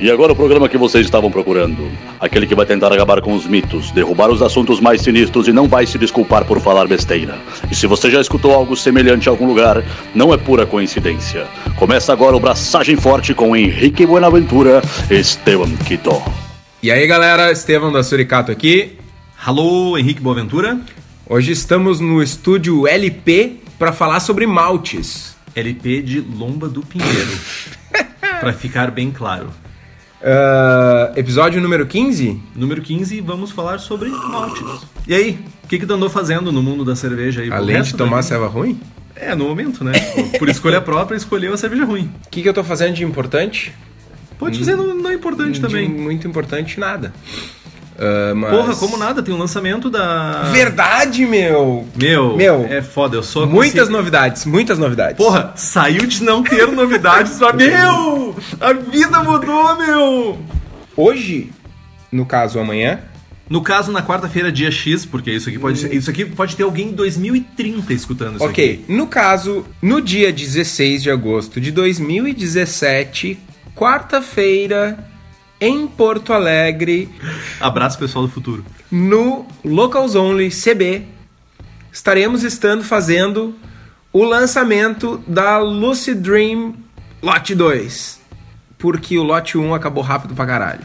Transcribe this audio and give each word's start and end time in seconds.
E 0.00 0.10
agora 0.10 0.32
o 0.32 0.36
programa 0.36 0.66
que 0.66 0.78
vocês 0.78 1.04
estavam 1.04 1.30
procurando. 1.30 1.86
Aquele 2.18 2.46
que 2.46 2.54
vai 2.54 2.64
tentar 2.64 2.90
acabar 2.90 3.20
com 3.20 3.34
os 3.34 3.46
mitos, 3.46 3.90
derrubar 3.90 4.30
os 4.30 4.40
assuntos 4.40 4.80
mais 4.80 5.02
sinistros 5.02 5.46
e 5.46 5.52
não 5.52 5.68
vai 5.68 5.86
se 5.86 5.98
desculpar 5.98 6.46
por 6.46 6.58
falar 6.58 6.88
besteira. 6.88 7.38
E 7.70 7.74
se 7.74 7.86
você 7.86 8.10
já 8.10 8.18
escutou 8.18 8.54
algo 8.54 8.74
semelhante 8.74 9.26
em 9.26 9.28
algum 9.28 9.46
lugar, 9.46 9.84
não 10.14 10.32
é 10.32 10.38
pura 10.38 10.64
coincidência. 10.64 11.46
Começa 11.76 12.14
agora 12.14 12.34
o 12.34 12.40
Braçagem 12.40 12.96
Forte 12.96 13.34
com 13.34 13.54
Henrique 13.54 14.06
Buenaventura 14.06 14.80
e 15.10 15.16
Esteban 15.16 15.76
Quito. 15.86 16.22
E 16.82 16.90
aí 16.90 17.06
galera, 17.06 17.52
Estevam 17.52 17.92
da 17.92 18.02
Suricato 18.02 18.50
aqui. 18.50 18.96
Alô, 19.44 19.98
Henrique 19.98 20.22
Boaventura. 20.22 20.80
Hoje 21.28 21.52
estamos 21.52 22.00
no 22.00 22.22
estúdio 22.22 22.88
LP 22.88 23.58
para 23.78 23.92
falar 23.92 24.20
sobre 24.20 24.46
maltes. 24.46 25.36
LP 25.54 26.00
de 26.00 26.20
Lomba 26.20 26.70
do 26.70 26.80
Pinheiro. 26.80 27.38
para 28.40 28.54
ficar 28.54 28.90
bem 28.90 29.10
claro. 29.10 29.50
Uh, 30.20 31.18
episódio 31.18 31.62
número 31.62 31.86
15? 31.86 32.38
Número 32.54 32.82
15, 32.82 33.20
vamos 33.22 33.50
falar 33.50 33.78
sobre 33.78 34.10
maltes. 34.10 34.86
E 35.08 35.14
aí, 35.14 35.38
o 35.64 35.66
que, 35.66 35.78
que 35.78 35.86
tu 35.86 35.94
andou 35.94 36.10
fazendo 36.10 36.52
no 36.52 36.62
mundo 36.62 36.84
da 36.84 36.94
cerveja 36.94 37.40
aí? 37.40 37.50
Além 37.50 37.80
de 37.80 37.94
tomar 37.94 38.22
cerveja 38.22 38.50
ruim? 38.50 38.78
É, 39.16 39.34
no 39.34 39.46
momento, 39.46 39.82
né? 39.82 39.92
Por 40.38 40.48
escolha 40.48 40.80
própria, 40.82 41.16
escolheu 41.16 41.54
a 41.54 41.56
cerveja 41.56 41.84
ruim. 41.84 42.10
O 42.26 42.30
que, 42.30 42.42
que 42.42 42.48
eu 42.48 42.52
tô 42.52 42.62
fazendo 42.62 42.94
de 42.94 43.04
importante? 43.04 43.72
Pode 44.38 44.56
dizer 44.56 44.76
não, 44.76 44.94
não 44.94 45.10
é 45.10 45.14
importante 45.14 45.54
de 45.54 45.60
também. 45.60 45.88
Muito 45.88 46.26
importante, 46.26 46.78
nada. 46.78 47.12
Uh, 48.00 48.34
mas... 48.34 48.50
Porra, 48.50 48.76
como 48.76 48.96
nada, 48.96 49.22
tem 49.22 49.34
um 49.34 49.36
lançamento 49.36 49.90
da. 49.90 50.44
Verdade, 50.50 51.26
meu! 51.26 51.86
Meu, 51.94 52.34
meu 52.34 52.64
é 52.64 52.80
foda, 52.80 53.14
eu 53.16 53.22
sou. 53.22 53.46
Muitas 53.46 53.90
novidades, 53.90 54.46
muitas 54.46 54.78
novidades. 54.78 55.18
Porra, 55.18 55.52
saiu 55.54 56.06
de 56.06 56.22
não 56.22 56.42
ter 56.42 56.66
novidades 56.68 57.36
pra. 57.36 57.52
Meu! 57.52 58.34
A 58.58 58.72
vida 58.72 59.22
mudou, 59.22 59.76
meu! 59.76 60.38
Hoje, 60.96 61.52
no 62.10 62.24
caso 62.24 62.58
amanhã. 62.58 63.00
No 63.50 63.60
caso, 63.62 63.90
na 63.90 64.00
quarta-feira, 64.00 64.52
dia 64.52 64.70
X, 64.70 65.04
porque 65.04 65.32
isso 65.32 65.48
aqui 65.48 65.58
pode 65.58 65.80
ser, 65.80 65.92
isso 65.92 66.08
aqui 66.08 66.24
pode 66.24 66.54
ter 66.54 66.62
alguém 66.62 66.90
em 66.90 66.92
2030 66.92 67.92
escutando 67.92 68.36
isso 68.36 68.44
Ok, 68.44 68.74
aqui. 68.84 68.92
no 68.92 69.08
caso, 69.08 69.66
no 69.82 70.00
dia 70.00 70.32
16 70.32 71.02
de 71.02 71.10
agosto 71.10 71.60
de 71.60 71.72
2017, 71.72 73.36
quarta-feira, 73.74 75.09
em 75.60 75.86
Porto 75.86 76.32
Alegre. 76.32 77.08
Abraço 77.60 77.98
pessoal 77.98 78.26
do 78.26 78.32
futuro. 78.32 78.64
No 78.90 79.46
Locals 79.64 80.14
Only 80.14 80.50
CB, 80.50 81.04
estaremos 81.92 82.42
estando 82.42 82.82
fazendo 82.82 83.54
o 84.12 84.24
lançamento 84.24 85.22
da 85.26 85.58
Lucid 85.58 86.18
Dream 86.20 86.74
Lot 87.22 87.54
2. 87.54 88.20
Porque 88.78 89.18
o 89.18 89.22
Lot 89.22 89.58
1 89.58 89.74
acabou 89.74 90.02
rápido 90.02 90.34
pra 90.34 90.46
caralho. 90.46 90.82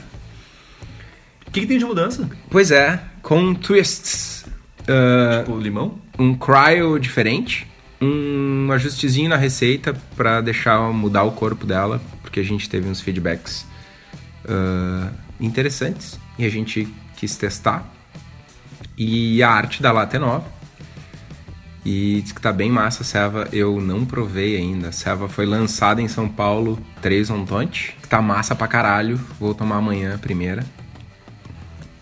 O 1.48 1.52
que, 1.52 1.62
que, 1.62 1.67
tem 1.67 1.78
de 1.78 1.86
mudança? 1.86 2.30
Pois 2.50 2.70
é, 2.70 3.00
com 3.22 3.54
twists. 3.56 4.45
Uh, 4.82 5.44
tipo 5.44 5.58
limão? 5.58 5.98
Um 6.20 6.36
cryo 6.36 7.00
diferente. 7.00 7.66
Um 8.02 8.70
ajustezinho 8.73 9.30
na 9.30 9.38
receita 9.38 9.95
para 10.17 10.42
deixar 10.42 10.78
mudar 10.92 11.23
o 11.23 11.32
corpo 11.32 11.66
dela, 11.66 12.02
porque 12.22 12.42
a 12.42 12.44
gente 12.44 12.70
teve 12.70 12.89
uns 12.89 13.00
feedbacks 13.00 13.66
uh, 14.46 15.14
interessantes 15.40 16.20
e 16.38 16.46
a 16.46 16.50
gente 16.50 16.88
quis 17.16 17.36
testar. 17.36 17.86
E 18.98 19.44
a 19.44 19.50
arte 19.50 19.82
da 19.82 19.92
lata 19.92 20.16
é 20.16 20.20
nova. 20.20 20.56
E 21.86 22.22
diz 22.22 22.32
que 22.32 22.42
tá 22.42 22.52
bem 22.52 22.72
massa 22.72 23.04
a 23.04 23.06
ceva. 23.06 23.48
Eu 23.52 23.80
não 23.80 24.06
provei 24.06 24.58
ainda. 24.58 24.90
A 24.90 24.92
ceva 24.92 25.30
foi 25.30 25.46
lançada 25.46 26.02
em 26.02 26.08
São 26.08 26.28
Paulo, 26.28 26.80
3 27.02 27.30
Ontonte. 27.30 27.96
Tá 28.10 28.22
massa 28.22 28.56
pra 28.56 28.68
caralho. 28.68 29.20
Vou 29.40 29.54
tomar 29.54 29.78
amanhã 29.78 30.16
a 30.16 30.18
primeira. 30.18 30.66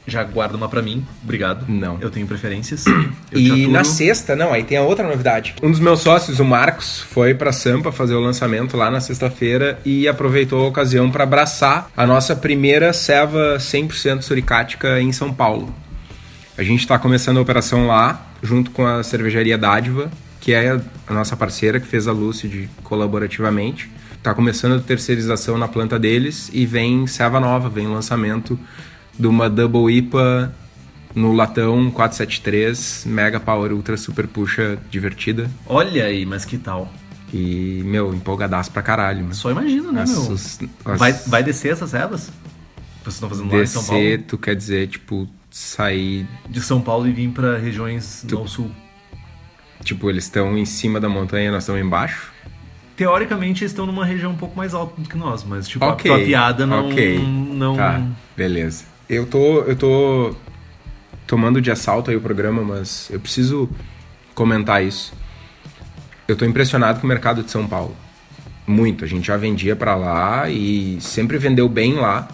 Já 0.06 0.24
guarda 0.24 0.58
uma 0.58 0.68
pra 0.68 0.81
mim, 0.81 1.06
obrigado. 1.24 1.66
Não. 1.68 1.97
Eu 2.02 2.09
tenho 2.09 2.28
preferências. 2.28 2.86
Eu 3.31 3.40
e 3.40 3.68
na 3.68 3.84
sexta, 3.84 4.36
não, 4.36 4.52
aí 4.52 4.64
tem 4.64 4.78
a 4.78 4.81
outra 4.81 5.08
novidade. 5.08 5.56
Um 5.64 5.72
dos 5.72 5.80
meus 5.80 6.02
sócios, 6.02 6.40
o 6.40 6.46
Marcos, 6.46 7.00
foi 7.00 7.34
pra 7.34 7.53
Sampa 7.53 7.91
fazer 7.91 8.14
o 8.14 8.19
lançamento 8.19 8.75
lá 8.75 8.91
na 8.91 9.00
sexta-feira 9.00 9.80
e 9.86 10.08
aproveitou 10.08 10.66
a 10.66 10.68
ocasião 10.68 11.09
para 11.09 11.24
abraçar 11.24 11.90
a 11.96 12.06
nossa 12.06 12.36
primeira 12.36 12.91
ceva 12.91 13.58
100% 13.58 14.22
suricática 14.22 15.00
em 15.00 15.12
São 15.12 15.34
Paulo. 15.34 15.74
A 16.58 16.64
gente 16.64 16.81
está 16.81 17.00
começando 17.00 17.38
a 17.38 17.41
operação 17.41 17.88
lá, 17.88 18.28
junto 18.44 18.72
com 18.72 18.85
a 18.85 19.02
cervejaria 19.03 19.58
Dádiva, 19.58 20.12
que 20.40 20.53
é 20.53 20.80
a 21.08 21.14
nossa 21.14 21.35
parceira 21.38 21.80
que 21.80 21.88
fez 21.88 22.08
a 22.08 22.12
Lucid 22.12 22.70
colaborativamente. 22.84 23.90
Tá 24.22 24.34
começando 24.34 24.75
a 24.75 24.80
terceirização 24.80 25.58
na 25.58 25.68
planta 25.68 25.97
deles 25.97 26.50
e 26.53 26.66
vem 26.66 27.08
ceva 27.08 27.40
nova, 27.40 27.70
vem 27.70 27.88
lançamento 27.88 28.59
de 29.18 29.28
uma 29.28 29.50
Double 29.50 29.96
IPA 29.96 30.53
no 31.16 31.34
latão 31.34 31.91
473, 31.91 33.06
Mega 33.06 33.40
Power 33.40 33.72
Ultra 33.72 33.97
Super 33.97 34.28
Puxa 34.28 34.78
divertida. 34.90 35.50
Olha 35.68 36.06
aí, 36.06 36.25
mas 36.25 36.46
que 36.46 36.57
tal? 36.57 36.91
E, 37.34 37.81
meu, 37.85 38.13
empolgadaço 38.13 38.72
pra 38.72 38.81
caralho. 38.81 39.22
Mano. 39.22 39.34
Só 39.34 39.50
imagina, 39.50 39.91
né, 39.91 40.06
meu? 40.07 40.34
As, 40.34 40.59
vai, 40.97 41.13
vai 41.13 41.44
descer 41.44 41.73
essas 41.73 41.94
ervas? 41.94 42.31
Vocês 43.02 43.16
estão 43.16 43.28
fazendo 43.28 43.52
lá 43.52 43.62
em 43.62 43.66
São 43.66 43.84
Paulo? 43.84 44.02
Descer, 44.02 44.23
tu 44.23 44.38
quer 44.38 44.56
dizer, 44.56 44.88
tipo, 44.88 45.28
sair... 45.50 46.28
De 46.47 46.62
São 46.62 46.79
Paulo 46.79 47.07
e 47.07 47.12
vir 47.12 47.29
pra 47.29 47.57
regiões 47.57 48.23
tu... 48.28 48.38
do 48.38 48.47
sul. 48.47 48.72
Tipo, 49.84 50.09
eles 50.09 50.25
estão 50.25 50.57
em 50.57 50.66
cima 50.66 51.00
da 51.00 51.09
montanha 51.09 51.52
nós 51.52 51.63
estamos 51.63 51.81
embaixo? 51.81 52.31
Teoricamente, 52.96 53.63
eles 53.63 53.72
estão 53.72 53.85
numa 53.85 54.06
região 54.06 54.31
um 54.31 54.38
pouco 54.38 54.56
mais 54.56 54.73
alta 54.73 55.02
do 55.02 55.09
que 55.09 55.18
nós, 55.18 55.44
mas, 55.44 55.68
tipo, 55.68 55.84
okay, 55.84 56.12
a 56.12 56.16
tua 56.16 56.25
piada 56.25 56.66
não... 56.66 56.88
Ok, 56.88 57.19
não... 57.19 57.75
tá, 57.75 58.02
beleza. 58.38 58.93
Eu 59.09 59.25
tô, 59.25 59.62
eu 59.62 59.75
tô 59.75 60.36
tomando 61.28 61.62
de 61.62 61.72
assalto 61.72 62.09
aí 62.09 62.18
o 62.18 62.22
programa, 62.22 62.64
mas 62.64 63.09
eu 63.12 63.19
preciso 63.19 63.69
comentar 64.34 64.84
isso. 64.84 65.14
Eu 66.28 66.36
tô 66.36 66.46
impressionado 66.46 67.00
com 67.00 67.06
o 67.06 67.09
mercado 67.09 67.44
de 67.44 67.52
São 67.52 67.68
Paulo. 67.68 67.96
Muito. 68.66 69.03
A 69.03 69.08
gente 69.08 69.28
já 69.28 69.38
vendia 69.38 69.75
para 69.75 69.96
lá 69.96 70.50
e 70.50 70.97
sempre 71.02 71.38
vendeu 71.38 71.68
bem 71.68 71.96
lá. 71.96 72.28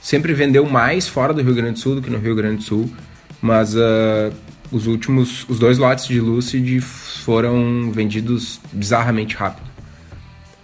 Sempre 0.00 0.34
vendeu 0.34 0.66
mais 0.66 1.08
fora 1.08 1.32
do 1.32 1.42
Rio 1.42 1.54
Grande 1.54 1.72
do 1.72 1.78
Sul 1.78 1.94
do 1.96 2.02
que 2.02 2.10
no 2.10 2.18
Rio 2.18 2.34
Grande 2.34 2.58
do 2.58 2.62
Sul. 2.62 2.92
Mas 3.40 3.74
uh, 3.74 4.32
os 4.70 4.86
últimos, 4.86 5.48
os 5.48 5.58
dois 5.58 5.78
lotes 5.78 6.06
de 6.06 6.20
Lucid 6.20 6.80
foram 6.80 7.90
vendidos 7.90 8.60
bizarramente 8.72 9.34
rápido. 9.36 9.66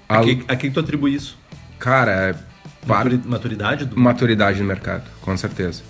A, 0.08 0.20
que, 0.20 0.44
a 0.48 0.56
que 0.56 0.70
tu 0.70 0.80
atribui 0.80 1.14
isso? 1.14 1.38
Cara, 1.78 2.44
para... 2.86 3.10
Maturidade 3.24 3.84
do... 3.84 3.98
Maturidade 3.98 4.60
no 4.60 4.66
mercado, 4.66 5.04
com 5.20 5.36
certeza. 5.36 5.82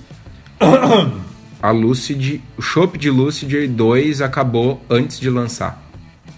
a 1.62 1.71
Lucid, 1.71 2.41
o 2.56 2.62
Shop 2.62 2.97
de 2.99 3.11
Lucid 3.11 3.69
2 3.69 4.23
acabou 4.23 4.84
antes 4.89 5.19
de 5.19 5.31
lançar. 5.31 5.91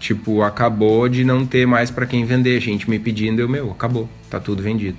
Tipo, 0.03 0.43
acabou 0.43 1.09
de 1.09 1.23
não 1.23 1.47
ter 1.47 1.65
mais 1.65 1.89
para 1.89 2.05
quem 2.07 2.25
vender. 2.25 2.61
Gente 2.61 2.91
me 2.91 2.99
pedindo, 2.99 3.41
eu, 3.41 3.49
meu, 3.49 3.71
acabou. 3.71 4.09
Tá 4.29 4.41
tudo 4.41 4.61
vendido. 4.61 4.99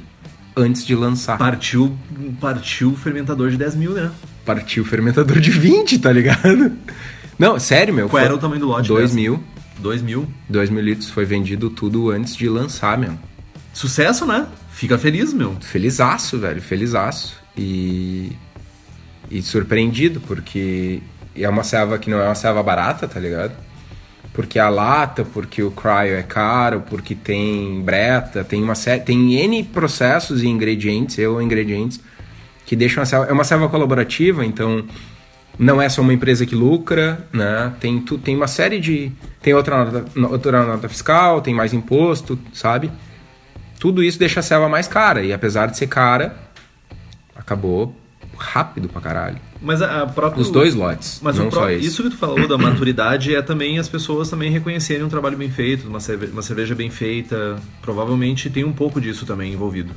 Antes 0.55 0.85
de 0.85 0.95
lançar. 0.95 1.37
Partiu, 1.37 1.97
partiu 2.39 2.91
o 2.91 2.95
fermentador 2.95 3.49
de 3.49 3.57
10 3.57 3.75
mil, 3.75 3.91
né? 3.91 4.09
Partiu 4.45 4.83
o 4.83 4.85
fermentador 4.85 5.41
de 5.41 5.51
20, 5.51 5.99
tá 5.99 6.09
ligado? 6.09 6.71
Não, 7.37 7.59
sério, 7.59 7.93
meu. 7.93 8.07
Qual 8.07 8.23
era 8.23 8.33
o 8.33 8.37
tamanho 8.37 8.61
do 8.61 8.67
lote? 8.67 8.87
2 8.87 9.13
mil. 9.13 9.43
2 9.79 10.01
mil? 10.01 10.25
2 10.47 10.69
mil 10.69 10.81
litros. 10.81 11.09
Foi 11.09 11.25
vendido 11.25 11.69
tudo 11.69 12.09
antes 12.09 12.33
de 12.33 12.47
lançar, 12.47 12.97
meu. 12.97 13.13
Sucesso, 13.73 14.25
né? 14.25 14.47
Fica 14.73 14.97
feliz, 14.97 15.33
meu. 15.33 15.55
Felizaço, 15.61 16.39
velho. 16.39 16.61
Felizaço. 16.61 17.37
E. 17.55 18.31
E 19.31 19.41
surpreendido, 19.41 20.19
porque 20.19 21.01
é 21.35 21.47
uma 21.47 21.63
serva 21.63 21.97
que 21.97 22.09
não 22.09 22.19
é 22.19 22.25
uma 22.25 22.35
serva 22.35 22.61
barata, 22.61 23.07
tá 23.07 23.19
ligado? 23.19 23.53
Porque 24.33 24.59
a 24.59 24.67
lata, 24.69 25.23
porque 25.23 25.63
o 25.63 25.71
cryo 25.71 26.15
é 26.15 26.23
caro, 26.23 26.83
porque 26.89 27.15
tem 27.15 27.81
breta, 27.81 28.43
tem 28.43 28.61
uma 28.61 28.75
série. 28.75 29.01
Tem 29.01 29.35
N 29.35 29.63
processos 29.63 30.43
e 30.43 30.47
ingredientes, 30.47 31.17
eu 31.17 31.41
ingredientes, 31.41 31.99
que 32.65 32.75
deixam 32.75 33.01
a 33.01 33.05
serva. 33.05 33.25
É 33.27 33.31
uma 33.31 33.43
serva 33.43 33.69
colaborativa, 33.69 34.45
então 34.45 34.83
não 35.57 35.81
é 35.81 35.87
só 35.87 36.01
uma 36.01 36.13
empresa 36.13 36.45
que 36.45 36.55
lucra, 36.55 37.27
né? 37.31 37.73
Tem, 37.79 37.99
tu, 38.01 38.17
tem 38.17 38.35
uma 38.35 38.47
série 38.47 38.79
de. 38.79 39.11
Tem 39.41 39.53
outra 39.53 39.85
nota, 39.85 40.05
outra 40.29 40.65
nota 40.65 40.89
fiscal, 40.89 41.41
tem 41.41 41.53
mais 41.53 41.73
imposto, 41.73 42.37
sabe? 42.53 42.91
Tudo 43.83 44.01
isso 44.01 44.17
deixa 44.17 44.39
a 44.39 44.43
selva 44.43 44.69
mais 44.69 44.87
cara. 44.87 45.25
E 45.25 45.33
apesar 45.33 45.65
de 45.65 45.77
ser 45.77 45.87
cara, 45.87 46.37
acabou 47.35 47.93
rápido 48.37 48.87
pra 48.87 49.01
caralho. 49.01 49.37
Mas 49.61 49.81
a, 49.81 50.07
própria... 50.07 50.41
Os 50.41 50.49
dois 50.49 50.73
lotes, 50.73 51.19
Mas 51.21 51.37
não 51.37 51.49
pró... 51.49 51.63
só 51.63 51.69
esse. 51.69 51.87
Isso 51.87 52.01
que 52.01 52.11
tu 52.11 52.15
falou 52.15 52.47
da 52.47 52.57
maturidade 52.57 53.35
é 53.35 53.41
também 53.41 53.77
as 53.77 53.89
pessoas 53.89 54.29
também 54.29 54.49
reconhecerem 54.49 55.03
um 55.03 55.09
trabalho 55.09 55.35
bem 55.35 55.51
feito, 55.51 55.85
uma 55.85 55.99
cerveja, 55.99 56.31
uma 56.31 56.41
cerveja 56.41 56.73
bem 56.73 56.89
feita. 56.89 57.57
Provavelmente 57.81 58.49
tem 58.49 58.63
um 58.63 58.71
pouco 58.71 59.01
disso 59.01 59.25
também 59.25 59.51
envolvido. 59.51 59.93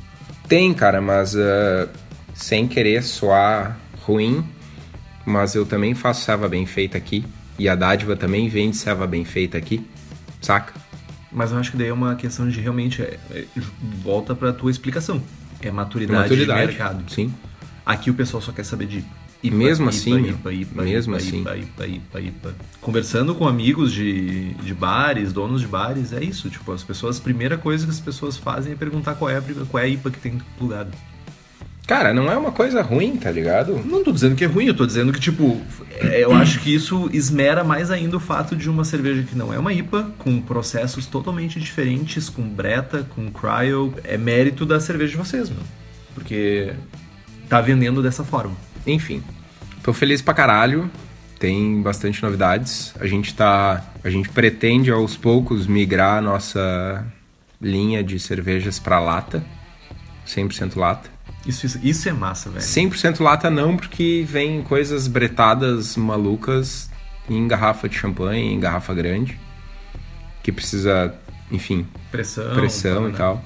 Tem, 0.49 0.73
cara, 0.73 0.99
mas 0.99 1.33
uh, 1.33 1.87
sem 2.33 2.67
querer 2.67 3.01
soar 3.03 3.79
ruim, 4.01 4.43
mas 5.25 5.55
eu 5.55 5.65
também 5.65 5.95
faço 5.95 6.25
serva 6.25 6.49
bem 6.49 6.65
feita 6.65 6.97
aqui. 6.97 7.23
E 7.57 7.69
a 7.69 7.75
dádiva 7.75 8.17
também 8.17 8.49
vende 8.49 8.75
serva 8.75 9.07
bem 9.07 9.23
feita 9.23 9.57
aqui, 9.57 9.87
saca? 10.41 10.73
Mas 11.37 11.51
eu 11.51 11.59
acho 11.59 11.69
que 11.69 11.77
daí 11.77 11.89
é 11.89 11.93
uma 11.93 12.15
questão 12.15 12.49
de 12.49 12.59
realmente. 12.59 12.99
É, 12.99 13.19
é, 13.29 13.45
volta 14.03 14.33
pra 14.33 14.51
tua 14.51 14.71
explicação. 14.71 15.21
É 15.61 15.69
maturidade, 15.69 16.21
maturidade, 16.21 16.61
de 16.61 16.67
mercado. 16.67 17.11
sim. 17.11 17.31
Aqui 17.85 18.09
o 18.09 18.13
pessoal 18.15 18.41
só 18.41 18.51
quer 18.51 18.63
saber 18.63 18.87
de 18.87 19.05
IPA. 19.43 19.55
Mesmo 19.55 19.85
IPA, 19.85 19.89
assim, 19.95 20.29
IPA, 20.29 20.53
IPA, 20.53 20.81
mesmo 20.81 21.15
assim. 21.15 21.43
Conversando 22.81 23.35
com 23.35 23.47
amigos 23.47 23.93
de, 23.93 24.55
de 24.55 24.73
bares, 24.73 25.31
donos 25.31 25.61
de 25.61 25.67
bares, 25.67 26.11
é 26.11 26.23
isso. 26.23 26.49
Tipo, 26.49 26.71
as 26.71 26.83
pessoas, 26.83 27.19
a 27.19 27.21
primeira 27.21 27.55
coisa 27.55 27.85
que 27.85 27.91
as 27.91 27.99
pessoas 27.99 28.35
fazem 28.35 28.73
é 28.73 28.75
perguntar 28.75 29.13
qual 29.13 29.29
é 29.29 29.37
a, 29.37 29.41
qual 29.69 29.81
é 29.81 29.85
a 29.85 29.89
IPA 29.89 30.09
que 30.09 30.19
tem 30.19 30.39
plugado. 30.57 30.91
Cara, 31.87 32.13
não 32.13 32.29
é 32.29 32.35
uma 32.35 32.51
coisa 32.51 32.81
ruim, 32.81 33.15
tá 33.15 33.31
ligado? 33.31 33.81
Não 33.85 34.03
tô 34.03 34.11
dizendo 34.11 34.35
que 34.35 34.43
é 34.43 34.47
ruim, 34.47 34.65
eu 34.65 34.73
tô 34.73 34.85
dizendo 34.85 35.13
que, 35.13 35.21
tipo, 35.21 35.61
é, 36.01 36.21
eu 36.21 36.33
acho 36.35 36.59
que 36.59 36.75
isso 36.75 37.09
esmera 37.13 37.63
mais 37.63 37.89
ainda 37.89 38.17
o 38.17 38.19
fato 38.19 38.57
de 38.57 38.69
uma 38.69 38.83
cerveja 38.83 39.23
que 39.23 39.37
não 39.37 39.53
é 39.53 39.57
uma 39.57 39.71
IPA, 39.71 40.11
com 40.17 40.41
processos 40.41 41.05
totalmente 41.05 41.61
diferentes, 41.61 42.27
com 42.27 42.41
breta, 42.41 43.07
com 43.15 43.31
cryo. 43.31 43.93
É 44.03 44.17
mérito 44.17 44.65
da 44.65 44.81
cerveja 44.81 45.11
de 45.11 45.17
vocês, 45.17 45.49
meu. 45.49 45.63
Porque 46.13 46.73
tá 47.47 47.61
vendendo 47.61 48.03
dessa 48.03 48.25
forma. 48.25 48.57
Enfim, 48.85 49.23
tô 49.81 49.93
feliz 49.93 50.21
pra 50.21 50.33
caralho. 50.33 50.91
Tem 51.39 51.81
bastante 51.81 52.21
novidades. 52.21 52.93
A 52.99 53.07
gente 53.07 53.33
tá. 53.33 53.81
A 54.03 54.09
gente 54.09 54.27
pretende 54.27 54.91
aos 54.91 55.15
poucos 55.15 55.65
migrar 55.67 56.17
a 56.17 56.21
nossa 56.21 57.05
linha 57.61 58.03
de 58.03 58.19
cervejas 58.19 58.77
pra 58.77 58.99
lata. 58.99 59.41
100% 60.25 60.75
lata. 60.75 61.16
Isso, 61.47 61.65
isso, 61.65 61.79
isso 61.81 62.09
é 62.09 62.11
massa, 62.11 62.49
velho. 62.49 62.63
100% 62.63 63.21
lata 63.21 63.49
não, 63.49 63.77
porque 63.77 64.25
vem 64.27 64.61
coisas 64.61 65.07
bretadas 65.07 65.95
malucas 65.95 66.89
em 67.29 67.47
garrafa 67.47 67.87
de 67.87 67.95
champanhe, 67.95 68.53
em 68.53 68.59
garrafa 68.59 68.93
grande. 68.93 69.39
Que 70.43 70.51
precisa, 70.51 71.15
enfim, 71.49 71.87
Pressão. 72.11 72.53
pressão 72.53 73.03
né? 73.03 73.09
e 73.09 73.13
tal. 73.13 73.43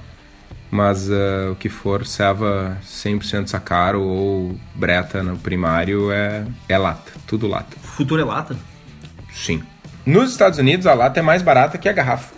Mas 0.70 1.10
ah, 1.10 1.50
o 1.52 1.54
que 1.54 1.68
for 1.68 2.06
serva 2.06 2.78
100% 2.84 3.46
sacaro 3.46 4.02
ou 4.02 4.58
breta 4.74 5.22
no 5.22 5.36
primário 5.36 6.10
é, 6.10 6.46
é 6.68 6.78
lata, 6.78 7.12
tudo 7.26 7.46
lata. 7.46 7.76
Futuro 7.82 8.20
é 8.20 8.24
lata? 8.24 8.56
Sim. 9.32 9.62
Nos 10.04 10.32
Estados 10.32 10.58
Unidos 10.58 10.86
a 10.86 10.94
lata 10.94 11.20
é 11.20 11.22
mais 11.22 11.42
barata 11.42 11.78
que 11.78 11.88
a 11.88 11.92
garrafa. 11.92 12.34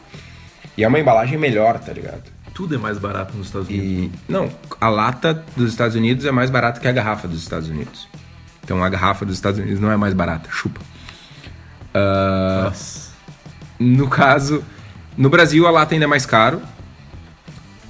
E 0.77 0.83
é 0.83 0.89
uma 0.89 0.99
embalagem 0.99 1.39
melhor, 1.39 1.79
tá 1.79 1.93
ligado? 1.93 2.34
Tudo 2.55 2.77
é 2.77 2.79
mais 2.79 2.99
barato 2.99 3.37
nos 3.37 3.49
Estados 3.49 3.69
Unidos. 3.69 3.89
E 3.89 4.33
não, 4.33 4.49
a 4.81 4.89
lata 4.89 5.45
dos 5.57 5.71
Estados 5.71 5.97
Unidos 5.97 6.25
é 6.25 6.31
mais 6.31 6.51
barata 6.51 6.81
que 6.81 6.87
a 6.87 6.93
garrafa 6.93 7.27
dos 7.27 7.43
Estados 7.43 7.69
Unidos. 7.69 8.09
Então 8.63 8.83
a 8.83 8.89
garrafa 8.89 9.27
dos 9.27 9.35
Estados 9.35 9.59
Unidos 9.59 9.81
não 9.81 9.91
é 9.91 9.97
mais 9.97 10.15
barata, 10.15 10.49
chupa. 10.53 10.81
Ah, 11.93 12.67
Nossa. 12.67 13.13
No 13.79 14.09
caso, 14.09 14.65
no 15.17 15.29
Brasil 15.29 15.67
a 15.67 15.71
lata 15.71 15.95
ainda 15.95 16.05
é 16.05 16.09
mais 16.09 16.25
caro. 16.25 16.63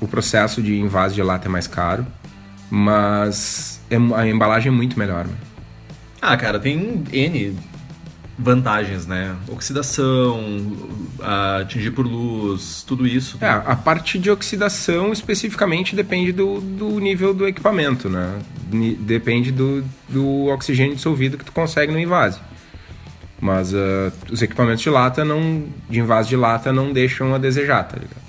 O 0.00 0.08
processo 0.08 0.62
de 0.62 0.78
invase 0.80 1.14
de 1.14 1.22
lata 1.22 1.46
é 1.46 1.50
mais 1.50 1.66
caro. 1.66 2.06
Mas 2.70 3.80
é 3.90 3.96
a 3.96 4.26
embalagem 4.26 4.72
é 4.72 4.74
muito 4.74 4.98
melhor. 4.98 5.26
Né? 5.26 5.34
Ah, 6.20 6.36
cara, 6.36 6.58
tem 6.58 7.04
N 7.12 7.56
vantagens, 8.38 9.06
né? 9.06 9.36
Oxidação, 9.48 10.76
atingir 11.60 11.90
por 11.92 12.06
luz, 12.06 12.84
tudo 12.86 13.06
isso. 13.06 13.38
É, 13.40 13.48
a 13.48 13.76
parte 13.76 14.18
de 14.18 14.30
oxidação 14.30 15.12
especificamente 15.12 15.94
depende 15.94 16.32
do, 16.32 16.60
do 16.60 16.98
nível 16.98 17.32
do 17.32 17.46
equipamento, 17.46 18.08
né? 18.08 18.40
Depende 19.00 19.52
do, 19.52 19.84
do 20.08 20.46
oxigênio 20.46 20.96
dissolvido 20.96 21.38
que 21.38 21.44
tu 21.44 21.52
consegue 21.52 21.92
no 21.92 21.98
invase. 21.98 22.40
Mas 23.40 23.74
ah, 23.74 24.12
os 24.30 24.42
equipamentos 24.42 24.82
de 24.82 24.90
lata 24.90 25.24
não. 25.24 25.64
de 25.88 25.98
invase 25.98 26.28
de 26.28 26.36
lata 26.36 26.72
não 26.72 26.92
deixam 26.92 27.34
a 27.34 27.38
desejar, 27.38 27.84
tá 27.84 27.96
ligado? 27.96 28.24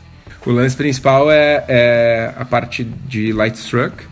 O 0.45 0.51
lance 0.51 0.75
principal 0.75 1.31
é, 1.31 1.65
é 1.67 2.33
a 2.37 2.45
parte 2.45 2.83
de 2.83 3.33
light 3.33 3.55
struck, 3.55 4.03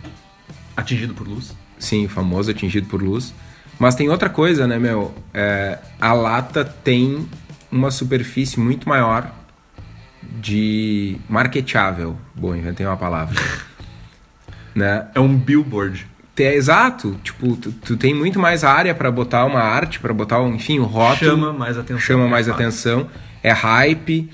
Atingido 0.76 1.14
por 1.14 1.28
luz. 1.28 1.54
Sim, 1.78 2.08
famoso 2.08 2.52
atingido 2.52 2.88
por 2.88 3.02
luz. 3.02 3.34
Mas 3.80 3.96
tem 3.96 4.10
outra 4.10 4.30
coisa, 4.30 4.68
né, 4.68 4.78
meu? 4.80 5.14
É, 5.34 5.78
a 6.00 6.14
lata 6.14 6.64
tem 6.64 7.28
uma 7.72 7.92
superfície 7.92 8.60
muito 8.60 8.88
maior 8.88 9.30
de 10.40 11.18
marketável. 11.28 12.16
Bom, 12.36 12.56
inventei 12.56 12.86
uma 12.86 12.98
palavra. 12.98 13.40
né? 14.74 15.08
É 15.14 15.20
um 15.20 15.36
billboard. 15.36 16.08
É 16.38 16.56
exato. 16.56 17.20
Tipo, 17.24 17.56
tu, 17.56 17.72
tu 17.72 17.98
tem 17.98 18.14
muito 18.14 18.40
mais 18.40 18.64
área 18.64 18.94
pra 18.96 19.12
botar 19.12 19.46
uma 19.46 19.60
arte, 19.62 20.00
pra 20.00 20.14
botar, 20.14 20.42
um, 20.42 20.56
enfim, 20.56 20.80
o 20.80 20.84
rótulo. 20.84 21.32
Chama 21.32 21.54
mais 21.54 21.78
atenção. 21.78 22.00
Chama 22.00 22.28
mais 22.28 22.48
É 22.48 22.52
fato. 22.52 22.62
atenção. 22.62 23.10
É 23.44 23.52
hype. 23.52 24.30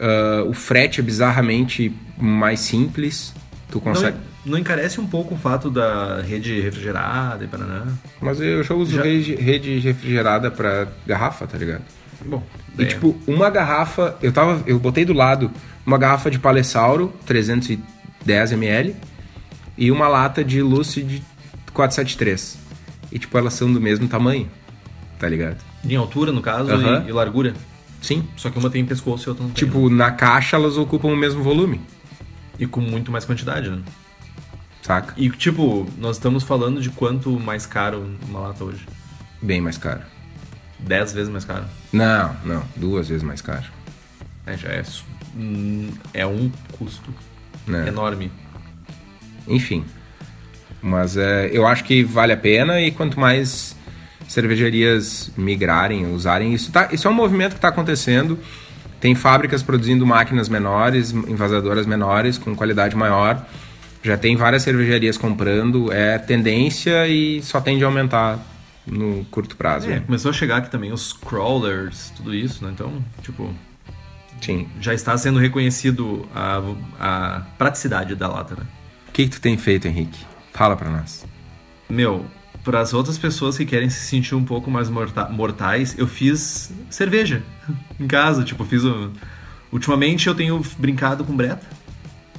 ah, 0.00 0.44
o 0.48 0.52
frete 0.52 1.00
é 1.00 1.02
bizarramente 1.02 1.92
mais 2.18 2.60
simples. 2.60 3.34
Tu 3.70 3.80
consegue. 3.80 4.16
Não, 4.16 4.27
não 4.48 4.58
encarece 4.58 5.00
um 5.00 5.06
pouco 5.06 5.34
o 5.34 5.38
fato 5.38 5.70
da 5.70 6.20
rede 6.22 6.60
refrigerada 6.60 7.44
e 7.44 7.48
paraná? 7.48 7.86
Mas 8.20 8.40
eu 8.40 8.62
já 8.62 8.74
uso 8.74 8.96
Já- 8.96 9.02
rede, 9.02 9.34
rede 9.36 9.78
refrigerada 9.78 10.50
pra 10.50 10.88
garrafa, 11.06 11.46
tá 11.46 11.56
ligado? 11.58 11.82
Bom, 12.24 12.42
E 12.78 12.82
é. 12.82 12.86
tipo, 12.86 13.16
uma 13.26 13.48
garrafa, 13.50 14.16
eu 14.22 14.32
tava, 14.32 14.62
eu 14.66 14.78
botei 14.78 15.04
do 15.04 15.12
lado 15.12 15.50
uma 15.86 15.96
garrafa 15.98 16.30
de 16.30 16.38
Palessauro 16.38 17.12
310 17.26 18.52
ml 18.52 18.96
e 19.76 19.90
uma 19.90 20.08
lata 20.08 20.42
de 20.44 20.60
Lucid 20.62 21.22
473. 21.72 22.58
E 23.12 23.18
tipo, 23.18 23.38
elas 23.38 23.54
são 23.54 23.72
do 23.72 23.80
mesmo 23.80 24.08
tamanho, 24.08 24.48
tá 25.18 25.28
ligado? 25.28 25.56
em 25.84 25.94
altura, 25.94 26.32
no 26.32 26.42
caso, 26.42 26.70
e, 26.72 27.08
e 27.08 27.12
largura. 27.12 27.54
Sim. 28.02 28.24
Só 28.36 28.50
que 28.50 28.58
uma 28.58 28.68
tem 28.68 28.84
pescoço 28.84 29.28
e 29.28 29.30
outra 29.30 29.44
não 29.44 29.50
tem. 29.52 29.64
Tipo, 29.64 29.88
na 29.88 30.10
caixa 30.10 30.56
elas 30.56 30.76
ocupam 30.76 31.08
o 31.08 31.16
mesmo 31.16 31.42
volume, 31.42 31.80
E 32.58 32.66
com 32.66 32.80
muito 32.80 33.10
mais 33.12 33.24
quantidade, 33.24 33.70
né? 33.70 33.78
Saca? 34.88 35.12
E, 35.16 35.28
tipo, 35.28 35.86
nós 35.98 36.16
estamos 36.16 36.42
falando 36.42 36.80
de 36.80 36.88
quanto 36.88 37.38
mais 37.38 37.66
caro 37.66 38.10
uma 38.26 38.40
lata 38.40 38.64
hoje? 38.64 38.86
Bem 39.40 39.60
mais 39.60 39.76
caro. 39.76 40.00
10 40.80 41.12
vezes 41.12 41.28
mais 41.30 41.44
caro. 41.44 41.64
Não, 41.92 42.34
não, 42.44 42.62
duas 42.74 43.08
vezes 43.08 43.22
mais 43.22 43.42
caro. 43.42 43.66
É, 44.46 44.56
já 44.56 44.68
é, 44.70 44.82
é 46.14 46.26
um 46.26 46.50
custo 46.72 47.12
Né? 47.66 47.88
enorme. 47.88 48.32
Enfim. 49.46 49.84
Mas 50.80 51.16
é, 51.16 51.50
eu 51.52 51.66
acho 51.66 51.84
que 51.84 52.02
vale 52.02 52.32
a 52.32 52.36
pena 52.36 52.80
e 52.80 52.90
quanto 52.90 53.20
mais 53.20 53.76
cervejarias 54.26 55.30
migrarem, 55.36 56.06
usarem 56.12 56.54
isso, 56.54 56.70
tá, 56.70 56.88
isso 56.92 57.08
é 57.08 57.10
um 57.10 57.14
movimento 57.14 57.52
que 57.52 57.58
está 57.58 57.68
acontecendo. 57.68 58.38
Tem 59.00 59.14
fábricas 59.14 59.62
produzindo 59.62 60.06
máquinas 60.06 60.48
menores, 60.48 61.10
envasadoras 61.12 61.86
menores, 61.86 62.38
com 62.38 62.54
qualidade 62.54 62.96
maior. 62.96 63.44
Já 64.08 64.16
tem 64.16 64.36
várias 64.36 64.62
cervejarias 64.62 65.18
comprando. 65.18 65.92
É 65.92 66.16
tendência 66.16 67.06
e 67.06 67.42
só 67.42 67.60
tende 67.60 67.84
a 67.84 67.86
aumentar 67.86 68.38
no 68.86 69.22
curto 69.26 69.54
prazo. 69.54 69.86
É, 69.86 69.96
né? 69.96 70.00
começou 70.00 70.30
a 70.30 70.32
chegar 70.32 70.56
aqui 70.56 70.70
também 70.70 70.90
os 70.90 71.12
crawlers, 71.12 72.10
tudo 72.16 72.34
isso, 72.34 72.64
né? 72.64 72.70
Então, 72.72 73.04
tipo, 73.20 73.54
Sim. 74.40 74.66
já 74.80 74.94
está 74.94 75.14
sendo 75.18 75.38
reconhecido 75.38 76.26
a, 76.34 76.62
a 76.98 77.40
praticidade 77.58 78.14
da 78.14 78.28
lata, 78.28 78.54
né? 78.54 78.62
O 79.10 79.12
que, 79.12 79.24
que 79.24 79.28
tu 79.28 79.42
tem 79.42 79.58
feito, 79.58 79.86
Henrique? 79.86 80.24
Fala 80.54 80.74
pra 80.74 80.88
nós. 80.88 81.26
Meu, 81.86 82.24
para 82.64 82.80
as 82.80 82.94
outras 82.94 83.18
pessoas 83.18 83.58
que 83.58 83.66
querem 83.66 83.90
se 83.90 84.06
sentir 84.06 84.34
um 84.34 84.44
pouco 84.44 84.70
mais 84.70 84.88
morta- 84.88 85.28
mortais, 85.28 85.94
eu 85.98 86.06
fiz 86.06 86.72
cerveja 86.88 87.42
em 88.00 88.06
casa. 88.06 88.42
Tipo, 88.42 88.64
fiz 88.64 88.84
o... 88.84 89.12
Ultimamente 89.70 90.28
eu 90.28 90.34
tenho 90.34 90.62
brincado 90.78 91.26
com 91.26 91.36
breta. 91.36 91.76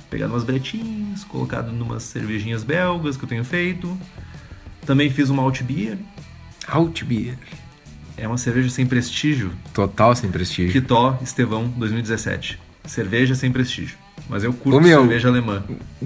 Pegado 0.10 0.34
umas 0.34 0.44
bretinhas, 0.44 1.24
colocado 1.24 1.72
numas 1.72 2.04
cervejinhas 2.04 2.64
belgas 2.64 3.16
que 3.16 3.24
eu 3.24 3.30
tenho 3.30 3.44
feito. 3.46 3.96
Também 4.86 5.10
fiz 5.10 5.30
uma 5.30 5.44
alt 5.44 5.62
beer. 5.62 5.98
Outbeer. 6.68 7.36
É 8.18 8.28
uma 8.28 8.38
cerveja 8.38 8.70
sem 8.70 8.86
prestígio. 8.86 9.52
Total 9.74 10.16
sem 10.16 10.30
prestígio. 10.32 10.72
Quitó 10.74 11.18
Estevão 11.22 11.68
2017. 11.78 12.60
Cerveja 12.86 13.36
sem 13.36 13.52
prestígio. 13.52 13.98
Mas 14.28 14.44
eu 14.44 14.52
curto 14.52 14.78
Ô, 14.78 14.82
meu. 14.82 15.02
cerveja 15.02 15.28
alemã. 15.30 15.64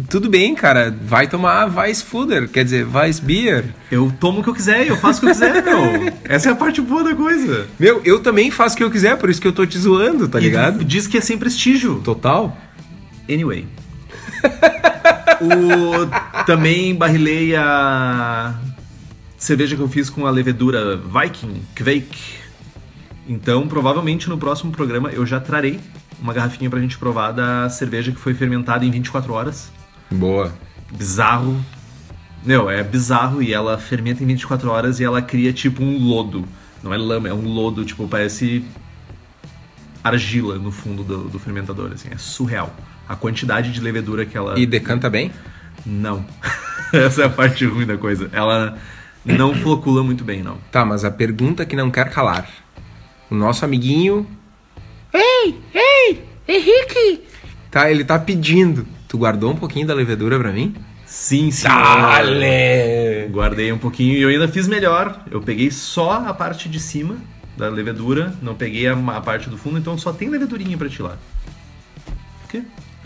Tudo 0.09 0.29
bem, 0.29 0.53
cara. 0.53 0.95
Vai 1.03 1.27
tomar 1.27 1.65
Weissfuder, 1.75 2.47
quer 2.49 2.63
dizer, 2.63 2.85
Weissbier. 2.87 3.65
Eu 3.91 4.13
tomo 4.19 4.39
o 4.39 4.43
que 4.43 4.49
eu 4.49 4.53
quiser, 4.53 4.87
eu 4.87 4.95
faço 4.97 5.19
o 5.19 5.21
que 5.21 5.27
eu 5.27 5.31
quiser, 5.31 5.63
meu. 5.63 6.13
Essa 6.25 6.49
é 6.49 6.51
a 6.51 6.55
parte 6.55 6.79
boa 6.81 7.03
da 7.03 7.15
coisa. 7.15 7.67
Meu, 7.79 8.01
eu 8.05 8.19
também 8.21 8.51
faço 8.51 8.75
o 8.75 8.77
que 8.77 8.83
eu 8.83 8.91
quiser, 8.91 9.17
por 9.17 9.29
isso 9.29 9.41
que 9.41 9.47
eu 9.47 9.51
tô 9.51 9.65
te 9.65 9.77
zoando, 9.77 10.27
tá 10.27 10.39
E 10.39 10.43
ligado? 10.43 10.85
diz 10.85 11.07
que 11.07 11.17
é 11.17 11.21
sem 11.21 11.37
prestígio. 11.37 11.99
Total. 12.03 12.55
Anyway. 13.29 13.65
o, 15.41 16.45
também 16.45 16.95
barrilei 16.95 17.55
a 17.55 18.55
cerveja 19.37 19.75
que 19.75 19.81
eu 19.81 19.89
fiz 19.89 20.09
com 20.09 20.25
a 20.25 20.31
levedura 20.31 20.97
Viking 20.97 21.61
Quake. 21.75 22.43
Então, 23.27 23.67
provavelmente 23.67 24.29
no 24.29 24.37
próximo 24.37 24.71
programa 24.71 25.09
eu 25.09 25.25
já 25.25 25.39
trarei 25.39 25.79
uma 26.21 26.33
garrafinha 26.33 26.69
pra 26.69 26.79
gente 26.79 26.97
provar 26.97 27.31
da 27.31 27.69
cerveja 27.69 28.11
que 28.11 28.19
foi 28.19 28.33
fermentada 28.33 28.85
em 28.85 28.91
24 28.91 29.33
horas. 29.33 29.71
Boa. 30.09 30.53
Bizarro. 30.91 31.63
Meu, 32.45 32.69
é 32.69 32.83
bizarro 32.83 33.41
e 33.41 33.53
ela 33.53 33.77
fermenta 33.77 34.23
em 34.23 34.27
24 34.27 34.69
horas 34.69 34.99
e 34.99 35.03
ela 35.03 35.21
cria 35.21 35.51
tipo 35.53 35.83
um 35.83 35.97
lodo. 35.97 36.45
Não 36.81 36.93
é 36.93 36.97
lama, 36.97 37.29
é 37.29 37.33
um 37.33 37.47
lodo, 37.47 37.85
tipo, 37.85 38.07
parece 38.07 38.65
argila 40.03 40.57
no 40.57 40.71
fundo 40.71 41.03
do, 41.03 41.29
do 41.29 41.39
fermentador, 41.39 41.91
assim. 41.93 42.09
É 42.11 42.17
surreal. 42.17 42.75
A 43.07 43.15
quantidade 43.15 43.71
de 43.71 43.79
levedura 43.81 44.25
que 44.25 44.37
ela... 44.37 44.57
E 44.59 44.65
decanta 44.65 45.09
bem? 45.09 45.31
Não. 45.85 46.25
Essa 46.93 47.23
é 47.23 47.25
a 47.25 47.29
parte 47.29 47.65
ruim 47.65 47.85
da 47.85 47.97
coisa. 47.97 48.29
Ela 48.31 48.77
não 49.25 49.53
flocula 49.55 50.03
muito 50.03 50.23
bem, 50.23 50.41
não. 50.41 50.57
Tá, 50.71 50.85
mas 50.85 51.03
a 51.03 51.11
pergunta 51.11 51.65
que 51.65 51.75
não 51.75 51.91
quer 51.91 52.09
calar. 52.09 52.47
O 53.29 53.35
nosso 53.35 53.65
amiguinho. 53.65 54.27
Ei, 55.13 55.59
ei, 55.73 56.23
Henrique! 56.47 57.23
Tá, 57.69 57.89
ele 57.89 58.03
tá 58.03 58.19
pedindo. 58.19 58.85
Tu 59.07 59.17
guardou 59.17 59.51
um 59.51 59.55
pouquinho 59.55 59.87
da 59.87 59.93
levedura 59.93 60.39
pra 60.39 60.51
mim? 60.51 60.75
Sim, 61.05 61.51
sim. 61.51 61.67
Dale! 61.67 63.27
Guardei 63.31 63.71
um 63.71 63.77
pouquinho 63.77 64.17
e 64.17 64.21
eu 64.21 64.29
ainda 64.29 64.47
fiz 64.47 64.67
melhor. 64.67 65.23
Eu 65.29 65.41
peguei 65.41 65.69
só 65.69 66.25
a 66.27 66.33
parte 66.33 66.67
de 66.67 66.79
cima 66.79 67.17
da 67.55 67.69
levedura, 67.69 68.33
não 68.41 68.55
peguei 68.55 68.87
a, 68.87 68.93
a 68.93 69.21
parte 69.21 69.49
do 69.49 69.57
fundo, 69.57 69.77
então 69.77 69.97
só 69.97 70.11
tem 70.11 70.29
levedurinha 70.29 70.77
pra 70.77 70.89
ti 70.89 71.01
lá. 71.01 71.17
O 72.45 72.47
quê? 72.47 72.63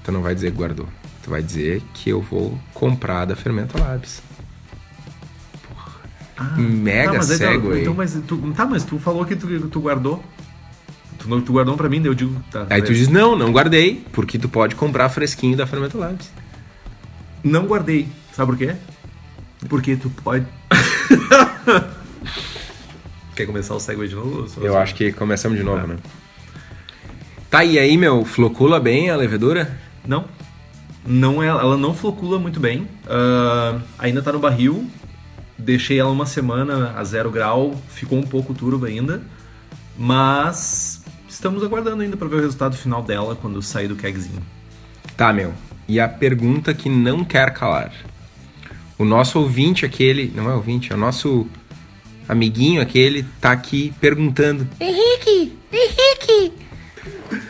Tu 0.07 0.11
não 0.13 0.21
vai 0.21 0.33
dizer 0.33 0.51
que 0.51 0.57
guardou. 0.57 0.87
Tu 1.21 1.29
vai 1.29 1.43
dizer 1.43 1.83
que 1.93 2.09
eu 2.09 2.21
vou 2.21 2.57
comprar 2.73 3.25
da 3.25 3.35
Fermenta 3.35 3.77
Labs. 3.77 4.21
Mega 6.57 7.11
tá, 7.11 7.17
aí, 7.17 7.23
cego 7.23 7.73
aí. 7.73 7.81
então, 7.81 7.93
mas 7.93 8.17
tu, 8.25 8.37
tá, 8.55 8.65
mas 8.65 8.85
tu 8.85 8.97
falou 8.99 9.25
que 9.25 9.35
tu, 9.35 9.67
tu 9.67 9.81
guardou. 9.81 10.23
Tu, 11.19 11.27
não- 11.27 11.41
tu 11.41 11.51
guardou 11.51 11.73
um 11.73 11.77
pra 11.77 11.89
mim, 11.89 11.99
daí 11.99 12.07
eu 12.09 12.13
digo. 12.13 12.41
Tá, 12.49 12.65
Aí 12.69 12.81
tu 12.81 12.93
diz, 12.93 13.09
não, 13.09 13.35
não 13.35 13.51
guardei, 13.51 14.05
porque 14.13 14.39
tu 14.39 14.47
pode 14.47 14.75
comprar 14.75 15.09
fresquinho 15.09 15.57
da 15.57 15.67
Fermenta 15.67 15.97
Labs. 15.97 16.31
Não 17.43 17.65
guardei. 17.65 18.07
Sabe 18.31 18.51
por 18.53 18.57
quê? 18.57 18.75
Porque 19.67 19.97
tu 19.97 20.09
pode. 20.23 20.45
Quer 23.35 23.45
começar 23.45 23.75
o 23.75 23.79
segue 23.81 24.07
de 24.07 24.15
novo? 24.15 24.47
Eu 24.61 24.71
só- 24.71 24.79
acho 24.79 24.95
que 24.95 25.11
começamos 25.11 25.57
de 25.57 25.65
novo, 25.65 25.81
Tá. 25.81 25.87
né? 25.87 25.97
Tá, 27.49 27.65
e 27.65 27.77
aí, 27.77 27.97
meu, 27.97 28.23
flocula 28.23 28.79
bem 28.79 29.09
a 29.09 29.17
levedura? 29.17 29.85
Não. 30.07 30.25
Não 31.05 31.41
é, 31.41 31.47
ela 31.47 31.77
não 31.77 31.93
flocula 31.93 32.39
muito 32.39 32.59
bem. 32.59 32.87
Ah, 33.07 33.79
ainda 33.99 34.21
tá 34.21 34.31
no 34.31 34.39
barril. 34.39 34.89
Deixei 35.57 35.99
ela 35.99 36.11
uma 36.11 36.25
semana 36.25 36.93
a 36.97 37.03
zero 37.03 37.31
grau. 37.31 37.75
Ficou 37.89 38.17
um 38.17 38.23
pouco 38.23 38.53
turva 38.53 38.87
ainda. 38.87 39.21
Mas 39.97 41.03
estamos 41.27 41.63
aguardando 41.63 42.01
ainda 42.03 42.15
para 42.15 42.27
ver 42.27 42.35
o 42.35 42.41
resultado 42.41 42.75
final 42.75 43.01
dela 43.01 43.35
quando 43.35 43.61
sair 43.61 43.87
do 43.87 43.95
kegzinho. 43.95 44.41
Tá, 45.15 45.33
meu. 45.33 45.53
E 45.87 45.99
a 45.99 46.07
pergunta 46.07 46.73
que 46.73 46.89
não 46.89 47.23
quer 47.23 47.53
calar. 47.53 47.91
O 48.97 49.05
nosso 49.05 49.39
ouvinte 49.39 49.85
aquele, 49.85 50.31
não 50.35 50.49
é 50.49 50.53
ouvinte, 50.53 50.91
é 50.91 50.95
o 50.95 50.99
nosso 50.99 51.47
amiguinho 52.27 52.81
aquele, 52.81 53.23
tá 53.39 53.51
aqui 53.51 53.93
perguntando: 54.01 54.67
Henrique, 54.79 55.57
Henrique! 55.71 56.53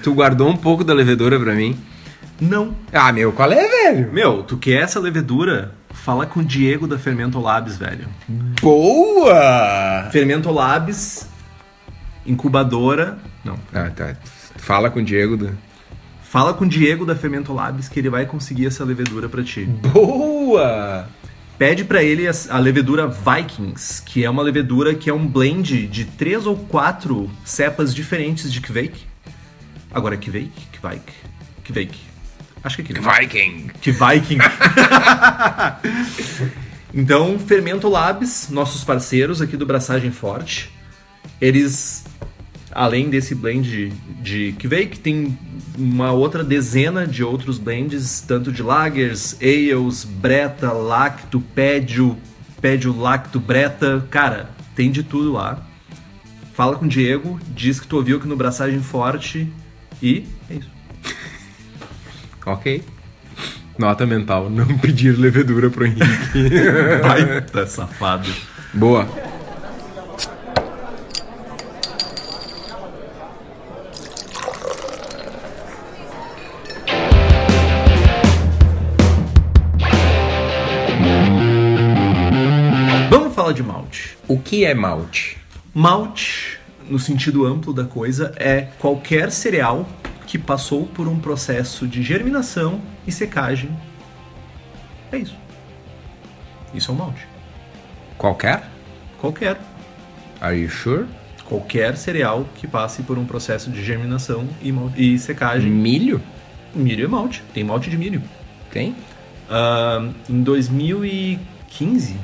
Tu 0.04 0.14
guardou 0.14 0.50
um 0.50 0.58
pouco 0.58 0.84
da 0.84 0.94
levedura 0.94 1.40
pra 1.40 1.56
mim? 1.56 1.78
Não. 2.40 2.76
Ah, 2.94 3.12
meu, 3.12 3.32
qual 3.32 3.52
é, 3.52 3.68
velho? 3.68 4.12
Meu, 4.14 4.44
tu 4.44 4.58
quer 4.58 4.84
essa 4.84 5.00
levedura? 5.00 5.74
Fala 5.90 6.26
com 6.26 6.42
o 6.42 6.44
Diego 6.44 6.88
da 6.88 6.98
Fermento 6.98 7.40
Labs, 7.40 7.78
velho. 7.78 8.08
Boa! 8.62 10.08
Fermento 10.12 10.52
Labs, 10.52 11.28
incubadora. 12.26 13.18
Não. 13.44 13.58
Ah, 13.74 13.90
tá. 13.90 14.16
Fala 14.58 14.90
com 14.90 15.00
o 15.00 15.04
Diego. 15.04 15.36
Do... 15.36 15.58
Fala 16.22 16.54
com 16.54 16.66
o 16.66 16.68
Diego 16.68 17.06
da 17.06 17.16
Fermento 17.16 17.54
Labs 17.54 17.90
que 17.90 18.00
ele 18.00 18.10
vai 18.10 18.26
conseguir 18.26 18.68
essa 18.68 18.84
levedura 18.84 19.28
pra 19.28 19.44
ti. 19.44 19.66
Boa! 19.66 21.08
Pede 21.58 21.84
pra 21.84 22.04
ele 22.04 22.28
a, 22.28 22.32
a 22.52 22.60
levedura 22.60 23.08
Vikings, 23.08 24.04
que 24.04 24.24
é 24.24 24.30
uma 24.30 24.44
levedura 24.44 24.94
que 24.94 25.10
é 25.10 25.14
um 25.14 25.26
blend 25.26 25.88
de 25.88 26.06
três 26.06 26.46
ou 26.46 26.56
quatro 26.56 27.30
cepas 27.44 27.96
diferentes 27.96 28.52
de 28.52 28.62
Kveik. 28.62 29.04
Agora 29.92 30.16
Kveik? 30.16 30.52
Kveik? 30.74 31.14
Kveik. 31.64 31.98
Acho 32.64 32.78
que 32.78 32.92
é 32.92 32.96
Kveik. 32.96 33.20
Viking! 33.20 33.72
Que 33.82 33.92
Viking. 33.92 34.40
então, 36.94 37.38
Fermento 37.40 37.88
Labs, 37.88 38.50
nossos 38.50 38.84
parceiros 38.84 39.42
aqui 39.42 39.56
do 39.56 39.66
Braçagem 39.66 40.12
Forte, 40.12 40.72
eles, 41.40 42.06
além 42.72 43.10
desse 43.10 43.36
blend 43.36 43.70
de, 43.70 43.90
de 44.22 44.52
Kveik, 44.54 45.00
tem 45.00 45.38
uma 45.78 46.12
outra 46.12 46.44
dezena 46.44 47.06
de 47.06 47.24
outros 47.24 47.58
blends, 47.58 48.22
tanto 48.22 48.52
de 48.52 48.64
lagers, 48.64 49.38
ales, 49.42 50.04
breta, 50.04 50.72
lacto, 50.72 51.40
pédio, 51.40 52.18
pédio, 52.60 52.98
lacto, 52.98 53.40
breta. 53.40 54.06
Cara, 54.10 54.50
tem 54.76 54.92
de 54.92 55.04
tudo 55.04 55.32
lá. 55.32 55.64
Fala 56.54 56.76
com 56.76 56.86
o 56.86 56.90
Diego, 56.90 57.40
diz 57.54 57.80
que 57.80 57.88
tu 57.88 57.98
ouviu 57.98 58.18
aqui 58.18 58.28
no 58.28 58.36
Braçagem 58.36 58.82
Forte 58.82 59.48
e. 60.02 60.26
Ok. 62.48 62.82
Nota 63.78 64.06
mental, 64.06 64.48
não 64.50 64.66
pedir 64.78 65.18
levedura 65.18 65.70
pro 65.70 65.86
Henrique. 65.86 66.50
Baita 67.04 67.68
safado. 67.68 68.30
Boa. 68.74 69.06
Vamos 83.10 83.36
falar 83.36 83.52
de 83.52 83.62
malte. 83.62 84.18
O 84.26 84.40
que 84.40 84.64
é 84.64 84.74
malte? 84.74 85.38
Malte, 85.74 86.58
no 86.90 86.98
sentido 86.98 87.46
amplo 87.46 87.74
da 87.74 87.84
coisa, 87.84 88.34
é 88.38 88.70
qualquer 88.80 89.32
cereal 89.32 89.86
que 90.28 90.38
passou 90.38 90.86
por 90.86 91.08
um 91.08 91.18
processo 91.18 91.88
de 91.88 92.04
germinação 92.04 92.82
e 93.08 93.12
secagem. 93.12 93.72
É 95.12 95.18
isso. 95.18 95.36
Isso 96.74 96.92
é 96.92 96.94
um 96.94 96.98
malte. 96.98 97.26
Qualquer? 98.18 98.70
Qualquer. 99.20 99.58
Are 100.42 100.56
you 100.56 100.70
sure? 100.70 101.06
Qualquer 101.46 101.96
cereal 101.96 102.46
que 102.56 102.68
passe 102.68 103.02
por 103.04 103.18
um 103.18 103.26
processo 103.26 103.72
de 103.72 103.84
germinação 103.84 104.48
e, 104.62 104.74
e 105.14 105.18
secagem. 105.18 105.72
Milho? 105.72 106.22
Milho 106.76 107.06
é 107.06 107.08
malte. 107.08 107.42
Tem 107.54 107.64
malte 107.64 107.90
de 107.90 107.98
milho. 107.98 108.22
Tem? 108.70 108.94
Ah, 109.50 110.10
em 110.30 110.44
2015, 110.44 112.18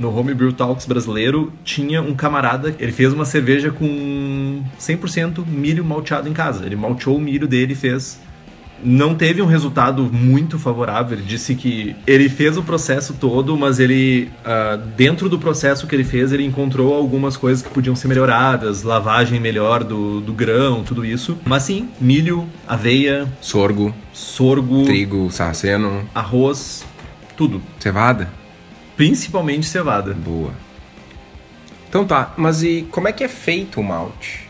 no 0.00 0.16
Homebrew 0.18 0.52
Talks 0.52 0.86
brasileiro, 0.86 1.52
tinha 1.62 2.00
um 2.00 2.14
camarada, 2.14 2.74
ele 2.78 2.90
fez 2.90 3.12
uma 3.12 3.26
cerveja 3.26 3.70
com 3.70 4.62
100% 4.80 5.46
milho 5.46 5.84
malteado 5.84 6.26
em 6.28 6.32
casa. 6.32 6.64
Ele 6.64 6.74
malteou 6.74 7.18
o 7.18 7.20
milho 7.20 7.46
dele 7.46 7.74
e 7.74 7.76
fez. 7.76 8.18
Não 8.82 9.14
teve 9.14 9.42
um 9.42 9.46
resultado 9.46 10.04
muito 10.10 10.58
favorável. 10.58 11.18
Ele 11.18 11.26
disse 11.26 11.54
que 11.54 11.94
ele 12.06 12.30
fez 12.30 12.56
o 12.56 12.62
processo 12.62 13.12
todo, 13.20 13.54
mas 13.58 13.78
ele, 13.78 14.30
ah, 14.42 14.78
dentro 14.96 15.28
do 15.28 15.38
processo 15.38 15.86
que 15.86 15.94
ele 15.94 16.02
fez, 16.02 16.32
ele 16.32 16.46
encontrou 16.46 16.94
algumas 16.94 17.36
coisas 17.36 17.62
que 17.62 17.68
podiam 17.68 17.94
ser 17.94 18.08
melhoradas, 18.08 18.82
lavagem 18.82 19.38
melhor 19.38 19.84
do, 19.84 20.22
do 20.22 20.32
grão, 20.32 20.82
tudo 20.82 21.04
isso. 21.04 21.36
Mas 21.44 21.64
sim, 21.64 21.90
milho, 22.00 22.48
aveia, 22.66 23.28
Sorgo, 23.42 23.94
sorgo, 24.14 24.84
trigo, 24.84 25.30
sarraceno, 25.30 26.08
arroz, 26.14 26.86
tudo. 27.36 27.60
cevada? 27.78 28.39
Principalmente 29.00 29.66
cevada. 29.66 30.12
Boa. 30.12 30.52
Então 31.88 32.04
tá, 32.04 32.34
mas 32.36 32.62
e 32.62 32.86
como 32.90 33.08
é 33.08 33.12
que 33.12 33.24
é 33.24 33.28
feito 33.28 33.80
o 33.80 33.82
malte? 33.82 34.46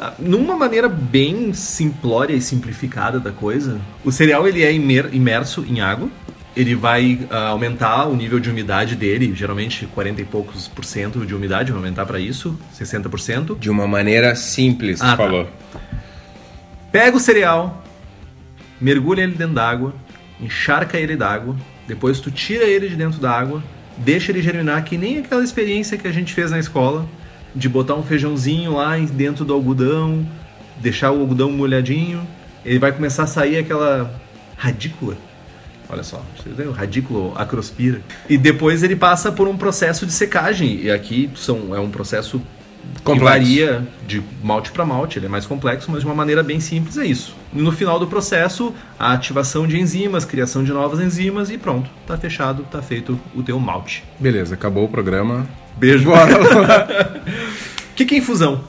Ah, 0.00 0.12
Numa 0.18 0.56
maneira 0.56 0.88
bem 0.88 1.52
simplória 1.52 2.34
e 2.34 2.40
simplificada 2.40 3.20
da 3.20 3.30
coisa, 3.30 3.80
o 4.04 4.10
cereal 4.10 4.48
ele 4.48 4.64
é 4.64 4.72
imer- 4.72 5.10
imerso 5.14 5.64
em 5.68 5.80
água. 5.80 6.08
Ele 6.56 6.74
vai 6.74 7.20
ah, 7.30 7.46
aumentar 7.50 8.06
o 8.08 8.16
nível 8.16 8.40
de 8.40 8.50
umidade 8.50 8.96
dele, 8.96 9.32
geralmente 9.36 9.86
40 9.86 10.20
e 10.20 10.24
poucos 10.24 10.66
por 10.66 10.84
cento 10.84 11.24
de 11.24 11.32
umidade, 11.32 11.70
vai 11.70 11.80
aumentar 11.80 12.06
para 12.06 12.18
isso, 12.18 12.58
60%. 12.76 13.56
De 13.56 13.70
uma 13.70 13.86
maneira 13.86 14.34
simples, 14.34 15.00
Ah, 15.00 15.12
tá. 15.12 15.16
falou. 15.16 15.48
Pega 16.90 17.16
o 17.16 17.20
cereal, 17.20 17.84
mergulha 18.80 19.22
ele 19.22 19.36
dentro 19.36 19.54
d'água, 19.54 19.94
encharca 20.40 20.98
ele 20.98 21.14
d'água, 21.14 21.54
depois 21.88 22.20
tu 22.20 22.30
tira 22.30 22.64
ele 22.64 22.86
de 22.86 22.94
dentro 22.94 23.18
d'água, 23.18 23.64
deixa 23.96 24.30
ele 24.30 24.42
germinar, 24.42 24.84
que 24.84 24.98
nem 24.98 25.18
aquela 25.18 25.42
experiência 25.42 25.96
que 25.96 26.06
a 26.06 26.12
gente 26.12 26.34
fez 26.34 26.50
na 26.50 26.58
escola, 26.58 27.08
de 27.54 27.66
botar 27.66 27.94
um 27.94 28.02
feijãozinho 28.02 28.74
lá 28.74 28.98
dentro 28.98 29.42
do 29.42 29.54
algodão, 29.54 30.24
deixar 30.76 31.10
o 31.10 31.20
algodão 31.20 31.50
molhadinho, 31.50 32.20
ele 32.62 32.78
vai 32.78 32.92
começar 32.92 33.22
a 33.22 33.26
sair 33.26 33.56
aquela 33.56 34.14
radícula. 34.54 35.16
Olha 35.88 36.02
só, 36.02 36.22
viram? 36.44 36.72
radículo 36.72 37.32
acrospira. 37.34 38.02
E 38.28 38.36
depois 38.36 38.82
ele 38.82 38.94
passa 38.94 39.32
por 39.32 39.48
um 39.48 39.56
processo 39.56 40.04
de 40.04 40.12
secagem. 40.12 40.82
E 40.82 40.90
aqui 40.90 41.30
são, 41.34 41.74
é 41.74 41.80
um 41.80 41.88
processo 41.90 42.42
que 42.94 43.02
Complexo. 43.02 43.24
varia 43.24 43.88
de 44.06 44.22
malte 44.42 44.70
para 44.70 44.84
malte, 44.84 45.18
ele 45.18 45.26
é 45.26 45.28
mais 45.28 45.46
complexo, 45.46 45.90
mas 45.90 46.00
de 46.00 46.06
uma 46.06 46.14
maneira 46.14 46.42
bem 46.42 46.60
simples 46.60 46.96
é 46.98 47.06
isso. 47.06 47.34
No 47.52 47.72
final 47.72 47.98
do 47.98 48.06
processo, 48.06 48.74
a 48.98 49.12
ativação 49.12 49.66
de 49.66 49.78
enzimas, 49.78 50.24
criação 50.24 50.62
de 50.64 50.72
novas 50.72 51.00
enzimas 51.00 51.50
e 51.50 51.56
pronto, 51.58 51.88
tá 52.06 52.16
fechado, 52.16 52.64
tá 52.70 52.82
feito 52.82 53.18
o 53.34 53.42
teu 53.42 53.58
malte. 53.58 54.04
Beleza, 54.18 54.54
acabou 54.54 54.84
o 54.84 54.88
programa. 54.88 55.46
Beijo. 55.76 56.04
Bora 56.04 56.36
lá. 56.36 56.88
O 57.92 57.94
que, 57.94 58.04
que 58.04 58.14
é 58.16 58.18
infusão? 58.18 58.64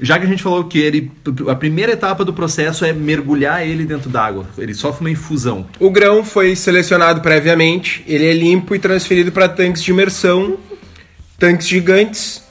Já 0.00 0.18
que 0.18 0.26
a 0.26 0.28
gente 0.28 0.42
falou 0.42 0.64
que 0.64 0.78
ele. 0.78 1.10
A 1.48 1.54
primeira 1.54 1.92
etapa 1.92 2.24
do 2.24 2.32
processo 2.32 2.84
é 2.84 2.92
mergulhar 2.92 3.66
ele 3.66 3.84
dentro 3.84 4.10
d'água. 4.10 4.44
Ele 4.58 4.74
sofre 4.74 5.00
uma 5.02 5.10
infusão. 5.10 5.66
O 5.78 5.90
grão 5.90 6.24
foi 6.24 6.56
selecionado 6.56 7.20
previamente, 7.20 8.02
ele 8.06 8.26
é 8.26 8.32
limpo 8.32 8.74
e 8.74 8.78
transferido 8.78 9.30
para 9.30 9.48
tanques 9.48 9.82
de 9.82 9.92
imersão, 9.92 10.58
tanques 11.38 11.68
gigantes, 11.68 12.42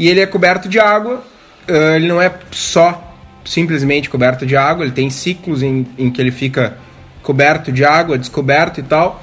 e 0.00 0.08
ele 0.08 0.20
é 0.20 0.26
coberto 0.26 0.68
de 0.68 0.80
água. 0.80 1.22
Uh, 1.68 1.94
ele 1.94 2.08
não 2.08 2.20
é 2.20 2.32
só 2.50 3.14
simplesmente 3.44 4.10
coberto 4.10 4.44
de 4.44 4.56
água, 4.56 4.84
ele 4.84 4.92
tem 4.92 5.10
ciclos 5.10 5.62
em, 5.62 5.86
em 5.96 6.10
que 6.10 6.20
ele 6.20 6.32
fica 6.32 6.76
coberto 7.22 7.70
de 7.70 7.84
água, 7.84 8.18
descoberto 8.18 8.80
e 8.80 8.82
tal. 8.82 9.22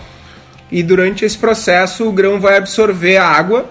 E 0.71 0.81
durante 0.83 1.25
esse 1.25 1.37
processo 1.37 2.07
o 2.07 2.11
grão 2.11 2.39
vai 2.39 2.57
absorver 2.57 3.17
a 3.17 3.25
água 3.25 3.69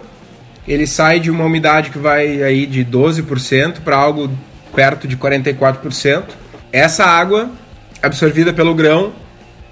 ele 0.67 0.87
sai 0.87 1.21
de 1.21 1.31
uma 1.31 1.45
umidade 1.45 1.91
que 1.91 1.99
vai 1.99 2.43
aí 2.43 2.67
de 2.67 2.85
12% 2.85 3.81
para 3.85 3.97
algo 3.97 4.31
perto 4.75 5.07
de 5.07 5.17
44%. 5.17 6.25
Essa 6.73 7.05
água 7.05 7.51
absorvida 8.03 8.53
pelo 8.53 8.75
grão 8.75 9.13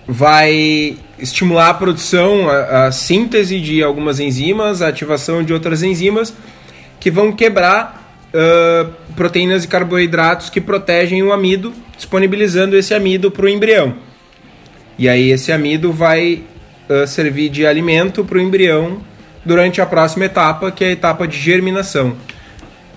vai 0.07 0.97
estimular 1.19 1.71
a 1.71 1.75
produção, 1.75 2.49
a, 2.49 2.87
a, 2.87 2.93
síntese 2.93 3.61
de 3.61 3.83
algumas 3.83 4.21
enzimas, 4.21 4.83
a 4.83 4.89
ativação 4.89 5.43
de 5.43 5.53
outras 5.53 5.83
enzimas 5.83 6.33
que 7.05 7.11
vão 7.11 7.31
quebrar 7.31 8.03
uh, 8.33 8.91
proteínas 9.15 9.63
e 9.63 9.69
carboidratos 9.69 10.49
que 10.49 10.59
protegem 10.59 11.23
o 11.23 11.35
amido, 11.35 11.71
disponibilizando 11.95 12.75
esse 12.79 12.95
amido 12.95 13.31
para 13.31 13.45
o 13.45 13.49
embrião. 13.51 13.97
E 14.99 15.07
aí 15.07 15.31
esse 15.31 15.53
amido 15.53 15.93
vai 15.93 16.43
uh, 16.89 17.07
servir 17.07 17.51
de 17.51 17.67
alimento 17.67 18.25
para 18.25 18.39
o 18.39 18.41
embrião 18.41 19.03
durante 19.45 19.83
a 19.83 19.87
próxima 19.87 20.25
etapa, 20.25 20.73
que 20.73 20.83
é 20.83 20.89
a 20.89 20.93
etapa 20.93 21.29
de 21.29 21.37
germinação. 21.37 22.17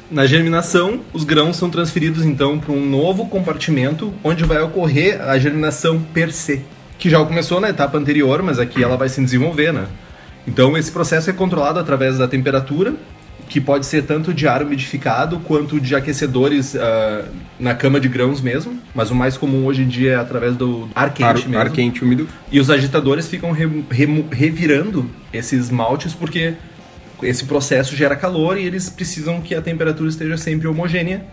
Na 0.09 0.25
germinação, 0.25 1.01
os 1.11 1.25
grãos 1.25 1.57
são 1.57 1.69
transferidos 1.69 2.23
então 2.23 2.57
para 2.57 2.71
um 2.71 2.89
novo 2.89 3.27
compartimento 3.27 4.13
onde 4.23 4.45
vai 4.45 4.61
ocorrer 4.61 5.21
a 5.21 5.37
germinação 5.37 6.01
per 6.13 6.31
se, 6.31 6.61
que 6.97 7.09
já 7.09 7.19
começou 7.25 7.59
na 7.59 7.71
etapa 7.71 7.97
anterior, 7.97 8.41
mas 8.41 8.57
aqui 8.57 8.81
ela 8.81 8.95
vai 8.95 9.09
se 9.09 9.21
desenvolver, 9.21 9.73
né? 9.73 9.85
Então 10.47 10.77
esse 10.77 10.93
processo 10.93 11.29
é 11.29 11.33
controlado 11.33 11.77
através 11.77 12.17
da 12.17 12.25
temperatura 12.25 12.95
que 13.49 13.61
pode 13.61 13.85
ser 13.85 14.03
tanto 14.03 14.33
de 14.33 14.47
ar 14.47 14.61
umidificado 14.61 15.39
quanto 15.39 15.79
de 15.79 15.95
aquecedores 15.95 16.73
uh, 16.73 17.25
na 17.59 17.73
cama 17.73 17.99
de 17.99 18.07
grãos 18.07 18.41
mesmo, 18.41 18.77
mas 18.93 19.09
o 19.09 19.15
mais 19.15 19.37
comum 19.37 19.65
hoje 19.65 19.83
em 19.83 19.87
dia 19.87 20.13
é 20.13 20.15
através 20.15 20.55
do 20.55 20.89
ar 20.93 21.13
quente 21.13 21.27
ar, 21.27 21.35
mesmo. 21.35 21.57
Ar 21.57 21.69
quente 21.69 22.03
úmido. 22.03 22.27
E 22.51 22.59
os 22.59 22.69
agitadores 22.69 23.27
ficam 23.27 23.51
re, 23.51 23.85
re, 23.89 24.25
revirando 24.31 25.09
esses 25.31 25.69
maltes 25.69 26.13
porque 26.13 26.55
esse 27.23 27.45
processo 27.45 27.95
gera 27.95 28.15
calor 28.15 28.57
e 28.57 28.65
eles 28.65 28.89
precisam 28.89 29.41
que 29.41 29.55
a 29.55 29.61
temperatura 29.61 30.09
esteja 30.09 30.37
sempre 30.37 30.67
homogênea 30.67 31.23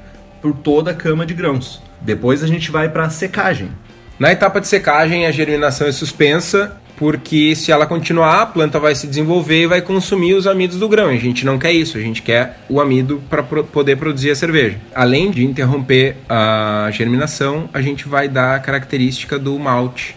por 0.40 0.54
toda 0.54 0.92
a 0.92 0.94
cama 0.94 1.26
de 1.26 1.34
grãos. 1.34 1.82
Depois 2.00 2.42
a 2.42 2.46
gente 2.46 2.70
vai 2.70 2.88
para 2.88 3.04
a 3.04 3.10
secagem. 3.10 3.70
Na 4.18 4.30
etapa 4.30 4.60
de 4.60 4.68
secagem, 4.68 5.26
a 5.26 5.32
germinação 5.32 5.86
é 5.86 5.92
suspensa 5.92 6.80
porque 6.96 7.56
se 7.56 7.72
ela 7.72 7.86
continuar, 7.86 8.42
a 8.42 8.46
planta 8.46 8.78
vai 8.78 8.94
se 8.94 9.06
desenvolver 9.06 9.62
e 9.62 9.66
vai 9.66 9.82
consumir 9.82 10.34
os 10.34 10.46
amidos 10.46 10.78
do 10.78 10.88
grão. 10.88 11.08
a 11.08 11.16
gente 11.16 11.44
não 11.44 11.58
quer 11.58 11.72
isso, 11.72 11.98
a 11.98 12.00
gente 12.00 12.22
quer 12.22 12.58
o 12.68 12.80
amido 12.80 13.20
para 13.28 13.42
pro 13.42 13.64
poder 13.64 13.96
produzir 13.96 14.30
a 14.30 14.36
cerveja. 14.36 14.78
Além 14.94 15.30
de 15.30 15.44
interromper 15.44 16.16
a 16.28 16.88
germinação, 16.92 17.68
a 17.72 17.80
gente 17.80 18.06
vai 18.06 18.28
dar 18.28 18.54
a 18.54 18.60
característica 18.60 19.38
do 19.38 19.58
malte. 19.58 20.16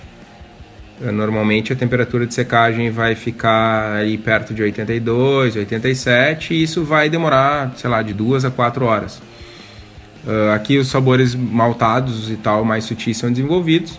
Normalmente 1.00 1.72
a 1.72 1.76
temperatura 1.76 2.26
de 2.26 2.34
secagem 2.34 2.90
vai 2.90 3.14
ficar 3.14 3.94
aí 3.94 4.18
perto 4.18 4.54
de 4.54 4.64
82, 4.64 5.56
87 5.56 6.54
e 6.54 6.64
isso 6.64 6.84
vai 6.84 7.08
demorar, 7.08 7.72
sei 7.76 7.90
lá, 7.90 8.02
de 8.02 8.14
duas 8.14 8.44
a 8.46 8.50
quatro 8.50 8.86
horas. 8.86 9.22
Uh, 10.26 10.52
aqui 10.54 10.78
os 10.78 10.88
sabores 10.88 11.36
maltados 11.36 12.30
e 12.30 12.36
tal 12.36 12.66
mais 12.66 12.84
sutis 12.84 13.16
são 13.18 13.32
desenvolvidos 13.32 13.98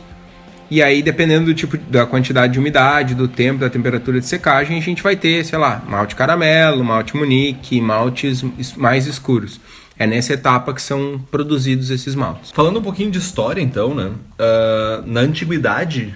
e 0.70 0.82
aí, 0.82 1.02
dependendo 1.02 1.46
do 1.46 1.54
tipo, 1.54 1.78
da 1.78 2.04
quantidade 2.04 2.52
de 2.52 2.58
umidade, 2.58 3.14
do 3.14 3.26
tempo, 3.26 3.60
da 3.60 3.70
temperatura 3.70 4.20
de 4.20 4.26
secagem, 4.26 4.76
a 4.76 4.82
gente 4.82 5.02
vai 5.02 5.16
ter, 5.16 5.44
sei 5.44 5.58
lá, 5.58 5.82
malte 5.88 6.14
caramelo, 6.14 6.84
malte 6.84 7.16
munique, 7.16 7.80
maltes 7.80 8.44
mais 8.76 9.06
escuros. 9.06 9.60
É 9.98 10.06
nessa 10.06 10.34
etapa 10.34 10.72
que 10.72 10.82
são 10.82 11.20
produzidos 11.30 11.90
esses 11.90 12.14
maltes. 12.14 12.52
Falando 12.52 12.78
um 12.78 12.82
pouquinho 12.82 13.10
de 13.10 13.18
história, 13.18 13.60
então, 13.60 13.94
né? 13.94 14.12
Uh, 14.38 15.06
na 15.06 15.20
antiguidade, 15.20 16.14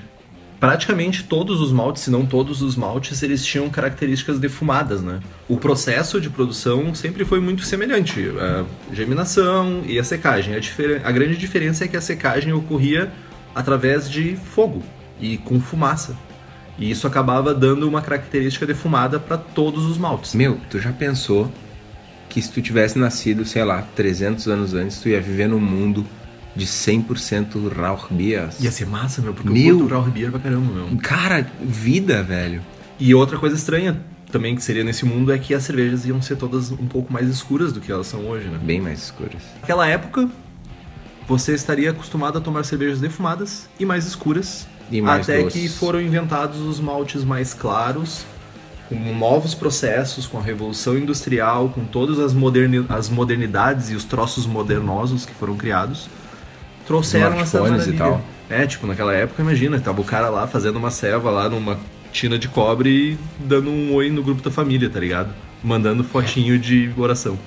praticamente 0.60 1.24
todos 1.24 1.60
os 1.60 1.72
maltes, 1.72 2.04
se 2.04 2.10
não 2.10 2.24
todos 2.24 2.62
os 2.62 2.76
maltes, 2.76 3.20
eles 3.24 3.44
tinham 3.44 3.68
características 3.68 4.38
defumadas, 4.38 5.02
né? 5.02 5.18
O 5.48 5.56
processo 5.56 6.20
de 6.20 6.30
produção 6.30 6.94
sempre 6.94 7.24
foi 7.24 7.40
muito 7.40 7.62
semelhante, 7.64 8.30
a 8.38 8.94
germinação 8.94 9.82
e 9.86 9.98
a 9.98 10.04
secagem. 10.04 10.54
A, 10.54 11.08
a 11.08 11.10
grande 11.10 11.36
diferença 11.36 11.84
é 11.84 11.88
que 11.88 11.96
a 11.96 12.00
secagem 12.00 12.52
ocorria 12.52 13.10
através 13.54 14.10
de 14.10 14.36
fogo 14.36 14.82
e 15.20 15.36
com 15.38 15.60
fumaça. 15.60 16.16
E 16.78 16.90
isso 16.90 17.06
acabava 17.06 17.54
dando 17.54 17.86
uma 17.88 18.00
característica 18.00 18.66
defumada 18.66 19.18
para 19.18 19.36
todos 19.36 19.84
os 19.84 19.98
maltes. 19.98 20.34
Meu, 20.34 20.58
tu 20.70 20.80
já 20.80 20.92
pensou 20.92 21.50
que 22.28 22.40
se 22.40 22.50
tu 22.50 22.62
tivesse 22.62 22.98
nascido, 22.98 23.44
sei 23.44 23.62
lá, 23.62 23.82
300 23.94 24.48
anos 24.48 24.74
antes, 24.74 24.98
tu 25.00 25.08
ia 25.08 25.20
viver 25.20 25.48
num 25.48 25.60
mundo 25.60 26.06
de 26.56 26.66
100% 26.66 27.70
Rauchbier? 27.74 28.48
Ia 28.60 28.70
ser 28.70 28.86
massa, 28.86 29.20
meu, 29.20 29.34
porque 29.34 29.50
meu, 29.50 29.68
eu 29.68 29.78
curto 29.80 29.94
Rauchbier 29.94 30.30
pra 30.30 30.40
caramba, 30.40 30.72
meu. 30.72 30.98
Cara, 30.98 31.46
vida, 31.60 32.22
velho. 32.22 32.62
E 32.98 33.14
outra 33.14 33.38
coisa 33.38 33.54
estranha 33.54 34.00
também 34.30 34.56
que 34.56 34.64
seria 34.64 34.82
nesse 34.82 35.04
mundo 35.04 35.30
é 35.30 35.38
que 35.38 35.54
as 35.54 35.62
cervejas 35.62 36.06
iam 36.06 36.22
ser 36.22 36.36
todas 36.36 36.70
um 36.70 36.86
pouco 36.86 37.12
mais 37.12 37.28
escuras 37.28 37.70
do 37.70 37.80
que 37.80 37.92
elas 37.92 38.06
são 38.06 38.26
hoje, 38.26 38.48
né? 38.48 38.58
Bem 38.62 38.80
mais 38.80 39.02
escuras. 39.02 39.42
Naquela 39.60 39.86
época, 39.86 40.28
você 41.26 41.54
estaria 41.54 41.90
acostumado 41.90 42.38
a 42.38 42.40
tomar 42.40 42.64
cervejas 42.64 43.00
defumadas 43.00 43.68
e 43.78 43.84
mais 43.84 44.06
escuras. 44.06 44.66
E 44.90 45.00
mais 45.00 45.28
até 45.28 45.42
doces. 45.42 45.60
que 45.60 45.68
foram 45.68 46.00
inventados 46.00 46.60
os 46.60 46.78
maltes 46.78 47.24
mais 47.24 47.54
claros, 47.54 48.26
com 48.88 49.14
novos 49.14 49.54
processos, 49.54 50.26
com 50.26 50.38
a 50.38 50.42
revolução 50.42 50.98
industrial, 50.98 51.70
com 51.70 51.84
todas 51.84 52.18
as, 52.18 52.34
moderni 52.34 52.84
as 52.88 53.08
modernidades 53.08 53.90
e 53.90 53.94
os 53.94 54.04
troços 54.04 54.44
modernosos 54.46 55.24
que 55.24 55.32
foram 55.32 55.56
criados. 55.56 56.08
Trouxeram 56.86 57.40
essa 57.40 57.60
maravilha. 57.60 57.94
e 57.94 57.96
tal. 57.96 58.20
É, 58.50 58.66
tipo, 58.66 58.86
naquela 58.86 59.14
época, 59.14 59.40
imagina, 59.40 59.80
tava 59.80 60.00
o 60.00 60.04
cara 60.04 60.28
lá 60.28 60.46
fazendo 60.46 60.76
uma 60.76 60.90
ceva 60.90 61.30
lá 61.30 61.48
numa 61.48 61.78
tina 62.12 62.38
de 62.38 62.48
cobre 62.48 62.90
e 62.90 63.18
dando 63.38 63.70
um 63.70 63.94
oi 63.94 64.10
no 64.10 64.22
grupo 64.22 64.42
da 64.42 64.50
família, 64.50 64.90
tá 64.90 65.00
ligado? 65.00 65.32
Mandando 65.64 66.04
fotinho 66.04 66.58
de 66.58 66.92
oração. 66.98 67.38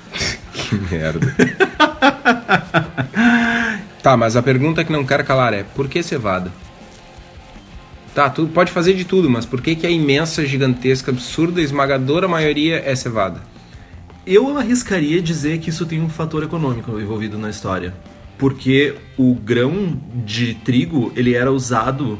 que 0.52 0.74
merda. 0.74 1.34
tá, 4.02 4.16
mas 4.16 4.36
a 4.36 4.42
pergunta 4.42 4.84
que 4.84 4.92
não 4.92 5.04
quero 5.04 5.24
calar 5.24 5.52
é: 5.52 5.62
por 5.62 5.88
que 5.88 6.02
cevada? 6.02 6.50
Tá, 8.14 8.28
tu 8.28 8.46
pode 8.46 8.70
fazer 8.70 8.92
de 8.92 9.04
tudo, 9.04 9.30
mas 9.30 9.46
por 9.46 9.62
que, 9.62 9.74
que 9.74 9.86
a 9.86 9.90
imensa, 9.90 10.44
gigantesca, 10.44 11.10
absurda, 11.10 11.62
esmagadora 11.62 12.28
maioria 12.28 12.82
é 12.84 12.94
cevada? 12.94 13.40
Eu 14.26 14.56
arriscaria 14.56 15.20
dizer 15.20 15.58
que 15.58 15.70
isso 15.70 15.86
tem 15.86 16.00
um 16.00 16.08
fator 16.08 16.42
econômico 16.42 17.00
envolvido 17.00 17.38
na 17.38 17.50
história. 17.50 17.94
Porque 18.38 18.94
o 19.16 19.34
grão 19.34 19.98
de 20.14 20.54
trigo, 20.54 21.12
ele 21.16 21.34
era 21.34 21.50
usado 21.50 22.18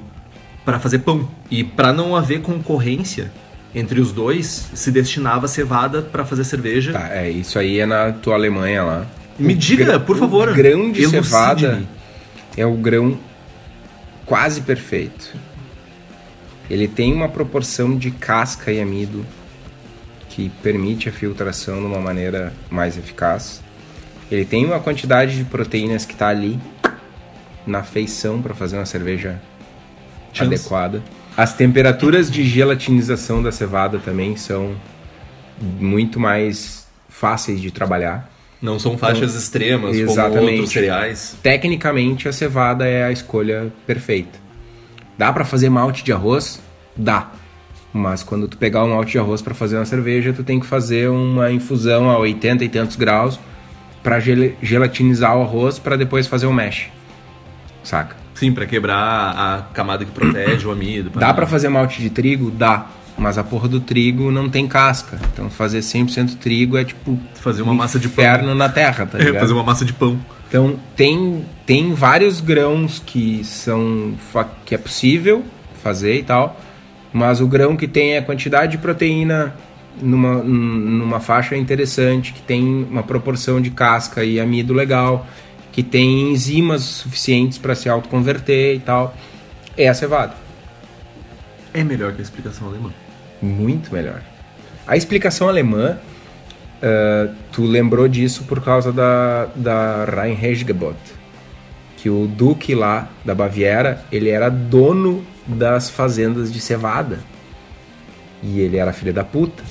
para 0.65 0.79
fazer 0.79 1.01
pão. 1.01 1.29
E 1.51 1.63
para 1.63 1.93
não 1.93 2.17
haver 2.17 2.41
concorrência 2.41 3.31
entre 3.75 4.01
os 4.01 4.13
dois, 4.13 4.71
se 4.75 4.91
destinava 4.91 5.49
cevada 5.49 6.03
para 6.03 6.25
fazer 6.25 6.45
cerveja. 6.45 6.93
Tá, 6.93 7.09
é, 7.11 7.31
isso 7.31 7.59
aí 7.59 7.79
é 7.79 7.87
na 7.87 8.13
tua 8.13 8.35
Alemanha 8.35 8.83
lá. 8.83 9.07
Me 9.43 9.55
diga, 9.55 9.99
por 9.99 10.17
favor. 10.17 10.49
O 10.49 10.55
grão 10.55 10.91
de 10.91 11.09
cevada 11.09 11.83
é 12.57 12.65
o 12.65 12.75
grão 12.75 13.19
quase 14.25 14.61
perfeito. 14.61 15.35
Ele 16.71 16.89
tem 16.89 17.13
uma 17.13 17.29
proporção 17.29 17.97
de 17.97 18.11
casca 18.11 18.73
e 18.73 18.81
amido 18.81 19.27
que 20.29 20.49
permite 20.63 21.09
a 21.09 21.13
filtração 21.13 21.81
de 21.81 21.87
uma 21.87 22.01
maneira 22.01 22.53
mais 22.71 22.97
eficaz. 22.97 23.63
Ele 24.31 24.45
tem 24.47 24.65
uma 24.65 24.81
quantidade 24.81 25.37
de 25.37 25.45
proteínas 25.45 26.07
que 26.07 26.15
está 26.15 26.29
ali 26.29 26.59
na 27.67 27.83
feição 27.83 28.41
para 28.41 28.55
fazer 28.55 28.77
uma 28.77 28.87
cerveja 28.87 29.39
Chance. 30.33 30.55
adequada. 30.55 31.03
As 31.37 31.55
temperaturas 31.55 32.31
de 32.31 32.45
gelatinização 32.45 33.43
da 33.43 33.53
cevada 33.53 33.99
também 33.99 34.37
são 34.37 34.75
muito 35.61 36.19
mais 36.19 36.87
fáceis 37.09 37.61
de 37.61 37.71
trabalhar. 37.71 38.32
Não 38.63 38.79
são 38.79 38.97
faixas 38.97 39.31
então, 39.31 39.41
extremas 39.41 39.97
exatamente. 39.97 40.39
como 40.39 40.51
outros 40.53 40.71
cereais. 40.71 41.37
Tecnicamente, 41.43 42.29
a 42.29 42.33
cevada 42.33 42.87
é 42.87 43.05
a 43.05 43.11
escolha 43.11 43.73
perfeita. 43.85 44.39
Dá 45.19 45.33
para 45.33 45.45
fazer 45.45 45.69
malte 45.69 46.05
de 46.05 46.13
arroz? 46.13 46.63
Dá. 46.97 47.33
Mas 47.93 48.23
quando 48.23 48.47
tu 48.47 48.57
pegar 48.57 48.85
um 48.85 48.95
malte 48.95 49.13
de 49.13 49.19
arroz 49.19 49.43
para 49.43 49.53
fazer 49.53 49.77
uma 49.77 49.85
cerveja, 49.85 50.33
tu 50.33 50.45
tem 50.45 50.61
que 50.61 50.67
fazer 50.67 51.11
uma 51.11 51.51
infusão 51.51 52.09
a 52.09 52.17
80 52.19 52.65
e 52.65 52.69
tantos 52.69 52.95
graus 52.95 53.39
para 54.03 54.21
gel 54.21 54.53
gelatinizar 54.63 55.37
o 55.37 55.43
arroz 55.43 55.79
para 55.79 55.97
depois 55.97 56.29
fazer 56.29 56.47
o 56.47 56.53
mesh. 56.53 56.89
Saca? 57.83 58.17
Sim, 58.35 58.53
para 58.53 58.65
quebrar 58.65 59.35
a 59.37 59.63
camada 59.75 60.05
que 60.05 60.11
protege 60.11 60.67
o 60.67 60.71
amido. 60.71 61.11
Dá 61.11 61.35
para 61.35 61.47
fazer 61.47 61.69
malte 61.69 62.01
de 62.01 62.11
trigo? 62.11 62.51
Dá. 62.51 62.87
Mas 63.19 63.39
a 63.39 63.45
porra 63.45 63.69
do 63.69 63.81
trigo 63.81 64.31
não 64.31 64.49
tem 64.49 64.67
casca. 64.67 65.19
Então 65.33 65.49
fazer 65.51 65.81
100% 65.81 66.37
trigo 66.39 66.77
é 66.77 66.85
tipo 66.85 67.19
Fazer 67.35 67.63
uma 67.63 67.73
um 67.73 67.77
massa 67.77 67.99
de 67.99 68.09
pão. 68.09 68.55
na 68.55 68.69
terra, 68.69 69.07
tá 69.07 69.19
É, 69.19 69.25
ligado? 69.25 69.41
fazer 69.41 69.53
uma 69.53 69.63
massa 69.65 69.85
de 69.85 69.93
pão. 69.93 70.19
Então 70.49 70.79
tem, 70.97 71.45
tem 71.67 71.95
vários 71.95 72.41
grãos 72.41 73.03
que 73.05 73.43
são 73.45 74.15
que 74.65 74.75
é 74.75 74.79
possível 74.79 75.45
fazer 75.83 76.17
e 76.19 76.23
tal, 76.23 76.61
mas 77.13 77.41
o 77.41 77.47
grão 77.47 77.77
que 77.77 77.89
tem 77.89 78.17
a 78.17 78.23
quantidade 78.23 78.73
de 78.73 78.79
proteína 78.79 79.55
numa, 80.01 80.35
numa 80.43 81.21
faixa 81.21 81.57
interessante, 81.57 82.33
que 82.33 82.43
tem 82.43 82.87
uma 82.91 83.03
proporção 83.03 83.61
de 83.61 83.71
casca 83.71 84.25
e 84.25 84.39
amido 84.41 84.73
legal, 84.73 85.27
que 85.71 85.83
tem 85.83 86.33
enzimas 86.33 86.83
suficientes 86.83 87.59
para 87.59 87.75
se 87.75 87.89
autoconverter 87.89 88.77
e 88.77 88.81
tal, 88.81 89.15
é 89.77 89.89
a 89.89 89.95
cevada. 89.95 90.35
É 91.75 91.83
melhor 91.83 92.13
que 92.13 92.19
a 92.21 92.23
explicação 92.23 92.69
alemã. 92.69 92.91
Muito 93.43 93.93
melhor. 93.93 94.23
A 94.87 94.97
explicação 94.97 95.49
alemã, 95.49 95.99
eh, 96.81 97.29
tu 97.51 97.65
lembrou 97.65 98.09
disso 98.09 98.45
por 98.45 98.63
causa 98.63 98.93
da, 98.93 99.47
da 99.57 100.05
Rheinheitsgebot, 100.05 100.97
que 101.97 102.09
o 102.09 102.27
duque 102.27 102.75
lá 102.75 103.09
da 103.25 103.35
Baviera, 103.35 104.05
ele 104.11 104.29
era 104.29 104.49
dono 104.49 105.25
das 105.47 105.91
fazendas 105.91 106.53
de 106.53 106.61
cevada. 106.61 107.19
E 108.43 108.61
ele 108.61 108.77
era 108.77 108.93
filho 108.93 109.13
da 109.13 109.23
puta. 109.23 109.63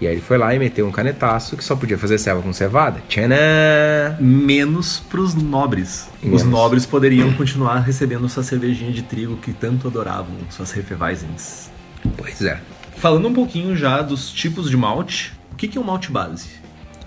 E 0.00 0.06
aí 0.06 0.14
ele 0.14 0.20
foi 0.20 0.36
lá 0.36 0.52
e 0.52 0.58
meteu 0.58 0.84
um 0.84 0.90
canetaço 0.90 1.56
que 1.56 1.62
só 1.62 1.76
podia 1.76 1.96
fazer 1.96 2.18
ceva 2.18 2.42
com 2.42 2.52
cevada. 2.52 3.00
Tchanã! 3.08 4.16
Menos 4.18 4.98
pros 4.98 5.32
nobres. 5.32 6.08
Os 6.16 6.24
Menos. 6.24 6.44
nobres 6.44 6.86
poderiam 6.86 7.32
continuar 7.34 7.78
recebendo 7.78 8.28
sua 8.28 8.42
cervejinha 8.42 8.90
de 8.90 9.02
trigo 9.02 9.36
que 9.36 9.52
tanto 9.52 9.86
adoravam, 9.86 10.34
suas 10.50 10.76
Hefeweizens. 10.76 11.70
Pois 12.16 12.42
é. 12.42 12.60
Falando 12.96 13.28
um 13.28 13.34
pouquinho 13.34 13.76
já 13.76 14.00
dos 14.02 14.30
tipos 14.30 14.70
de 14.70 14.76
malte, 14.76 15.32
o 15.52 15.56
que 15.56 15.68
que 15.68 15.78
é 15.78 15.80
um 15.80 15.84
malte 15.84 16.10
base? 16.10 16.48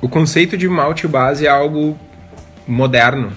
O 0.02 0.10
conceito 0.10 0.58
de 0.58 0.68
malte 0.68 1.08
base 1.08 1.46
é 1.46 1.50
algo 1.50 1.98
moderno. 2.68 3.32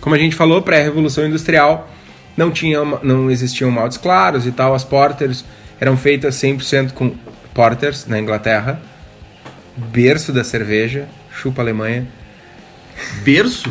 Como 0.00 0.14
a 0.14 0.18
gente 0.18 0.36
falou, 0.36 0.60
pré-revolução 0.62 1.26
industrial, 1.26 1.88
não 2.36 2.50
tinha, 2.50 2.84
não 3.02 3.30
existiam 3.30 3.70
maltes 3.70 3.98
claros 3.98 4.46
e 4.46 4.52
tal, 4.52 4.74
as 4.74 4.84
porters 4.84 5.44
eram 5.80 5.96
feitas 5.96 6.36
100% 6.36 6.92
com 6.92 7.14
porters 7.54 8.06
na 8.06 8.18
Inglaterra, 8.18 8.80
berço 9.76 10.32
da 10.32 10.44
cerveja, 10.44 11.08
chupa 11.30 11.62
Alemanha, 11.62 12.06
Berço? 13.24 13.70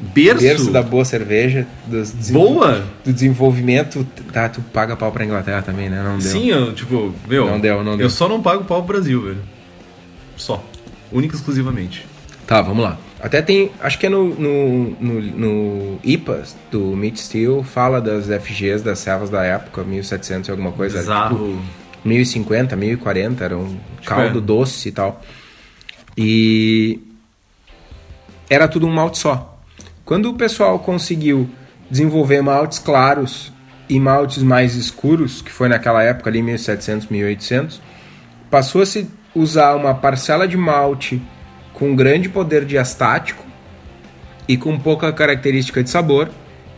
Berço? 0.00 0.40
berço 0.42 0.70
da 0.70 0.82
boa 0.82 1.04
cerveja, 1.04 1.66
desenvol- 1.86 2.54
Boa? 2.54 2.84
do 3.04 3.12
desenvolvimento, 3.12 4.04
tá, 4.32 4.48
tu 4.48 4.60
paga 4.72 4.96
pau 4.96 5.10
pra 5.12 5.24
Inglaterra 5.24 5.62
também, 5.62 5.88
né? 5.88 6.02
Não 6.02 6.18
deu. 6.18 6.30
Sim, 6.30 6.48
eu, 6.50 6.74
tipo, 6.74 7.14
meu. 7.28 7.46
Não 7.46 7.60
deu, 7.60 7.82
não 7.84 7.92
Eu 7.92 7.98
deu. 7.98 8.10
só 8.10 8.28
não 8.28 8.42
pago 8.42 8.64
pau 8.64 8.82
pro 8.82 8.94
Brasil, 8.94 9.22
velho. 9.22 9.38
Só. 10.36 10.62
Única 11.12 11.34
e 11.34 11.38
exclusivamente. 11.38 12.06
Tá, 12.46 12.60
vamos 12.60 12.82
lá. 12.84 12.98
Até 13.22 13.40
tem, 13.40 13.70
acho 13.80 13.98
que 13.98 14.04
é 14.06 14.08
no, 14.08 14.34
no, 14.34 14.90
no, 15.00 15.20
no 15.22 15.98
IPAs 16.04 16.54
do 16.70 16.80
Meat 16.94 17.18
Steel, 17.18 17.62
fala 17.62 18.00
das 18.00 18.26
FGs 18.26 18.82
das 18.84 18.98
servas 18.98 19.30
da 19.30 19.42
época, 19.44 19.82
1700 19.82 20.48
e 20.48 20.50
alguma 20.50 20.72
coisa. 20.72 20.96
era 20.98 21.02
Bizarro. 21.04 21.38
Tipo, 21.38 21.62
1050, 22.04 22.76
1040, 22.76 23.44
era 23.44 23.56
um 23.56 23.78
caldo 24.04 24.38
é. 24.40 24.42
doce 24.42 24.88
e 24.88 24.92
tal. 24.92 25.22
E 26.18 27.00
era 28.50 28.68
tudo 28.68 28.86
um 28.86 28.92
malte 28.92 29.18
só. 29.18 29.53
Quando 30.04 30.28
o 30.28 30.34
pessoal 30.34 30.78
conseguiu 30.78 31.48
desenvolver 31.90 32.42
maltes 32.42 32.78
claros 32.78 33.50
e 33.88 33.98
maltes 33.98 34.42
mais 34.42 34.74
escuros, 34.74 35.40
que 35.40 35.50
foi 35.50 35.66
naquela 35.66 36.02
época 36.02 36.28
ali 36.28 36.42
1700, 36.42 37.08
1800, 37.08 37.80
passou 38.50 38.82
a 38.82 38.86
se 38.86 39.08
usar 39.34 39.74
uma 39.74 39.94
parcela 39.94 40.46
de 40.46 40.58
malte 40.58 41.22
com 41.72 41.96
grande 41.96 42.28
poder 42.28 42.66
diastático 42.66 43.42
e 44.46 44.58
com 44.58 44.78
pouca 44.78 45.10
característica 45.10 45.82
de 45.82 45.88
sabor 45.88 46.28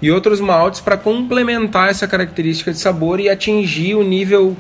e 0.01 0.09
outros 0.09 0.41
maltes 0.41 0.81
para 0.81 0.97
complementar 0.97 1.91
essa 1.91 2.07
característica 2.07 2.71
de 2.71 2.79
sabor 2.79 3.19
e 3.19 3.29
atingir 3.29 3.97
o 3.97 4.05
nível 4.05 4.57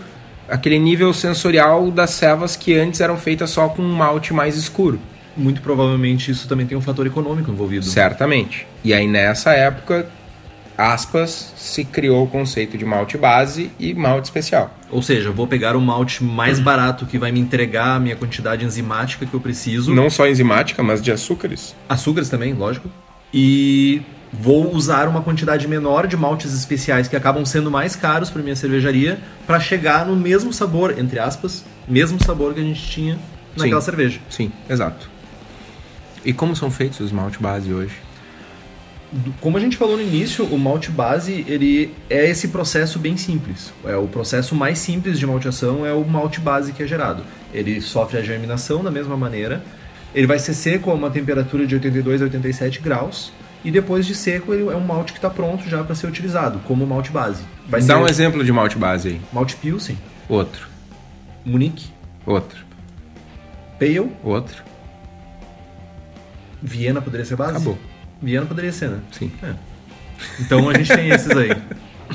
aquele 0.48 0.78
nível 0.78 1.12
sensorial 1.12 1.88
das 1.92 2.10
cevas 2.10 2.56
que 2.56 2.74
antes 2.74 3.00
eram 3.00 3.16
feitas 3.16 3.50
só 3.50 3.68
com 3.68 3.82
um 3.82 3.94
malte 3.94 4.34
mais 4.34 4.56
escuro. 4.56 4.98
Muito 5.36 5.60
provavelmente 5.60 6.30
isso 6.30 6.48
também 6.48 6.66
tem 6.66 6.76
um 6.76 6.80
fator 6.80 7.06
econômico 7.06 7.50
envolvido. 7.50 7.84
Certamente. 7.84 8.66
E 8.82 8.94
aí 8.94 9.06
nessa 9.06 9.52
época, 9.52 10.08
aspas, 10.76 11.52
se 11.56 11.84
criou 11.84 12.24
o 12.24 12.26
conceito 12.26 12.76
de 12.76 12.84
malte 12.84 13.16
base 13.16 13.70
e 13.78 13.94
malte 13.94 14.24
especial. 14.24 14.74
Ou 14.90 15.02
seja, 15.02 15.30
vou 15.30 15.46
pegar 15.46 15.76
o 15.76 15.80
malte 15.80 16.22
mais 16.22 16.60
barato 16.60 17.06
que 17.06 17.18
vai 17.18 17.32
me 17.32 17.40
entregar 17.40 17.96
a 17.96 18.00
minha 18.00 18.16
quantidade 18.16 18.64
enzimática 18.64 19.26
que 19.26 19.34
eu 19.34 19.40
preciso. 19.40 19.94
Não 19.94 20.10
só 20.10 20.28
enzimática, 20.28 20.82
mas 20.82 21.02
de 21.02 21.10
açúcares. 21.10 21.74
Açúcares 21.88 22.28
também, 22.28 22.54
lógico. 22.54 22.90
E 23.32 24.02
vou 24.32 24.74
usar 24.74 25.08
uma 25.08 25.22
quantidade 25.22 25.66
menor 25.66 26.06
de 26.06 26.16
maltes 26.16 26.52
especiais 26.54 27.08
que 27.08 27.16
acabam 27.16 27.44
sendo 27.44 27.70
mais 27.70 27.96
caros 27.96 28.30
para 28.30 28.42
minha 28.42 28.56
cervejaria 28.56 29.18
para 29.46 29.58
chegar 29.58 30.06
no 30.06 30.14
mesmo 30.14 30.52
sabor, 30.52 30.98
entre 30.98 31.18
aspas, 31.18 31.64
mesmo 31.88 32.22
sabor 32.22 32.54
que 32.54 32.60
a 32.60 32.62
gente 32.62 32.82
tinha 32.82 33.18
naquela 33.56 33.80
Sim. 33.80 33.84
cerveja. 33.84 34.20
Sim, 34.28 34.52
exato. 34.68 35.15
E 36.26 36.32
como 36.32 36.56
são 36.56 36.72
feitos 36.72 36.98
os 36.98 37.12
malte 37.12 37.38
base 37.40 37.72
hoje? 37.72 37.94
Como 39.40 39.56
a 39.56 39.60
gente 39.60 39.76
falou 39.76 39.96
no 39.96 40.02
início, 40.02 40.44
o 40.44 40.58
malte 40.58 40.90
base 40.90 41.44
ele 41.46 41.94
é 42.10 42.28
esse 42.28 42.48
processo 42.48 42.98
bem 42.98 43.16
simples. 43.16 43.72
É 43.84 43.96
o 43.96 44.08
processo 44.08 44.52
mais 44.52 44.80
simples 44.80 45.20
de 45.20 45.24
malteação 45.24 45.86
é 45.86 45.92
o 45.92 46.04
malte 46.04 46.40
base 46.40 46.72
que 46.72 46.82
é 46.82 46.86
gerado. 46.86 47.22
Ele 47.54 47.80
sofre 47.80 48.18
a 48.18 48.22
germinação 48.22 48.82
da 48.82 48.90
mesma 48.90 49.16
maneira. 49.16 49.62
Ele 50.12 50.26
vai 50.26 50.40
ser 50.40 50.54
seco 50.54 50.90
a 50.90 50.94
uma 50.94 51.10
temperatura 51.10 51.64
de 51.64 51.76
82 51.76 52.20
a 52.20 52.24
87 52.24 52.80
graus 52.80 53.32
e 53.64 53.70
depois 53.70 54.04
de 54.04 54.14
seco 54.16 54.52
ele 54.52 54.68
é 54.68 54.74
um 54.74 54.80
malte 54.80 55.12
que 55.12 55.18
está 55.18 55.30
pronto 55.30 55.68
já 55.68 55.84
para 55.84 55.94
ser 55.94 56.08
utilizado 56.08 56.58
como 56.66 56.84
malte 56.84 57.12
base. 57.12 57.44
Vai 57.68 57.80
Dá 57.82 57.94
ser 57.94 58.00
um 58.02 58.08
exemplo 58.08 58.42
de 58.44 58.52
malte 58.52 58.76
base 58.76 59.08
aí. 59.10 59.20
malte 59.32 59.54
Pilsen, 59.54 59.96
Outro, 60.28 60.66
Munique, 61.44 61.86
outro, 62.26 62.66
Pale, 63.78 64.10
outro. 64.24 64.64
Viena 66.62 67.00
poderia 67.00 67.24
ser 67.26 67.36
base? 67.36 67.52
Acabou. 67.52 67.78
Viena 68.22 68.46
poderia 68.46 68.72
ser, 68.72 68.88
né? 68.90 68.98
Sim. 69.12 69.30
É. 69.42 69.52
Então 70.40 70.68
a 70.68 70.74
gente 70.74 70.88
tem 70.94 71.10
esses 71.10 71.30
aí. 71.30 71.50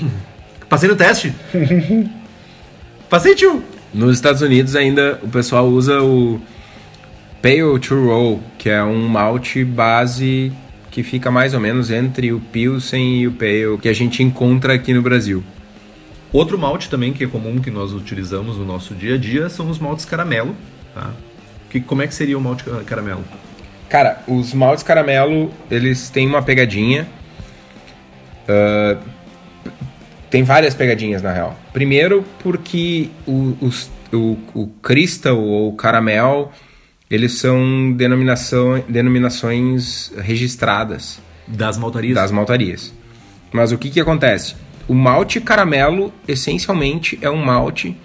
Passei 0.69 0.89
no 0.89 0.95
teste? 0.95 1.33
Passei, 3.09 3.35
tio! 3.35 3.63
Nos 3.93 4.15
Estados 4.15 4.41
Unidos 4.41 4.75
ainda 4.75 5.19
o 5.21 5.27
pessoal 5.27 5.67
usa 5.67 6.01
o 6.01 6.39
Pale 7.41 7.77
to 7.79 7.95
Roll, 8.05 8.41
que 8.57 8.69
é 8.69 8.81
um 8.83 9.07
malte 9.07 9.63
base 9.65 10.51
que 10.89 11.03
fica 11.03 11.29
mais 11.29 11.53
ou 11.53 11.59
menos 11.59 11.91
entre 11.91 12.31
o 12.31 12.39
Pilsen 12.39 13.21
e 13.21 13.27
o 13.27 13.31
Pale 13.33 13.77
que 13.81 13.89
a 13.89 13.93
gente 13.93 14.23
encontra 14.23 14.73
aqui 14.73 14.93
no 14.93 15.01
Brasil. 15.01 15.43
Outro 16.31 16.57
malte 16.57 16.89
também 16.89 17.11
que 17.11 17.25
é 17.25 17.27
comum 17.27 17.59
que 17.59 17.69
nós 17.69 17.91
utilizamos 17.91 18.55
no 18.57 18.63
nosso 18.65 18.95
dia 18.95 19.15
a 19.15 19.17
dia 19.17 19.49
são 19.49 19.69
os 19.69 19.77
maltes 19.77 20.05
caramelo, 20.05 20.55
tá? 20.95 21.11
Que, 21.69 21.81
como 21.81 22.01
é 22.01 22.07
que 22.07 22.13
seria 22.15 22.37
o 22.37 22.41
malte 22.41 22.63
ca- 22.63 22.81
caramelo? 22.85 23.23
Cara, 23.91 24.23
os 24.27 24.53
maltes 24.53 24.83
caramelo, 24.83 25.51
eles 25.69 26.09
têm 26.09 26.25
uma 26.25 26.41
pegadinha. 26.41 27.05
Ah, 28.47 28.97
tem 30.29 30.43
várias 30.43 30.73
pegadinhas, 30.73 31.21
na 31.21 31.31
real. 31.33 31.57
Primeiro, 31.73 32.23
porque 32.39 33.09
o, 33.27 33.53
os- 33.59 33.91
o, 34.13 34.37
o 34.53 34.67
Crystal 34.81 35.37
ou 35.37 35.69
o 35.69 35.73
Caramel, 35.75 36.51
eles 37.09 37.33
são 37.33 37.91
denominação, 37.91 38.81
denominações 38.87 40.11
registradas 40.17 41.19
Das 41.45 41.77
maltarias? 41.77 42.15
das 42.15 42.31
maltarias. 42.31 42.93
Mas 43.51 43.73
o 43.73 43.77
que, 43.77 43.89
que 43.89 43.99
acontece? 43.99 44.55
O 44.87 44.93
malte 44.93 45.41
caramelo, 45.41 46.13
essencialmente, 46.25 47.19
é 47.21 47.29
um 47.29 47.43
malte 47.43 47.95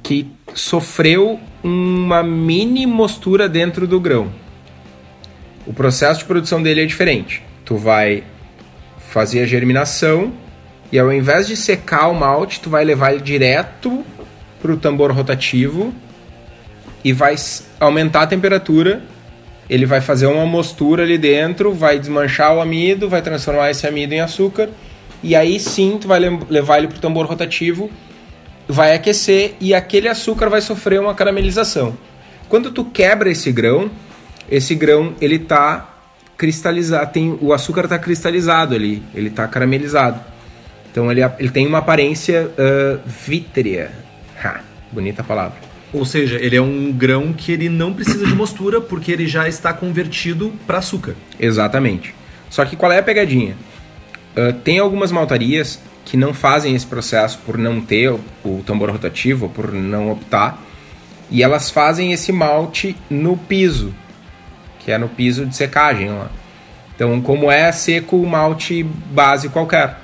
que 0.00 0.30
sofreu 0.54 1.40
uma 1.62 2.22
mini 2.22 2.86
mostura 2.86 3.48
dentro 3.48 3.86
do 3.86 3.98
grão. 3.98 4.32
O 5.66 5.72
processo 5.72 6.20
de 6.20 6.24
produção 6.26 6.62
dele 6.62 6.82
é 6.82 6.86
diferente. 6.86 7.42
Tu 7.64 7.76
vai 7.76 8.24
fazer 9.08 9.40
a 9.40 9.46
germinação 9.46 10.32
e 10.90 10.98
ao 10.98 11.12
invés 11.12 11.46
de 11.46 11.56
secar 11.56 12.08
o 12.08 12.14
malte, 12.14 12.60
tu 12.60 12.68
vai 12.68 12.84
levar 12.84 13.12
ele 13.12 13.22
direto 13.22 14.04
para 14.60 14.72
o 14.72 14.76
tambor 14.76 15.12
rotativo 15.12 15.94
e 17.04 17.12
vai 17.12 17.34
aumentar 17.78 18.22
a 18.22 18.26
temperatura. 18.26 19.02
Ele 19.70 19.86
vai 19.86 20.00
fazer 20.00 20.26
uma 20.26 20.44
mostura 20.44 21.04
ali 21.04 21.16
dentro, 21.16 21.72
vai 21.72 21.98
desmanchar 21.98 22.54
o 22.54 22.60
amido, 22.60 23.08
vai 23.08 23.22
transformar 23.22 23.70
esse 23.70 23.86
amido 23.86 24.12
em 24.12 24.20
açúcar 24.20 24.68
e 25.22 25.36
aí 25.36 25.60
sim 25.60 25.98
tu 26.00 26.08
vai 26.08 26.18
levar 26.18 26.78
ele 26.78 26.88
para 26.88 26.96
o 26.96 27.00
tambor 27.00 27.26
rotativo, 27.26 27.90
vai 28.66 28.94
aquecer 28.94 29.54
e 29.60 29.72
aquele 29.72 30.08
açúcar 30.08 30.48
vai 30.48 30.60
sofrer 30.60 31.00
uma 31.00 31.14
caramelização. 31.14 31.96
Quando 32.48 32.70
tu 32.72 32.84
quebra 32.84 33.30
esse 33.30 33.52
grão, 33.52 33.90
esse 34.50 34.74
grão 34.74 35.14
ele 35.20 35.38
tá 35.38 35.88
cristalizado, 36.36 37.12
tem 37.12 37.38
o 37.40 37.52
açúcar 37.52 37.84
está 37.84 37.98
cristalizado 37.98 38.74
ali, 38.74 39.02
ele 39.14 39.28
está 39.28 39.46
caramelizado. 39.46 40.20
Então 40.90 41.10
ele, 41.10 41.20
ele 41.38 41.50
tem 41.50 41.66
uma 41.66 41.78
aparência 41.78 42.50
ah, 42.58 42.98
vítrea. 43.06 43.90
Ha, 44.42 44.60
bonita 44.90 45.22
palavra. 45.22 45.58
Ou 45.92 46.04
seja, 46.04 46.38
ele 46.40 46.56
é 46.56 46.62
um 46.62 46.90
grão 46.90 47.32
que 47.32 47.52
ele 47.52 47.68
não 47.68 47.92
precisa 47.92 48.26
de 48.26 48.34
mostura 48.34 48.80
porque 48.80 49.12
ele 49.12 49.26
já 49.26 49.46
está 49.46 49.72
convertido 49.72 50.52
para 50.66 50.78
açúcar. 50.78 51.14
Exatamente. 51.38 52.14
Só 52.48 52.64
que 52.64 52.76
qual 52.76 52.90
é 52.90 52.98
a 52.98 53.02
pegadinha? 53.02 53.56
Uh, 54.34 54.52
tem 54.64 54.78
algumas 54.78 55.12
maltarias 55.12 55.78
que 56.04 56.16
não 56.16 56.32
fazem 56.32 56.74
esse 56.74 56.86
processo 56.86 57.38
por 57.44 57.58
não 57.58 57.80
ter 57.80 58.10
o, 58.10 58.20
o 58.42 58.62
tambor 58.66 58.90
rotativo, 58.90 59.48
por 59.48 59.70
não 59.72 60.10
optar, 60.10 60.62
e 61.30 61.42
elas 61.42 61.70
fazem 61.70 62.12
esse 62.12 62.32
malte 62.32 62.96
no 63.08 63.36
piso, 63.36 63.94
que 64.84 64.92
é 64.92 64.98
no 64.98 65.08
piso 65.08 65.46
de 65.46 65.56
secagem 65.56 66.08
lá. 66.10 66.30
Então, 66.94 67.20
como 67.20 67.50
é 67.50 67.70
seco 67.72 68.16
o 68.16 68.26
malte 68.26 68.82
base 68.82 69.48
qualquer. 69.48 69.96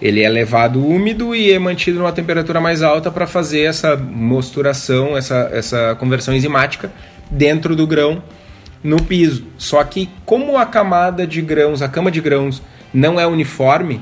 Ele 0.00 0.20
é 0.20 0.28
levado 0.28 0.84
úmido 0.84 1.34
e 1.34 1.52
é 1.52 1.58
mantido 1.58 1.98
numa 1.98 2.12
temperatura 2.12 2.60
mais 2.60 2.82
alta 2.82 3.10
para 3.10 3.26
fazer 3.26 3.62
essa 3.62 3.96
mosturação, 3.96 5.16
essa, 5.16 5.48
essa 5.52 5.96
conversão 5.98 6.34
enzimática 6.34 6.92
dentro 7.30 7.76
do 7.76 7.86
grão 7.86 8.22
no 8.82 9.00
piso. 9.00 9.44
Só 9.56 9.82
que 9.84 10.10
como 10.26 10.58
a 10.58 10.66
camada 10.66 11.26
de 11.26 11.40
grãos, 11.40 11.82
a 11.82 11.88
cama 11.88 12.10
de 12.10 12.20
grãos 12.20 12.60
não 12.92 13.18
é 13.18 13.26
uniforme, 13.26 14.00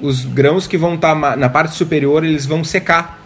os 0.00 0.24
grãos 0.24 0.66
que 0.66 0.76
vão 0.76 0.94
estar 0.94 1.18
tá 1.18 1.36
na 1.36 1.48
parte 1.48 1.74
superior, 1.74 2.24
eles 2.24 2.44
vão 2.44 2.62
secar. 2.62 3.23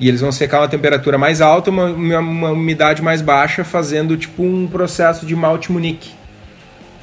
E 0.00 0.08
eles 0.08 0.20
vão 0.20 0.30
secar 0.30 0.60
uma 0.60 0.68
temperatura 0.68 1.18
mais 1.18 1.40
alta, 1.40 1.70
uma, 1.70 1.86
uma 1.86 2.50
umidade 2.50 3.02
mais 3.02 3.20
baixa, 3.20 3.64
fazendo 3.64 4.16
tipo 4.16 4.42
um 4.42 4.66
processo 4.66 5.26
de 5.26 5.34
malte 5.34 5.72
munique. 5.72 6.10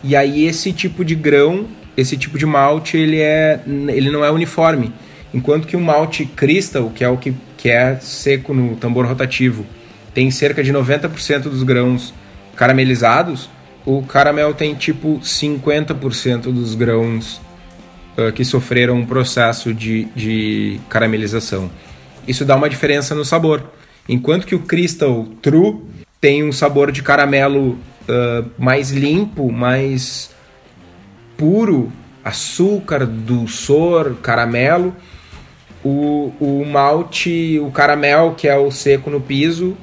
E 0.03 0.15
aí 0.15 0.45
esse 0.45 0.71
tipo 0.71 1.03
de 1.03 1.15
grão 1.15 1.67
esse 1.97 2.17
tipo 2.17 2.38
de 2.38 2.45
malte 2.45 2.97
ele, 2.97 3.19
é, 3.19 3.60
ele 3.65 4.12
não 4.12 4.23
é 4.23 4.31
uniforme. 4.31 4.91
Enquanto 5.34 5.67
que 5.67 5.75
o 5.75 5.81
malte 5.81 6.25
crystal, 6.25 6.89
que 6.93 7.03
é 7.03 7.10
o 7.10 7.17
que, 7.17 7.34
que 7.58 7.69
é 7.69 7.97
seco 7.99 8.53
no 8.53 8.75
tambor 8.75 9.05
rotativo, 9.05 9.65
tem 10.13 10.29
cerca 10.31 10.63
de 10.63 10.71
90% 10.71 11.43
dos 11.43 11.63
grãos 11.63 12.13
caramelizados, 12.55 13.49
o 13.86 14.01
caramel 14.01 14.53
tem 14.53 14.73
tipo 14.73 15.19
50% 15.19 16.43
dos 16.43 16.73
grãos 16.73 17.41
uh, 18.17 18.31
que 18.34 18.43
sofreram 18.45 18.95
um 18.95 19.05
processo 19.05 19.73
de, 19.73 20.05
de 20.15 20.79
caramelização. 20.89 21.69
Isso 22.27 22.45
dá 22.45 22.55
uma 22.55 22.69
diferença 22.69 23.13
no 23.13 23.25
sabor. 23.25 23.63
Enquanto 24.07 24.45
que 24.45 24.55
o 24.55 24.59
Crystal 24.59 25.25
True 25.41 25.77
tem 26.21 26.43
um 26.43 26.51
sabor 26.51 26.91
de 26.91 27.01
caramelo 27.01 27.77
uh, 28.09 28.49
mais 28.57 28.91
limpo, 28.91 29.51
mais 29.51 30.31
puro, 31.38 31.91
açúcar, 32.23 33.05
dulçor, 33.05 34.15
caramelo. 34.21 34.95
O, 35.83 36.33
o 36.39 36.65
malte, 36.65 37.59
o 37.59 37.69
caramel, 37.69 38.33
que 38.35 38.47
é 38.47 38.57
o 38.57 38.71
seco 38.71 39.11
no 39.11 39.21
piso, 39.21 39.77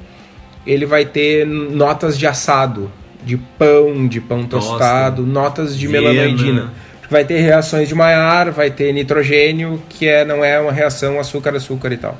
ele 0.67 0.85
vai 0.85 1.05
ter 1.05 1.47
notas 1.47 2.17
de 2.17 2.27
assado, 2.27 2.91
de 3.23 3.37
pão, 3.37 4.05
de 4.05 4.19
pão 4.19 4.39
Nossa, 4.39 4.49
tostado, 4.49 5.25
notas 5.25 5.77
de 5.77 5.87
melanoidina. 5.87 6.73
Vai 7.09 7.23
ter 7.23 7.39
reações 7.39 7.87
de 7.87 7.95
Maillard, 7.95 8.51
vai 8.51 8.69
ter 8.69 8.91
nitrogênio, 8.91 9.81
que 9.87 10.05
é, 10.05 10.25
não 10.25 10.43
é 10.43 10.59
uma 10.59 10.73
reação 10.73 11.19
açúcar-açúcar 11.21 11.93
e 11.93 11.97
tal. 11.97 12.17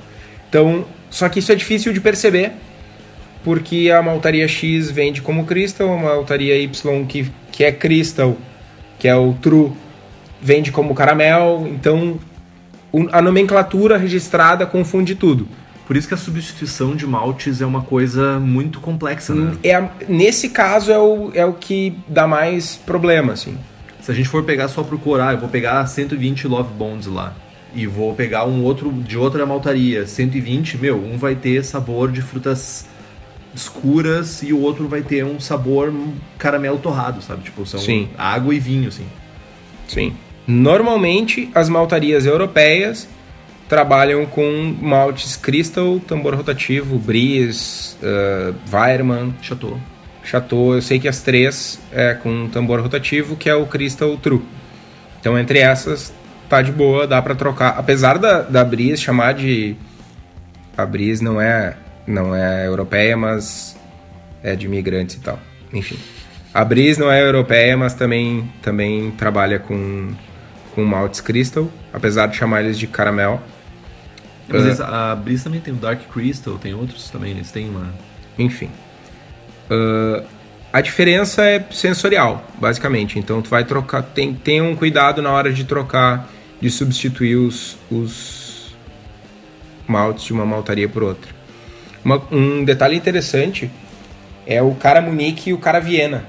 Então, 0.54 0.86
só 1.10 1.28
que 1.30 1.40
isso 1.40 1.52
é 1.52 1.56
difícil 1.56 1.92
de 1.92 2.00
perceber, 2.00 2.52
porque 3.44 3.90
a 3.90 4.04
maltaria 4.04 4.48
X 4.48 4.92
vende 4.92 5.20
como 5.20 5.48
crystal, 5.48 5.92
a 5.92 5.98
maltaria 5.98 6.56
Y 6.56 7.06
que, 7.08 7.26
que 7.52 7.64
é 7.64 7.72
crystal 7.72 8.38
que 9.00 9.08
é 9.08 9.16
o 9.16 9.34
True, 9.34 9.72
vende 10.40 10.72
como 10.72 10.94
caramel, 10.94 11.68
então 11.72 12.20
a 13.12 13.20
nomenclatura 13.20 13.98
registrada 13.98 14.64
confunde 14.68 15.16
tudo. 15.16 15.48
Por 15.88 15.98
isso 15.98 16.08
que 16.08 16.14
a 16.14 16.18
substituição 16.18 16.96
de 16.96 17.08
maltes 17.08 17.60
é 17.60 17.66
uma 17.66 17.82
coisa 17.82 18.40
muito 18.40 18.80
complexa, 18.80 19.34
né? 19.34 19.58
É, 19.64 19.84
nesse 20.08 20.50
caso 20.50 20.92
é 20.92 21.00
o, 21.00 21.32
é 21.34 21.44
o 21.44 21.54
que 21.54 21.98
dá 22.08 22.28
mais 22.28 22.78
problema, 22.78 23.34
assim. 23.34 23.58
Se 24.00 24.12
a 24.12 24.14
gente 24.14 24.30
for 24.30 24.44
pegar 24.44 24.68
só 24.68 24.84
procurar, 24.84 25.34
eu 25.34 25.40
vou 25.40 25.50
pegar 25.50 25.84
120 25.88 26.48
Love 26.48 26.74
Bonds 26.76 27.08
lá 27.08 27.34
e 27.76 27.88
vou 27.88 28.14
pegar 28.14 28.46
um 28.46 28.64
outro 28.64 28.92
de 28.92 29.18
outra 29.18 29.46
maltaria, 29.46 30.06
120, 30.06 30.78
meu, 30.78 30.98
um 30.98 31.18
vai 31.18 31.36
ter 31.36 31.64
sabor 31.64 32.12
de 32.12 32.22
frutas 32.22 32.88
escuras 33.56 34.42
e 34.42 34.52
o 34.52 34.60
outro 34.60 34.88
vai 34.88 35.02
ter 35.02 35.24
um 35.24 35.40
sabor 35.40 35.94
caramelo 36.38 36.78
torrado, 36.78 37.22
sabe? 37.22 37.44
Tipo, 37.44 37.66
são 37.66 37.80
Sim. 37.80 38.10
água 38.18 38.54
e 38.54 38.60
vinho, 38.60 38.88
assim. 38.88 39.06
Sim. 39.88 40.14
Normalmente, 40.48 41.50
as 41.54 41.70
maltarias 41.70 42.26
europeias 42.26 43.08
trabalham 43.70 44.26
com 44.26 44.76
maltes 44.82 45.36
Crystal, 45.36 46.00
tambor 46.00 46.36
rotativo, 46.36 46.98
Bries, 46.98 47.98
uh, 48.02 48.56
Weirmann. 48.72 49.34
Chateau. 49.42 49.80
Chateau, 50.24 50.74
eu 50.74 50.82
sei 50.82 51.00
que 51.00 51.08
as 51.08 51.22
três 51.22 51.80
é 51.92 52.14
com 52.14 52.50
tambor 52.50 52.80
rotativo, 52.82 53.36
que 53.36 53.50
é 53.50 53.56
o 53.56 53.66
Crystal 53.66 54.16
True. 54.18 54.42
Então, 55.20 55.38
entre 55.38 55.60
essas, 55.60 56.14
tá 56.56 56.62
de 56.62 56.72
boa, 56.72 57.08
dá 57.08 57.22
para 57.22 57.34
trocar. 57.36 57.76
Apesar 57.78 58.18
da, 58.18 58.42
da 58.42 58.64
Bries 58.64 59.02
chamar 59.02 59.34
de... 59.34 59.76
A 60.78 60.86
Bries 60.86 61.22
não 61.22 61.40
é 61.40 61.76
não 62.06 62.36
é 62.36 62.68
europeia, 62.68 63.16
mas 63.16 63.78
é 64.44 64.56
de 64.56 64.66
imigrantes 64.66 65.16
e 65.16 65.20
tal. 65.20 65.40
Enfim. 65.74 65.98
A 66.54 66.64
Bris 66.64 66.98
não 66.98 67.12
é 67.12 67.22
europeia, 67.22 67.76
mas 67.76 67.94
também, 67.94 68.52
também 68.62 69.12
trabalha 69.12 69.58
com, 69.58 70.14
com 70.76 70.84
maltes 70.84 71.22
crystal, 71.22 71.70
apesar 71.92 72.28
de 72.28 72.36
chamar 72.36 72.64
eles 72.64 72.78
de 72.78 72.86
caramel. 72.86 73.42
Mas 74.48 74.80
uh, 74.80 74.84
a 74.84 75.16
Bris 75.16 75.44
também 75.44 75.62
tem 75.62 75.74
o 75.74 75.78
Dark 75.78 76.02
Crystal, 76.12 76.58
tem 76.58 76.74
outros 76.74 77.10
também, 77.10 77.32
eles 77.32 77.50
têm 77.50 77.70
uma... 77.70 77.92
Enfim. 78.38 78.70
Uh, 79.72 80.24
a 80.72 80.82
diferença 80.82 81.44
é 81.44 81.66
sensorial, 81.72 82.46
basicamente. 82.60 83.18
Então 83.18 83.42
tu 83.42 83.50
vai 83.50 83.64
trocar, 83.64 84.04
tem, 84.04 84.34
tem 84.34 84.62
um 84.62 84.76
cuidado 84.76 85.22
na 85.22 85.32
hora 85.32 85.52
de 85.52 85.64
trocar, 85.64 86.30
de 86.64 86.72
substituir 86.72 87.36
os, 87.36 87.76
os 87.92 88.74
maltes 89.86 90.24
de 90.24 90.32
uma 90.32 90.46
maltaria 90.46 90.88
por 90.88 91.04
outra. 91.04 91.30
Uma, 92.06 92.24
um 92.32 92.64
detalhe 92.64 92.96
interessante 92.96 93.70
é 94.48 94.62
o 94.62 94.74
cara 94.74 95.02
Munique 95.02 95.50
e 95.50 95.54
o 95.54 95.58
cara 95.58 95.82
Viena. 95.82 96.24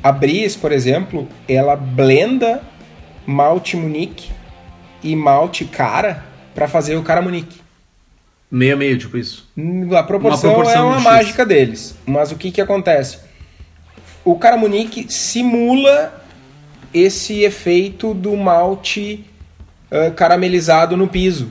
A 0.00 0.12
Bris, 0.12 0.54
por 0.54 0.70
exemplo, 0.70 1.26
ela 1.48 1.74
blenda 1.74 2.62
malte 3.26 3.76
Munique 3.76 4.30
e 5.02 5.16
malte 5.16 5.64
cara 5.64 6.24
para 6.54 6.68
fazer 6.68 6.94
o 6.94 7.02
cara 7.02 7.20
Munique. 7.20 7.60
Meio 8.48 8.74
a 8.74 8.76
meio, 8.76 8.96
tipo 8.96 9.16
isso. 9.16 9.50
A 9.98 10.04
proporção, 10.04 10.50
uma 10.50 10.54
proporção 10.54 10.92
é 10.92 10.96
uma 10.96 11.00
mágica 11.00 11.44
deles. 11.44 11.98
Mas 12.06 12.30
o 12.30 12.36
que 12.36 12.52
que 12.52 12.60
acontece? 12.60 13.18
O 14.24 14.38
cara 14.38 14.56
Munique 14.56 15.12
simula 15.12 16.23
esse 16.94 17.42
efeito 17.42 18.14
do 18.14 18.36
malte 18.36 19.24
uh, 19.90 20.12
caramelizado 20.14 20.96
no 20.96 21.08
piso. 21.08 21.48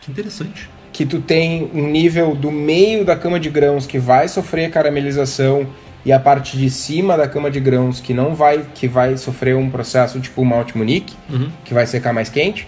Que 0.00 0.10
interessante 0.10 0.68
que 0.92 1.06
tu 1.06 1.20
tem 1.20 1.70
um 1.72 1.86
nível 1.86 2.34
do 2.34 2.50
meio 2.50 3.04
da 3.04 3.16
cama 3.16 3.38
de 3.38 3.48
grãos 3.48 3.86
que 3.86 3.98
vai 3.98 4.28
sofrer 4.28 4.70
caramelização 4.70 5.66
e 6.04 6.12
a 6.12 6.18
parte 6.18 6.56
de 6.56 6.68
cima 6.70 7.16
da 7.16 7.28
cama 7.28 7.50
de 7.50 7.60
grãos 7.60 8.00
que 8.00 8.12
não 8.12 8.34
vai 8.34 8.66
que 8.74 8.88
vai 8.88 9.16
sofrer 9.16 9.56
um 9.56 9.70
processo 9.70 10.20
tipo 10.20 10.42
o 10.42 10.44
malte 10.44 10.76
Munique, 10.76 11.14
uhum. 11.30 11.50
que 11.64 11.74
vai 11.74 11.86
secar 11.86 12.12
mais 12.12 12.28
quente. 12.28 12.66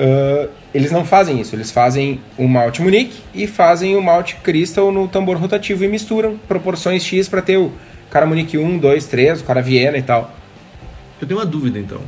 Uh, 0.00 0.48
eles 0.74 0.90
não 0.90 1.04
fazem 1.04 1.40
isso, 1.40 1.54
eles 1.54 1.70
fazem 1.70 2.20
o 2.36 2.48
malte 2.48 2.82
Munique 2.82 3.22
e 3.34 3.46
fazem 3.46 3.94
o 3.94 4.02
malte 4.02 4.36
Crystal 4.36 4.90
no 4.90 5.06
tambor 5.06 5.36
rotativo 5.36 5.84
e 5.84 5.88
misturam 5.88 6.36
proporções 6.48 7.04
X 7.04 7.28
para 7.28 7.42
ter 7.42 7.56
o 7.56 7.70
cara 8.10 8.26
Munique 8.26 8.58
1, 8.58 8.78
2, 8.78 9.06
3, 9.06 9.40
o 9.42 9.44
cara 9.44 9.62
Viena 9.62 9.96
e 9.96 10.02
tal. 10.02 10.34
Eu 11.22 11.28
tenho 11.28 11.38
uma 11.38 11.46
dúvida 11.46 11.78
então. 11.78 12.00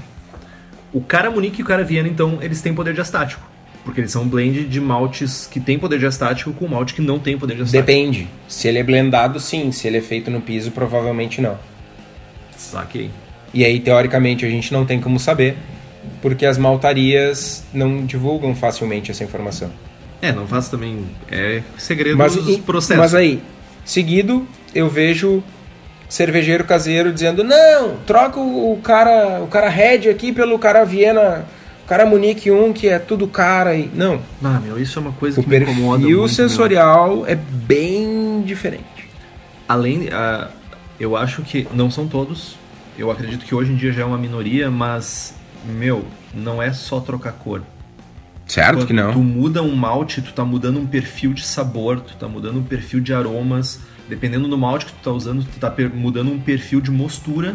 O 0.92 1.00
cara 1.00 1.31
Munique 1.31 1.61
e 1.61 1.64
o 1.64 1.66
cara 1.66 1.85
Viena, 1.85 2.09
então, 2.09 2.38
eles 2.42 2.61
têm 2.61 2.74
poder 2.74 2.92
de 2.92 3.00
estático. 3.00 3.42
Porque 3.85 4.00
eles 4.00 4.11
são 4.11 4.22
um 4.22 4.29
blend 4.29 4.64
de 4.64 4.81
maltes 4.81 5.46
que 5.46 5.61
tem 5.61 5.79
poder 5.79 6.00
diastático 6.00 6.53
com 6.53 6.66
malte 6.66 6.94
que 6.94 7.03
não 7.03 7.18
tem 7.18 7.38
poder 7.38 7.55
diastático. 7.55 7.87
Depende. 7.87 8.29
Se 8.48 8.66
ele 8.66 8.79
é 8.79 8.83
blendado, 8.83 9.38
sim. 9.38 9.70
Se 9.70 9.87
ele 9.87 9.98
é 9.98 10.00
feito 10.00 10.31
no 10.31 10.40
piso, 10.40 10.72
provavelmente 10.72 11.40
não. 11.40 11.57
Saquei. 12.57 13.11
E 13.53 13.64
aí, 13.64 13.79
teoricamente, 13.79 14.44
a 14.44 14.48
gente 14.48 14.72
não 14.72 14.85
tem 14.85 15.00
como 15.00 15.20
saber, 15.20 15.57
porque 16.20 16.44
as 16.44 16.59
maltarias 16.59 17.62
não 17.72 18.05
divulgam 18.05 18.53
facilmente 18.55 19.12
essa 19.12 19.22
informação. 19.22 19.70
É, 20.20 20.33
não 20.33 20.46
faz 20.46 20.68
também. 20.68 21.05
É 21.31 21.62
segredo 21.79 22.16
mas, 22.16 22.35
dos 22.35 22.57
processos. 22.59 23.00
Mas 23.00 23.14
aí, 23.14 23.40
seguido, 23.85 24.44
eu 24.74 24.88
vejo 24.88 25.40
cervejeiro 26.08 26.64
caseiro 26.64 27.12
dizendo: 27.12 27.42
não, 27.44 27.96
troca 28.06 28.38
o, 28.38 28.78
cara, 28.82 29.40
o 29.42 29.46
cara 29.46 29.68
Red 29.68 30.08
aqui 30.08 30.32
pelo 30.32 30.58
cara 30.58 30.84
Viena 30.84 31.44
o 31.84 31.86
cara 31.86 32.06
Munique 32.06 32.50
1 32.50 32.72
que 32.72 32.88
é 32.88 32.98
tudo 32.98 33.28
cara 33.28 33.74
e. 33.76 33.90
Não. 33.94 34.20
Ah, 34.42 34.58
meu, 34.58 34.80
isso 34.80 34.98
é 34.98 35.02
uma 35.02 35.12
coisa 35.12 35.38
o 35.38 35.44
que 35.44 35.50
me 35.50 35.58
incomoda 35.58 36.02
muito. 36.02 36.22
O 36.22 36.28
sensorial 36.28 37.16
meu. 37.16 37.26
é 37.26 37.34
bem 37.34 38.42
diferente. 38.42 38.84
Além. 39.68 40.08
Uh, 40.08 40.48
eu 40.98 41.14
acho 41.14 41.42
que. 41.42 41.68
Não 41.74 41.90
são 41.90 42.08
todos. 42.08 42.56
Eu 42.96 43.10
acredito 43.10 43.44
que 43.44 43.54
hoje 43.54 43.72
em 43.72 43.76
dia 43.76 43.92
já 43.92 44.00
é 44.02 44.04
uma 44.04 44.16
minoria, 44.16 44.70
mas. 44.70 45.34
Meu, 45.66 46.04
não 46.32 46.62
é 46.62 46.72
só 46.72 47.00
trocar 47.00 47.32
cor. 47.32 47.62
Certo 48.46 48.76
Quando 48.76 48.86
que 48.86 48.92
não. 48.92 49.12
tu 49.12 49.18
muda 49.18 49.62
um 49.62 49.74
malte, 49.74 50.22
tu 50.22 50.32
tá 50.32 50.44
mudando 50.44 50.78
um 50.78 50.86
perfil 50.86 51.32
de 51.34 51.44
sabor, 51.44 52.00
tu 52.00 52.16
tá 52.16 52.28
mudando 52.28 52.58
um 52.58 52.62
perfil 52.62 53.00
de 53.00 53.12
aromas. 53.12 53.80
Dependendo 54.08 54.48
do 54.48 54.58
malte 54.58 54.86
que 54.86 54.92
tu 54.92 54.98
tá 55.02 55.10
usando, 55.10 55.44
tu 55.44 55.58
tá 55.58 55.72
mudando 55.94 56.30
um 56.30 56.38
perfil 56.38 56.80
de 56.80 56.90
mostura. 56.90 57.54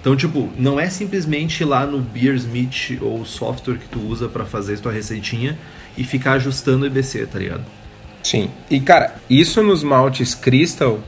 Então, 0.00 0.16
tipo, 0.16 0.50
não 0.58 0.80
é 0.80 0.90
simplesmente 0.90 1.62
ir 1.62 1.64
lá 1.64 1.86
no 1.86 2.00
Beersmith 2.00 2.98
ou 3.00 3.24
software 3.24 3.78
que 3.78 3.88
tu 3.88 4.00
usa 4.00 4.28
pra 4.28 4.44
fazer 4.44 4.78
tua 4.80 4.92
receitinha 4.92 5.56
e 5.96 6.04
ficar 6.04 6.32
ajustando 6.32 6.84
o 6.84 6.86
EBC, 6.86 7.26
tá 7.26 7.38
ligado? 7.38 7.64
Sim. 8.22 8.50
E 8.70 8.80
cara, 8.80 9.16
isso 9.28 9.62
nos 9.62 9.82
maltes 9.82 10.34
Crystal, 10.34 11.00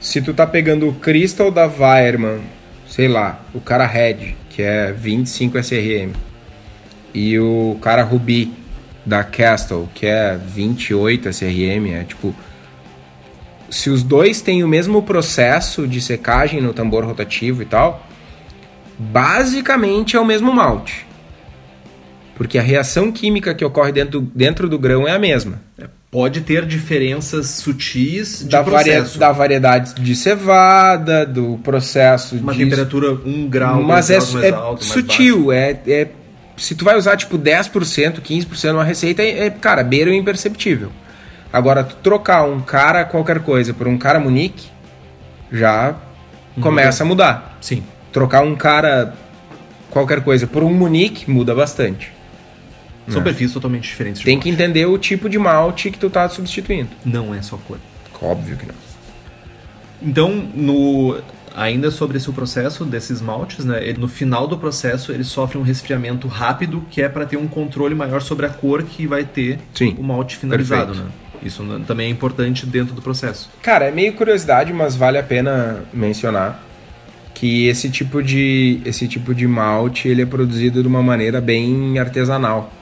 se 0.00 0.20
tu 0.20 0.32
tá 0.34 0.46
pegando 0.46 0.88
o 0.88 0.94
Crystal 0.94 1.50
da 1.50 1.66
Weirman, 1.66 2.40
sei 2.88 3.08
lá, 3.08 3.40
o 3.54 3.60
cara 3.60 3.86
Red, 3.86 4.34
que 4.50 4.62
é 4.62 4.92
25 4.92 5.58
SRM, 5.58 6.12
e 7.14 7.38
o 7.38 7.78
cara 7.80 8.02
Ruby 8.02 8.52
da 9.04 9.24
Castle, 9.24 9.88
que 9.94 10.06
é 10.06 10.36
28 10.36 11.28
SRM, 11.28 11.92
é 11.92 12.04
tipo 12.04 12.34
se 13.76 13.90
os 13.90 14.02
dois 14.02 14.40
têm 14.40 14.62
o 14.64 14.68
mesmo 14.68 15.02
processo 15.02 15.86
de 15.86 16.00
secagem 16.00 16.60
no 16.60 16.72
tambor 16.72 17.04
rotativo 17.04 17.62
e 17.62 17.66
tal, 17.66 18.06
basicamente 18.98 20.16
é 20.16 20.20
o 20.20 20.24
mesmo 20.24 20.52
malte. 20.52 21.06
Porque 22.34 22.58
a 22.58 22.62
reação 22.62 23.10
química 23.10 23.54
que 23.54 23.64
ocorre 23.64 23.92
dentro, 23.92 24.20
dentro 24.20 24.68
do 24.68 24.78
grão 24.78 25.08
é 25.08 25.12
a 25.12 25.18
mesma. 25.18 25.60
Pode 26.10 26.42
ter 26.42 26.64
diferenças 26.66 27.46
sutis 27.48 28.40
de 28.40 28.48
da, 28.50 28.62
varia- 28.62 28.94
processo. 28.96 29.18
da 29.18 29.32
variedade 29.32 29.94
de 29.94 30.14
cevada, 30.14 31.26
do 31.26 31.58
processo 31.62 32.36
Uma 32.36 32.52
de... 32.52 32.58
temperatura 32.58 33.12
1 33.12 33.48
grau, 33.48 33.82
Mas 33.82 34.10
é, 34.10 34.18
mais 34.18 34.34
é 34.36 34.50
alto, 34.50 34.80
mais 34.80 34.92
sutil, 34.92 35.50
é, 35.52 35.78
é... 35.86 36.08
Se 36.56 36.74
tu 36.74 36.84
vai 36.86 36.96
usar, 36.96 37.16
tipo, 37.18 37.38
10%, 37.38 38.20
15% 38.22 38.72
numa 38.72 38.84
receita, 38.84 39.22
é, 39.22 39.46
é, 39.46 39.50
cara, 39.50 39.82
beira 39.82 40.10
o 40.10 40.14
imperceptível. 40.14 40.90
Agora, 41.56 41.82
tu 41.82 41.96
trocar 42.02 42.44
um 42.44 42.60
cara 42.60 43.02
qualquer 43.06 43.40
coisa 43.40 43.72
por 43.72 43.88
um 43.88 43.96
cara 43.96 44.20
Munique, 44.20 44.68
já 45.50 45.94
começa 46.60 47.02
a 47.02 47.06
mudar. 47.06 47.56
Sim. 47.62 47.82
Trocar 48.12 48.42
um 48.42 48.54
cara 48.54 49.14
qualquer 49.90 50.22
coisa 50.22 50.46
por 50.46 50.62
um 50.62 50.70
Munique 50.74 51.30
muda 51.30 51.54
bastante. 51.54 52.12
São 53.08 53.22
perfis 53.22 53.54
totalmente 53.54 53.84
diferentes. 53.84 54.22
Tem 54.22 54.38
que 54.38 54.50
entender 54.50 54.84
o 54.84 54.98
tipo 54.98 55.30
de 55.30 55.38
malte 55.38 55.90
que 55.90 55.98
tu 55.98 56.10
tá 56.10 56.28
substituindo. 56.28 56.90
Não 57.02 57.34
é 57.34 57.40
só 57.40 57.56
cor. 57.56 57.78
Óbvio 58.20 58.58
que 58.58 58.66
não. 58.66 58.74
Então, 60.02 60.30
no 60.54 61.18
ainda 61.56 61.90
sobre 61.90 62.18
esse 62.18 62.30
processo 62.32 62.84
desses 62.84 63.22
maltes, 63.22 63.64
né? 63.64 63.82
ele- 63.82 63.98
no 63.98 64.08
final 64.08 64.46
do 64.46 64.58
processo 64.58 65.10
ele 65.10 65.24
sofre 65.24 65.56
um 65.56 65.62
resfriamento 65.62 66.28
rápido, 66.28 66.84
que 66.90 67.00
é 67.00 67.08
para 67.08 67.24
ter 67.24 67.38
um 67.38 67.48
controle 67.48 67.94
maior 67.94 68.20
sobre 68.20 68.44
a 68.44 68.50
cor 68.50 68.82
que 68.82 69.06
vai 69.06 69.24
ter 69.24 69.58
Sim, 69.72 69.96
o 69.98 70.02
malte 70.02 70.36
finalizado, 70.36 70.88
perfeito. 70.92 71.06
né? 71.06 71.12
Isso 71.42 71.64
também 71.86 72.08
é 72.08 72.10
importante 72.10 72.66
dentro 72.66 72.94
do 72.94 73.02
processo. 73.02 73.50
Cara, 73.62 73.86
é 73.86 73.90
meio 73.90 74.12
curiosidade, 74.14 74.72
mas 74.72 74.96
vale 74.96 75.18
a 75.18 75.22
pena 75.22 75.84
mencionar 75.92 76.62
que 77.34 77.66
esse 77.66 77.90
tipo 77.90 78.22
de 78.22 78.80
esse 78.84 79.06
tipo 79.06 79.34
de 79.34 79.46
malte 79.46 80.08
ele 80.08 80.22
é 80.22 80.26
produzido 80.26 80.80
de 80.80 80.88
uma 80.88 81.02
maneira 81.02 81.40
bem 81.40 81.98
artesanal. 81.98 82.72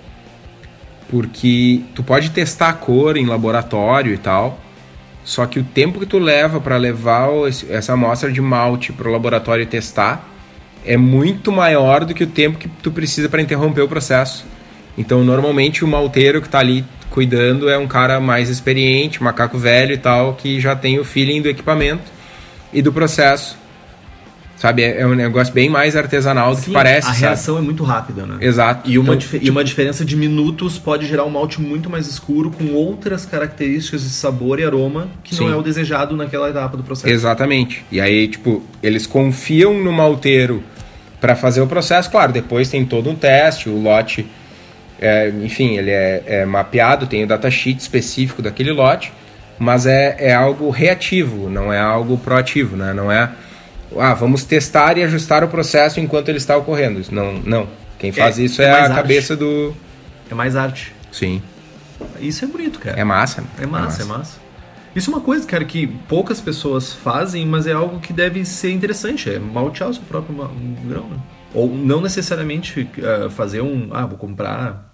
Porque 1.08 1.82
tu 1.94 2.02
pode 2.02 2.30
testar 2.30 2.68
a 2.68 2.72
cor 2.72 3.16
em 3.16 3.26
laboratório 3.26 4.14
e 4.14 4.18
tal, 4.18 4.58
só 5.24 5.44
que 5.46 5.58
o 5.58 5.64
tempo 5.64 5.98
que 5.98 6.06
tu 6.06 6.18
leva 6.18 6.60
para 6.60 6.76
levar 6.76 7.28
essa 7.68 7.94
amostra 7.94 8.30
de 8.30 8.40
malte 8.40 8.92
para 8.92 9.08
o 9.08 9.12
laboratório 9.12 9.66
testar 9.66 10.28
é 10.84 10.96
muito 10.96 11.50
maior 11.50 12.04
do 12.04 12.14
que 12.14 12.24
o 12.24 12.26
tempo 12.26 12.58
que 12.58 12.68
tu 12.68 12.90
precisa 12.92 13.28
para 13.28 13.42
interromper 13.42 13.82
o 13.82 13.88
processo. 13.88 14.44
Então, 14.96 15.24
normalmente 15.24 15.84
o 15.84 15.88
malteiro 15.88 16.40
que 16.40 16.48
tá 16.48 16.60
ali 16.60 16.84
cuidando 17.14 17.68
é 17.70 17.78
um 17.78 17.86
cara 17.86 18.18
mais 18.18 18.48
experiente, 18.48 19.22
macaco 19.22 19.56
velho 19.56 19.92
e 19.94 19.96
tal, 19.96 20.34
que 20.34 20.60
já 20.60 20.74
tem 20.74 20.98
o 20.98 21.04
feeling 21.04 21.40
do 21.40 21.48
equipamento 21.48 22.02
e 22.72 22.82
do 22.82 22.92
processo. 22.92 23.56
Sabe, 24.56 24.82
é 24.82 25.00
é 25.02 25.06
um 25.06 25.14
negócio 25.14 25.52
bem 25.54 25.68
mais 25.68 25.94
artesanal 25.94 26.56
do 26.56 26.60
que 26.62 26.72
parece, 26.72 27.06
a 27.08 27.10
sabe? 27.12 27.20
reação 27.26 27.58
é 27.58 27.60
muito 27.60 27.84
rápida, 27.84 28.26
né? 28.26 28.38
Exato. 28.40 28.90
E 28.90 28.98
uma, 28.98 29.08
Então, 29.08 29.16
dife- 29.18 29.38
e 29.42 29.48
uma 29.50 29.62
diferença 29.62 30.04
de 30.04 30.16
minutos 30.16 30.76
pode 30.78 31.06
gerar 31.06 31.24
um 31.24 31.30
malte 31.30 31.60
muito 31.60 31.88
mais 31.88 32.08
escuro 32.08 32.50
com 32.50 32.72
outras 32.72 33.24
características 33.24 34.02
de 34.02 34.08
sabor 34.10 34.58
e 34.58 34.64
aroma 34.64 35.06
que 35.22 35.36
Sim. 35.36 35.44
não 35.44 35.52
é 35.52 35.56
o 35.56 35.62
desejado 35.62 36.16
naquela 36.16 36.48
etapa 36.50 36.76
do 36.76 36.82
processo. 36.82 37.12
Exatamente. 37.12 37.84
E 37.92 38.00
aí, 38.00 38.26
tipo, 38.26 38.60
eles 38.82 39.06
confiam 39.06 39.74
no 39.84 39.92
malteiro 39.92 40.62
para 41.20 41.36
fazer 41.36 41.60
o 41.60 41.66
processo. 41.66 42.10
Claro, 42.10 42.32
depois 42.32 42.68
tem 42.68 42.84
todo 42.84 43.08
um 43.10 43.14
teste, 43.14 43.68
o 43.68 43.80
lote, 43.80 44.26
é, 45.00 45.28
enfim, 45.42 45.76
ele 45.76 45.90
é, 45.90 46.22
é 46.26 46.44
mapeado, 46.44 47.06
tem 47.06 47.24
o 47.24 47.26
datasheet 47.26 47.80
específico 47.80 48.40
daquele 48.42 48.72
lote, 48.72 49.12
mas 49.58 49.86
é, 49.86 50.16
é 50.18 50.34
algo 50.34 50.70
reativo, 50.70 51.48
não 51.48 51.72
é 51.72 51.80
algo 51.80 52.16
proativo, 52.18 52.76
né? 52.76 52.92
Não 52.92 53.10
é, 53.10 53.30
ah, 53.98 54.14
vamos 54.14 54.44
testar 54.44 54.98
e 54.98 55.02
ajustar 55.04 55.44
o 55.44 55.48
processo 55.48 56.00
enquanto 56.00 56.28
ele 56.28 56.38
está 56.38 56.56
ocorrendo. 56.56 57.02
Não, 57.10 57.34
não. 57.34 57.68
Quem 57.98 58.12
faz 58.12 58.38
É, 58.38 58.42
isso 58.42 58.60
é 58.62 58.66
é, 58.66 58.70
a 58.70 58.82
arte. 58.84 58.94
cabeça 58.94 59.36
do... 59.36 59.74
É 60.30 60.34
mais 60.34 60.56
arte. 60.56 60.92
Sim. 61.12 61.42
Isso 62.20 62.44
é 62.44 62.48
bonito, 62.48 62.78
cara. 62.78 62.98
É 62.98 63.04
massa. 63.04 63.40
né? 63.40 63.46
É 63.60 63.66
massa, 63.66 64.02
é 64.02 64.04
massa. 64.04 64.38
Isso 64.94 65.10
é 65.10 65.14
uma 65.14 65.20
coisa, 65.20 65.46
cara, 65.46 65.64
que 65.64 65.86
poucas 65.86 66.40
pessoas 66.40 66.92
fazem, 66.92 67.44
mas 67.46 67.66
é 67.66 67.72
algo 67.72 67.98
que 67.98 68.12
deve 68.12 68.44
ser 68.44 68.70
interessante. 68.72 69.28
É 69.30 69.38
maltear 69.38 69.90
o 69.90 69.94
seu 69.94 70.02
próprio 70.04 70.34
grão, 70.84 71.08
né? 71.08 71.16
Ou 71.54 71.74
não 71.74 72.00
necessariamente 72.00 72.88
ah, 73.02 73.30
fazer 73.30 73.62
um... 73.62 73.88
Ah, 73.92 74.04
vou 74.04 74.18
comprar 74.18 74.92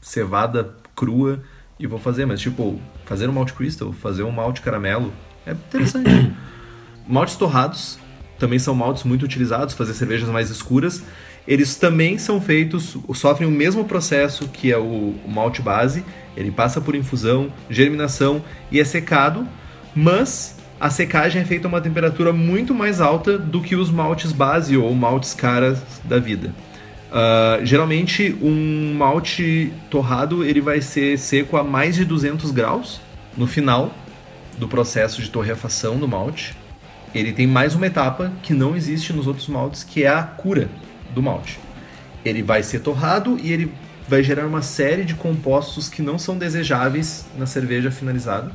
cevada 0.00 0.74
crua 0.94 1.42
e 1.78 1.86
vou 1.86 1.98
fazer. 1.98 2.26
Mas, 2.26 2.40
tipo, 2.40 2.78
fazer 3.04 3.28
um 3.28 3.32
malte 3.32 3.54
crystal, 3.54 3.92
fazer 3.92 4.22
um 4.22 4.30
malte 4.30 4.60
caramelo, 4.60 5.12
é 5.46 5.52
interessante. 5.52 6.32
Maltes 7.08 7.34
torrados 7.34 7.98
também 8.42 8.58
são 8.58 8.74
maltes 8.74 9.04
muito 9.04 9.24
utilizados, 9.24 9.72
fazer 9.74 9.94
cervejas 9.94 10.28
mais 10.28 10.50
escuras. 10.50 11.02
Eles 11.46 11.76
também 11.76 12.18
são 12.18 12.40
feitos, 12.40 12.96
sofrem 13.14 13.48
o 13.48 13.52
mesmo 13.52 13.84
processo 13.84 14.48
que 14.48 14.72
é 14.72 14.76
o, 14.76 15.14
o 15.24 15.28
malte 15.28 15.62
base. 15.62 16.04
Ele 16.36 16.50
passa 16.50 16.80
por 16.80 16.96
infusão, 16.96 17.52
germinação 17.70 18.42
e 18.70 18.80
é 18.80 18.84
secado, 18.84 19.46
mas 19.94 20.56
a 20.82 20.90
secagem 20.90 21.40
é 21.40 21.44
feita 21.44 21.68
a 21.68 21.70
uma 21.70 21.80
temperatura 21.80 22.32
muito 22.32 22.74
mais 22.74 23.00
alta 23.00 23.38
do 23.38 23.62
que 23.62 23.76
os 23.76 23.88
maltes 23.88 24.32
base 24.32 24.76
ou 24.76 24.92
maltes 24.92 25.32
caras 25.32 25.80
da 26.02 26.18
vida. 26.18 26.52
Ah, 27.12 27.60
geralmente 27.62 28.36
um 28.42 28.92
malte 28.92 29.72
torrado 29.88 30.42
ele 30.42 30.60
vai 30.60 30.80
ser 30.80 31.16
seco 31.20 31.56
a 31.56 31.62
mais 31.62 31.94
de 31.94 32.04
200 32.04 32.50
graus 32.50 33.00
no 33.36 33.46
final 33.46 33.94
do 34.58 34.66
processo 34.66 35.22
de 35.22 35.30
torrefação 35.30 35.98
do 35.98 36.08
malte. 36.08 36.56
Ele 37.14 37.32
tem 37.32 37.46
mais 37.46 37.76
uma 37.76 37.86
etapa 37.86 38.32
que 38.42 38.52
não 38.52 38.74
existe 38.74 39.12
nos 39.12 39.28
outros 39.28 39.46
maltes, 39.46 39.84
que 39.84 40.02
é 40.02 40.08
a 40.08 40.24
cura 40.24 40.68
do 41.14 41.22
malte. 41.22 41.60
Ele 42.24 42.42
vai 42.42 42.60
ser 42.64 42.80
torrado 42.80 43.38
e 43.40 43.52
ele 43.52 43.72
vai 44.08 44.24
gerar 44.24 44.46
uma 44.46 44.62
série 44.62 45.04
de 45.04 45.14
compostos 45.14 45.88
que 45.88 46.02
não 46.02 46.18
são 46.18 46.36
desejáveis 46.36 47.24
na 47.38 47.46
cerveja 47.46 47.92
finalizada. 47.92 48.50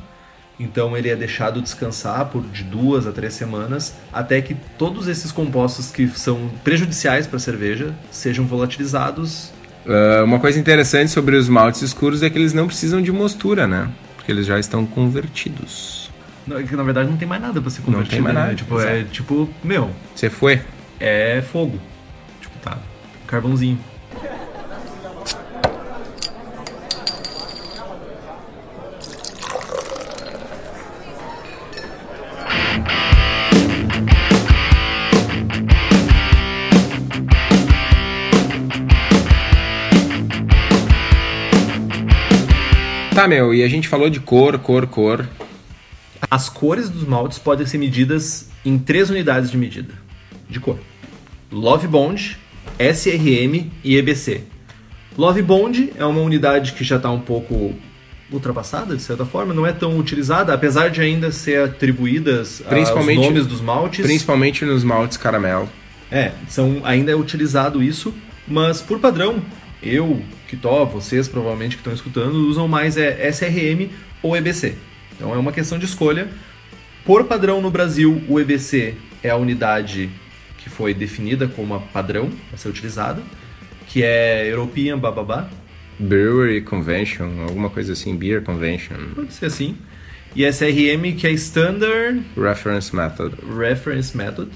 Então 0.60 0.96
ele 0.96 1.08
é 1.08 1.14
deixado 1.14 1.62
descansar 1.62 2.26
por 2.26 2.42
de 2.42 2.64
duas 2.64 3.06
a 3.06 3.12
três 3.12 3.34
semanas 3.34 3.94
até 4.12 4.40
que 4.42 4.56
todos 4.76 5.06
esses 5.06 5.30
compostos 5.30 5.90
que 5.90 6.08
são 6.08 6.50
prejudiciais 6.64 7.26
para 7.26 7.36
a 7.36 7.40
cerveja 7.40 7.94
sejam 8.10 8.44
volatilizados. 8.46 9.52
Ah, 9.86 10.24
uma 10.24 10.38
coisa 10.40 10.58
interessante 10.58 11.10
sobre 11.12 11.36
os 11.36 11.48
maltes 11.48 11.82
escuros 11.82 12.22
é 12.22 12.28
que 12.30 12.36
eles 12.36 12.52
não 12.52 12.66
precisam 12.66 13.00
de 13.00 13.12
mostura, 13.12 13.66
né? 13.66 13.88
Porque 14.16 14.32
eles 14.32 14.46
já 14.46 14.58
estão 14.58 14.84
convertidos. 14.84 16.10
Na, 16.46 16.62
que, 16.62 16.74
na 16.74 16.82
verdade 16.82 17.08
não 17.10 17.16
tem 17.16 17.28
mais 17.28 17.40
nada 17.42 17.60
para 17.60 17.70
ser 17.70 17.78
Não 17.80 17.86
convertido. 17.86 18.10
tem 18.10 18.20
mais 18.20 18.34
né? 18.34 18.40
nada, 18.42 18.54
Tipo, 18.54 18.80
é 18.80 19.04
tipo, 19.04 19.48
meu, 19.62 19.90
Você 20.14 20.28
foi? 20.28 20.60
é 20.98 21.40
fogo. 21.52 21.78
Tipo, 22.40 22.58
tá, 22.60 22.78
carvãozinho. 23.26 23.78
Tá, 43.18 43.26
meu, 43.26 43.52
e 43.52 43.64
a 43.64 43.68
gente 43.68 43.88
falou 43.88 44.08
de 44.08 44.20
cor, 44.20 44.56
cor, 44.60 44.86
cor. 44.86 45.28
As 46.30 46.48
cores 46.48 46.88
dos 46.88 47.02
maltes 47.02 47.36
podem 47.36 47.66
ser 47.66 47.76
medidas 47.76 48.48
em 48.64 48.78
três 48.78 49.10
unidades 49.10 49.50
de 49.50 49.58
medida 49.58 49.92
de 50.48 50.60
cor: 50.60 50.78
Love 51.50 51.88
Bond, 51.88 52.38
SRM 52.78 53.72
e 53.82 53.96
EBC. 53.96 54.42
Love 55.16 55.42
Bond 55.42 55.94
é 55.96 56.04
uma 56.04 56.20
unidade 56.20 56.74
que 56.74 56.84
já 56.84 56.94
está 56.94 57.10
um 57.10 57.18
pouco 57.18 57.74
ultrapassada, 58.30 58.94
de 58.94 59.02
certa 59.02 59.26
forma, 59.26 59.52
não 59.52 59.66
é 59.66 59.72
tão 59.72 59.98
utilizada, 59.98 60.54
apesar 60.54 60.88
de 60.88 61.00
ainda 61.00 61.32
ser 61.32 61.60
atribuídas 61.60 62.60
aos 62.60 62.68
Principalmente- 62.68 63.20
nomes 63.20 63.48
dos 63.48 63.60
maltes. 63.60 64.06
Principalmente 64.06 64.64
nos 64.64 64.84
maltes 64.84 65.16
caramelo. 65.16 65.68
É, 66.08 66.30
são, 66.48 66.82
ainda 66.84 67.10
é 67.10 67.16
utilizado 67.16 67.82
isso, 67.82 68.14
mas 68.46 68.80
por 68.80 69.00
padrão, 69.00 69.42
eu, 69.82 70.22
Kitó, 70.48 70.84
vocês 70.84 71.28
provavelmente 71.28 71.76
que 71.76 71.80
estão 71.80 71.92
escutando, 71.92 72.34
usam 72.48 72.66
mais 72.66 72.96
é 72.96 73.28
SRM 73.28 73.90
ou 74.22 74.36
EBC. 74.36 74.74
Então 75.14 75.34
é 75.34 75.38
uma 75.38 75.52
questão 75.52 75.78
de 75.78 75.84
escolha. 75.84 76.28
Por 77.04 77.24
padrão 77.24 77.60
no 77.60 77.70
Brasil, 77.70 78.22
o 78.28 78.38
EBC 78.38 78.94
é 79.22 79.30
a 79.30 79.36
unidade 79.36 80.10
que 80.58 80.68
foi 80.68 80.92
definida 80.92 81.48
como 81.48 81.74
a 81.74 81.80
padrão 81.80 82.30
a 82.52 82.56
ser 82.56 82.68
utilizada, 82.68 83.22
que 83.86 84.02
é 84.02 84.46
European 84.50 84.98
Bababá. 84.98 85.48
Brewery 85.98 86.60
Convention, 86.62 87.42
alguma 87.42 87.70
coisa 87.70 87.92
assim, 87.92 88.14
Beer 88.16 88.42
Convention. 88.42 88.96
Pode 89.14 89.32
ser 89.32 89.46
assim. 89.46 89.76
E 90.36 90.44
SRM, 90.44 91.16
que 91.16 91.26
é 91.26 91.30
Standard 91.32 92.22
Reference 92.36 92.94
Method. 92.94 93.36
Reference 93.58 94.16
Method. 94.16 94.50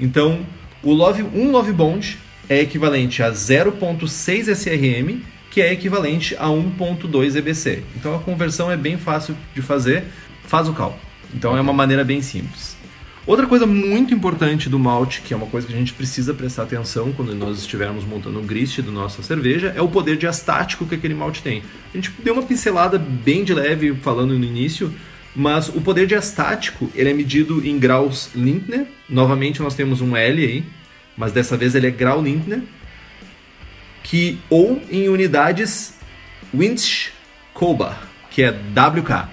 Então, 0.00 0.44
o 0.82 0.92
love, 0.92 1.22
um 1.22 1.50
Love 1.50 1.72
Bond 1.72 2.18
é 2.50 2.60
equivalente 2.60 3.22
a 3.22 3.30
0.6 3.30 4.48
SRM, 4.48 5.22
que 5.52 5.60
é 5.60 5.72
equivalente 5.72 6.34
a 6.36 6.46
1.2 6.46 7.36
EBC. 7.36 7.84
Então 7.94 8.16
a 8.16 8.18
conversão 8.18 8.68
é 8.68 8.76
bem 8.76 8.98
fácil 8.98 9.36
de 9.54 9.62
fazer, 9.62 10.02
faz 10.46 10.68
o 10.68 10.72
cálculo. 10.72 11.00
Então 11.32 11.56
é 11.56 11.60
uma 11.60 11.72
maneira 11.72 12.04
bem 12.04 12.20
simples. 12.20 12.76
Outra 13.24 13.46
coisa 13.46 13.66
muito 13.66 14.12
importante 14.12 14.68
do 14.68 14.80
malte, 14.80 15.20
que 15.20 15.32
é 15.32 15.36
uma 15.36 15.46
coisa 15.46 15.68
que 15.68 15.72
a 15.72 15.76
gente 15.76 15.92
precisa 15.92 16.34
prestar 16.34 16.64
atenção 16.64 17.12
quando 17.12 17.32
nós 17.36 17.58
estivermos 17.58 18.04
montando 18.04 18.40
um 18.40 18.46
grist 18.46 18.80
da 18.80 18.90
nossa 18.90 19.22
cerveja, 19.22 19.72
é 19.76 19.80
o 19.80 19.88
poder 19.88 20.16
diastático 20.16 20.84
que 20.86 20.96
aquele 20.96 21.14
malte 21.14 21.42
tem. 21.42 21.62
A 21.94 21.96
gente 21.96 22.10
deu 22.24 22.34
uma 22.34 22.42
pincelada 22.42 22.98
bem 22.98 23.44
de 23.44 23.54
leve 23.54 23.94
falando 23.94 24.36
no 24.36 24.44
início, 24.44 24.92
mas 25.36 25.68
o 25.68 25.80
poder 25.80 26.08
diastático 26.08 26.90
ele 26.96 27.10
é 27.10 27.14
medido 27.14 27.64
em 27.64 27.78
graus 27.78 28.30
Lintner. 28.34 28.88
Novamente 29.08 29.62
nós 29.62 29.74
temos 29.76 30.00
um 30.00 30.16
L 30.16 30.44
aí, 30.44 30.64
mas 31.16 31.32
dessa 31.32 31.56
vez 31.56 31.74
ele 31.74 31.86
é 31.86 31.90
grau 31.90 32.22
Lintner, 32.22 32.62
que 34.02 34.38
ou 34.48 34.82
em 34.90 35.08
unidades 35.08 35.94
Winch 36.54 37.12
Koba, 37.52 37.96
que 38.30 38.42
é 38.42 38.50
WK. 38.50 39.28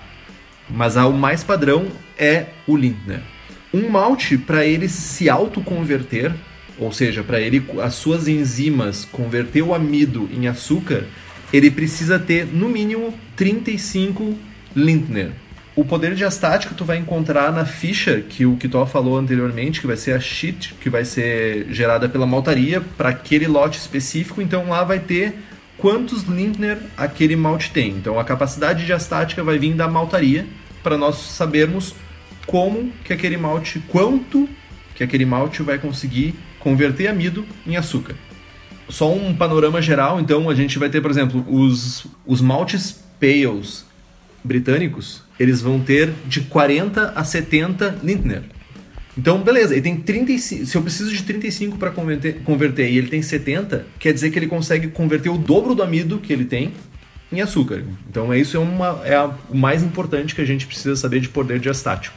Mas 0.69 0.95
o 0.97 1.11
mais 1.11 1.43
padrão 1.43 1.87
é 2.17 2.47
o 2.67 2.75
Lintner. 2.75 3.21
Um 3.73 3.89
malte 3.89 4.37
para 4.37 4.65
ele 4.65 4.89
se 4.89 5.29
autoconverter, 5.29 6.33
ou 6.77 6.91
seja, 6.91 7.23
para 7.23 7.39
ele 7.39 7.65
as 7.81 7.95
suas 7.95 8.27
enzimas 8.27 9.05
converter 9.05 9.61
o 9.61 9.73
amido 9.73 10.29
em 10.33 10.47
açúcar, 10.47 11.05
ele 11.51 11.71
precisa 11.71 12.19
ter 12.19 12.45
no 12.45 12.67
mínimo 12.67 13.13
35 13.35 14.37
Lintner. 14.75 15.31
O 15.77 15.85
poder 15.85 16.15
diastático 16.15 16.73
tu 16.73 16.83
vai 16.83 16.97
encontrar 16.97 17.51
na 17.53 17.63
ficha 17.63 18.19
que 18.19 18.47
o 18.47 18.57
Kitó 18.57 18.83
falou 18.87 19.15
anteriormente, 19.15 19.79
que 19.79 19.85
vai 19.85 19.95
ser 19.95 20.13
a 20.13 20.19
sheet, 20.19 20.73
que 20.81 20.89
vai 20.89 21.05
ser 21.05 21.67
gerada 21.69 22.09
pela 22.09 22.25
maltaria 22.25 22.81
para 22.81 23.09
aquele 23.09 23.45
lote 23.45 23.77
específico. 23.77 24.41
Então 24.41 24.69
lá 24.69 24.83
vai 24.83 24.99
ter 24.99 25.35
quantos 25.77 26.23
Lintner 26.23 26.79
aquele 26.97 27.35
malte 27.35 27.69
tem. 27.69 27.91
Então 27.91 28.19
a 28.19 28.23
capacidade 28.23 28.87
diastática 28.87 29.43
vai 29.43 29.59
vir 29.59 29.75
da 29.75 29.87
maltaria 29.87 30.47
para 30.81 30.97
nós 30.97 31.17
sabermos 31.17 31.93
como 32.47 32.91
que 33.03 33.13
aquele 33.13 33.37
malte, 33.37 33.79
quanto 33.87 34.49
que 34.95 35.03
aquele 35.03 35.27
malte 35.27 35.61
vai 35.61 35.77
conseguir 35.77 36.33
converter 36.57 37.05
amido 37.05 37.45
em 37.67 37.77
açúcar. 37.77 38.15
Só 38.89 39.13
um 39.13 39.31
panorama 39.31 39.79
geral, 39.79 40.19
então 40.19 40.49
a 40.49 40.55
gente 40.55 40.79
vai 40.79 40.89
ter, 40.89 41.01
por 41.01 41.11
exemplo, 41.11 41.45
os, 41.47 42.07
os 42.25 42.41
maltes 42.41 42.99
pales 43.19 43.86
britânicos, 44.47 45.21
eles 45.39 45.61
vão 45.61 45.79
ter 45.79 46.11
de 46.25 46.41
40 46.41 47.13
a 47.15 47.23
70 47.23 47.99
Lintner. 48.03 48.43
Então, 49.17 49.41
beleza, 49.41 49.73
ele 49.73 49.81
tem 49.81 49.97
35. 49.97 50.65
Se 50.65 50.77
eu 50.77 50.81
preciso 50.81 51.11
de 51.11 51.23
35 51.23 51.77
para 51.77 51.89
converter, 51.89 52.41
converter 52.43 52.89
e 52.89 52.97
ele 52.97 53.07
tem 53.07 53.21
70, 53.21 53.85
quer 53.99 54.13
dizer 54.13 54.29
que 54.29 54.37
ele 54.37 54.47
consegue 54.47 54.87
converter 54.89 55.29
o 55.29 55.37
dobro 55.37 55.73
do 55.73 55.81
amido 55.81 56.19
que 56.19 56.31
ele 56.31 56.45
tem 56.45 56.71
em 57.31 57.41
açúcar. 57.41 57.83
Então, 58.09 58.31
é 58.31 58.39
isso 58.39 58.55
é, 58.55 58.59
uma, 58.59 59.01
é 59.03 59.15
a, 59.15 59.31
o 59.49 59.57
mais 59.57 59.81
importante 59.81 60.35
que 60.35 60.41
a 60.41 60.45
gente 60.45 60.67
precisa 60.67 60.95
saber 60.95 61.19
de 61.19 61.29
poder 61.29 61.59
diastático. 61.59 62.15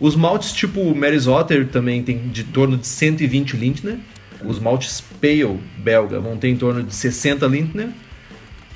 Os 0.00 0.16
maltes 0.16 0.52
tipo 0.52 0.94
Mary's 0.94 1.26
Otter 1.26 1.68
também 1.68 2.02
tem 2.02 2.28
de 2.28 2.44
torno 2.44 2.76
de 2.76 2.86
120 2.86 3.56
Lintner. 3.56 3.98
Os 4.44 4.58
maltes 4.58 5.00
Pale 5.20 5.60
belga 5.78 6.18
vão 6.18 6.36
ter 6.36 6.48
em 6.48 6.56
torno 6.56 6.82
de 6.82 6.94
60 6.94 7.46
Lintner. 7.46 7.90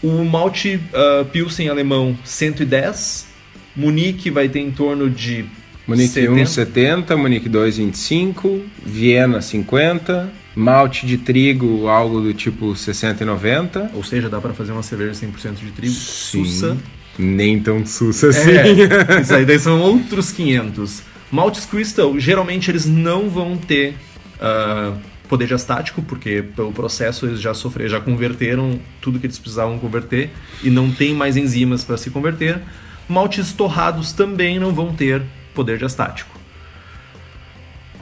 O 0.07 0.25
malte 0.25 0.77
uh, 0.93 1.25
Pilsen 1.25 1.69
alemão 1.69 2.17
110. 2.23 3.27
Munique 3.75 4.31
vai 4.31 4.49
ter 4.49 4.61
em 4.61 4.71
torno 4.71 5.11
de 5.11 5.45
Munique 5.85 6.15
70. 6.15 6.43
1, 6.43 6.47
70, 6.47 7.17
Munique 7.17 7.49
2, 7.49 7.79
25, 7.79 8.61
Viena 8.85 9.43
50, 9.43 10.33
malte 10.55 11.07
de 11.07 11.19
trigo, 11.19 11.89
algo 11.89 12.21
do 12.21 12.33
tipo 12.33 12.77
60 12.77 13.25
e 13.25 13.27
90. 13.27 13.91
Ou 13.95 14.05
seja, 14.05 14.29
dá 14.29 14.41
para 14.41 14.55
fazer 14.55 14.71
uma 14.71 14.83
cerveja 14.85 15.27
100% 15.27 15.55
de 15.55 15.73
trigo. 15.73 15.93
Sim. 15.93 16.45
Sussa. 16.45 16.77
Nem 17.19 17.59
tão 17.59 17.85
sussa 17.85 18.29
assim. 18.29 18.53
É, 18.53 18.71
isso 19.21 19.35
aí 19.35 19.45
daí 19.45 19.59
são 19.59 19.81
outros 19.81 20.31
500. 20.31 21.03
Maltes 21.33 21.67
Crystal, 21.67 22.17
geralmente 22.21 22.71
eles 22.71 22.87
não 22.87 23.29
vão 23.29 23.57
ter 23.57 23.97
ah, 24.41 24.95
poder 25.29 25.47
diastático, 25.47 26.03
porque 26.03 26.43
pelo 26.55 26.73
processo 26.73 27.27
eles 27.27 27.41
já 27.41 27.53
sofreram, 27.55 27.91
já 27.91 28.01
converteram 28.01 28.79
tudo 29.01 29.19
que 29.19 29.27
eles 29.27 29.39
precisavam 29.39 29.79
converter 29.79 30.31
e 30.63 30.71
não 30.71 30.91
tem 30.91 31.15
mais 31.15 31.37
enzimas 31.37 31.85
para 31.85 31.97
se 31.97 32.11
converter. 32.11 32.61
Maltes 33.09 33.53
torrados 33.53 34.13
também 34.13 34.59
não 34.59 34.73
vão 34.75 34.95
ter 34.95 35.23
poder 35.55 35.79
diastático. 35.79 36.37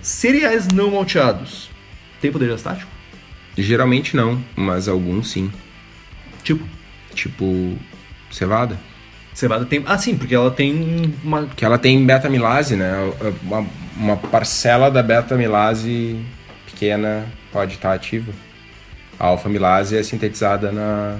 Cereais 0.00 0.68
não 0.68 0.90
malteados 0.90 1.70
tem 2.20 2.30
poder 2.32 2.46
diastático? 2.46 2.90
Geralmente 3.56 4.16
não, 4.16 4.42
mas 4.56 4.88
alguns 4.88 5.30
sim. 5.30 5.50
Tipo, 6.42 6.64
Tipo 7.14 7.78
cevada. 8.30 8.78
cevada 9.32 9.64
tem. 9.64 9.82
Ah, 9.86 9.96
sim, 9.96 10.16
porque 10.16 10.34
ela 10.34 10.50
tem 10.50 11.14
uma. 11.22 11.46
Que 11.46 11.64
ela 11.64 11.78
tem 11.78 12.04
beta-milase, 12.04 12.76
né? 12.76 12.92
Uma, 13.42 13.66
uma 13.96 14.16
parcela 14.16 14.90
da 14.90 15.02
beta-milase 15.02 16.18
pequena 16.66 17.26
pode 17.52 17.74
estar 17.74 17.92
ativa. 17.92 18.32
A 19.18 19.26
alfa-milase 19.26 19.96
é 19.96 20.02
sintetizada 20.02 20.72
na, 20.72 21.18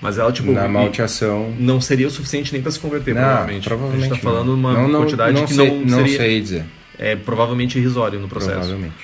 Mas 0.00 0.18
ela, 0.18 0.30
tipo. 0.32 0.52
na 0.52 0.68
malteação. 0.68 1.54
não 1.58 1.80
seria 1.80 2.06
o 2.06 2.10
suficiente 2.10 2.52
nem 2.52 2.60
para 2.60 2.70
se 2.70 2.78
converter, 2.78 3.14
Não, 3.14 3.22
provavelmente. 3.22 3.64
provavelmente 3.68 4.04
A 4.04 4.08
gente 4.08 4.20
tá 4.20 4.28
não. 4.28 4.34
falando 4.34 4.54
uma 4.54 4.72
não, 4.74 4.88
não, 4.88 5.00
quantidade 5.00 5.32
não 5.38 5.46
que 5.46 5.54
sei, 5.54 5.68
não, 5.70 5.80
não 5.80 5.98
seria 6.00 6.16
sei 6.18 6.40
dizer. 6.40 6.64
é 6.98 7.16
provavelmente 7.16 7.78
irrisório 7.78 8.20
no 8.20 8.28
processo. 8.28 8.52
Provavelmente. 8.58 8.94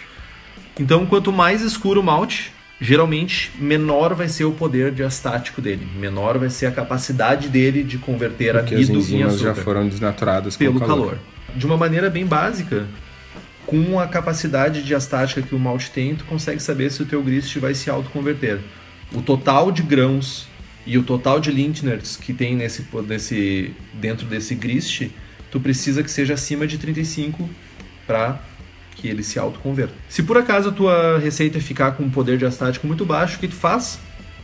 Então, 0.78 1.06
quanto 1.06 1.32
mais 1.32 1.62
escuro 1.62 2.00
o 2.00 2.02
malte, 2.04 2.52
geralmente 2.80 3.50
menor 3.58 4.14
vai 4.14 4.28
ser 4.28 4.44
o 4.44 4.52
poder 4.52 4.92
diastático 4.92 5.60
dele, 5.60 5.86
menor 5.98 6.38
vai 6.38 6.48
ser 6.50 6.66
a 6.66 6.70
capacidade 6.70 7.48
dele 7.48 7.82
de 7.82 7.98
converter 7.98 8.52
Porque 8.54 8.74
as 8.74 8.80
amido 8.82 8.92
em 8.92 8.96
enzimas 8.98 9.34
açúcar 9.34 9.54
já 9.54 9.62
foram 9.62 9.88
desnaturadas 9.88 10.56
pelo 10.56 10.76
o 10.76 10.80
calor. 10.80 11.18
De 11.54 11.66
uma 11.66 11.76
maneira 11.76 12.08
bem 12.08 12.24
básica, 12.24 12.86
com 13.66 14.00
a 14.00 14.06
capacidade 14.06 14.82
diastática 14.82 15.42
que 15.42 15.54
o 15.54 15.58
malte 15.58 15.90
tem, 15.90 16.14
tu 16.14 16.24
consegue 16.24 16.60
saber 16.60 16.90
se 16.90 17.02
o 17.02 17.06
teu 17.06 17.22
grist 17.22 17.56
vai 17.58 17.74
se 17.74 17.88
autoconverter. 17.90 18.60
O 19.12 19.22
total 19.22 19.70
de 19.70 19.82
grãos 19.82 20.48
e 20.86 20.96
o 20.98 21.02
total 21.02 21.40
de 21.40 21.50
lintners 21.50 22.16
que 22.16 22.32
tem 22.32 22.54
nesse, 22.56 22.86
nesse 23.06 23.74
dentro 23.94 24.26
desse 24.26 24.54
grist, 24.54 25.08
tu 25.50 25.60
precisa 25.60 26.02
que 26.02 26.10
seja 26.10 26.34
acima 26.34 26.66
de 26.66 26.78
35 26.78 27.48
para 28.06 28.40
que 28.96 29.08
ele 29.08 29.22
se 29.22 29.38
autoconverta. 29.38 29.94
Se 30.08 30.22
por 30.22 30.36
acaso 30.36 30.68
a 30.68 30.72
tua 30.72 31.18
receita 31.18 31.60
ficar 31.60 31.92
com 31.92 32.04
um 32.04 32.10
poder 32.10 32.38
diastático 32.38 32.86
muito 32.86 33.04
baixo, 33.04 33.36
o 33.36 33.40
que 33.40 33.48
tu 33.48 33.54
faz? 33.54 33.98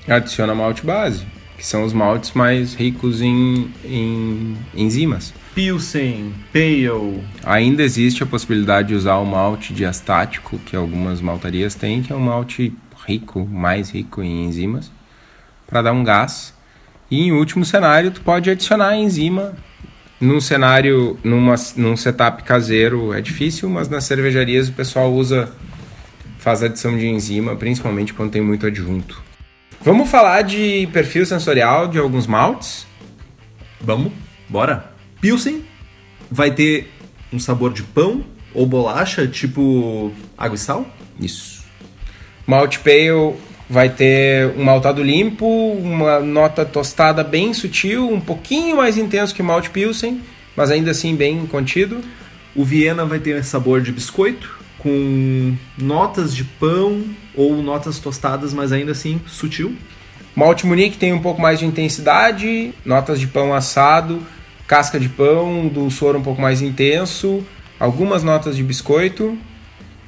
Adiciona 0.08 0.54
malte 0.54 0.84
base, 0.84 1.26
que 1.56 1.66
são 1.66 1.84
os 1.84 1.92
maltes 1.92 2.32
mais 2.32 2.74
ricos 2.74 3.20
em, 3.20 3.70
em 3.84 4.56
enzimas. 4.74 5.34
Pilsen, 5.56 6.34
Pale, 6.52 7.24
Ainda 7.42 7.82
existe 7.82 8.22
a 8.22 8.26
possibilidade 8.26 8.88
de 8.88 8.94
usar 8.94 9.16
o 9.16 9.24
malte 9.24 9.72
diastático, 9.72 10.58
que 10.58 10.76
algumas 10.76 11.22
maltarias 11.22 11.74
têm, 11.74 12.02
que 12.02 12.12
é 12.12 12.14
um 12.14 12.20
malte 12.20 12.74
rico, 13.06 13.46
mais 13.46 13.88
rico 13.88 14.22
em 14.22 14.44
enzimas, 14.44 14.92
para 15.66 15.80
dar 15.80 15.92
um 15.92 16.04
gás. 16.04 16.52
E 17.10 17.22
em 17.22 17.32
último 17.32 17.64
cenário, 17.64 18.10
tu 18.10 18.20
pode 18.20 18.50
adicionar 18.50 18.88
a 18.88 18.96
enzima. 18.98 19.54
Num 20.20 20.42
cenário, 20.42 21.18
numa, 21.24 21.54
num 21.74 21.96
setup 21.96 22.42
caseiro 22.42 23.14
é 23.14 23.22
difícil, 23.22 23.70
mas 23.70 23.88
nas 23.88 24.04
cervejarias 24.04 24.68
o 24.68 24.74
pessoal 24.74 25.10
usa, 25.10 25.50
faz 26.38 26.62
adição 26.62 26.98
de 26.98 27.06
enzima, 27.06 27.56
principalmente 27.56 28.12
quando 28.12 28.30
tem 28.30 28.42
muito 28.42 28.66
adjunto. 28.66 29.22
Vamos 29.80 30.10
falar 30.10 30.42
de 30.42 30.86
perfil 30.92 31.24
sensorial 31.24 31.88
de 31.88 31.98
alguns 31.98 32.26
maltes? 32.26 32.86
Vamos, 33.80 34.12
bora. 34.50 34.95
Pilsen 35.20 35.64
vai 36.30 36.50
ter 36.50 36.90
um 37.32 37.38
sabor 37.38 37.72
de 37.72 37.82
pão 37.82 38.24
ou 38.54 38.66
bolacha, 38.66 39.26
tipo 39.26 40.12
água 40.36 40.56
e 40.56 40.58
sal. 40.58 40.86
Isso. 41.20 41.64
Malt 42.46 42.78
Pale 42.78 43.34
vai 43.68 43.88
ter 43.88 44.54
um 44.56 44.64
maltado 44.64 45.02
limpo, 45.02 45.46
uma 45.46 46.20
nota 46.20 46.64
tostada 46.64 47.24
bem 47.24 47.52
sutil, 47.52 48.08
um 48.08 48.20
pouquinho 48.20 48.76
mais 48.76 48.96
intenso 48.96 49.34
que 49.34 49.42
o 49.42 49.44
Malt 49.44 49.68
Pilsen, 49.70 50.22
mas 50.56 50.70
ainda 50.70 50.92
assim 50.92 51.16
bem 51.16 51.46
contido. 51.46 52.00
O 52.54 52.64
Viena 52.64 53.04
vai 53.04 53.18
ter 53.18 53.44
sabor 53.44 53.82
de 53.82 53.92
biscoito, 53.92 54.58
com 54.78 55.56
notas 55.76 56.34
de 56.34 56.44
pão 56.44 57.02
ou 57.34 57.62
notas 57.62 57.98
tostadas, 57.98 58.54
mas 58.54 58.72
ainda 58.72 58.92
assim 58.92 59.20
sutil. 59.26 59.74
Malte 60.34 60.66
Munique 60.66 60.98
tem 60.98 61.12
um 61.12 61.18
pouco 61.18 61.40
mais 61.40 61.58
de 61.58 61.66
intensidade, 61.66 62.72
notas 62.84 63.18
de 63.18 63.26
pão 63.26 63.54
assado, 63.54 64.22
casca 64.66 64.98
de 64.98 65.08
pão, 65.08 65.68
dulçor 65.68 66.16
um 66.16 66.22
pouco 66.22 66.40
mais 66.40 66.60
intenso, 66.62 67.44
algumas 67.78 68.22
notas 68.22 68.56
de 68.56 68.62
biscoito. 68.62 69.36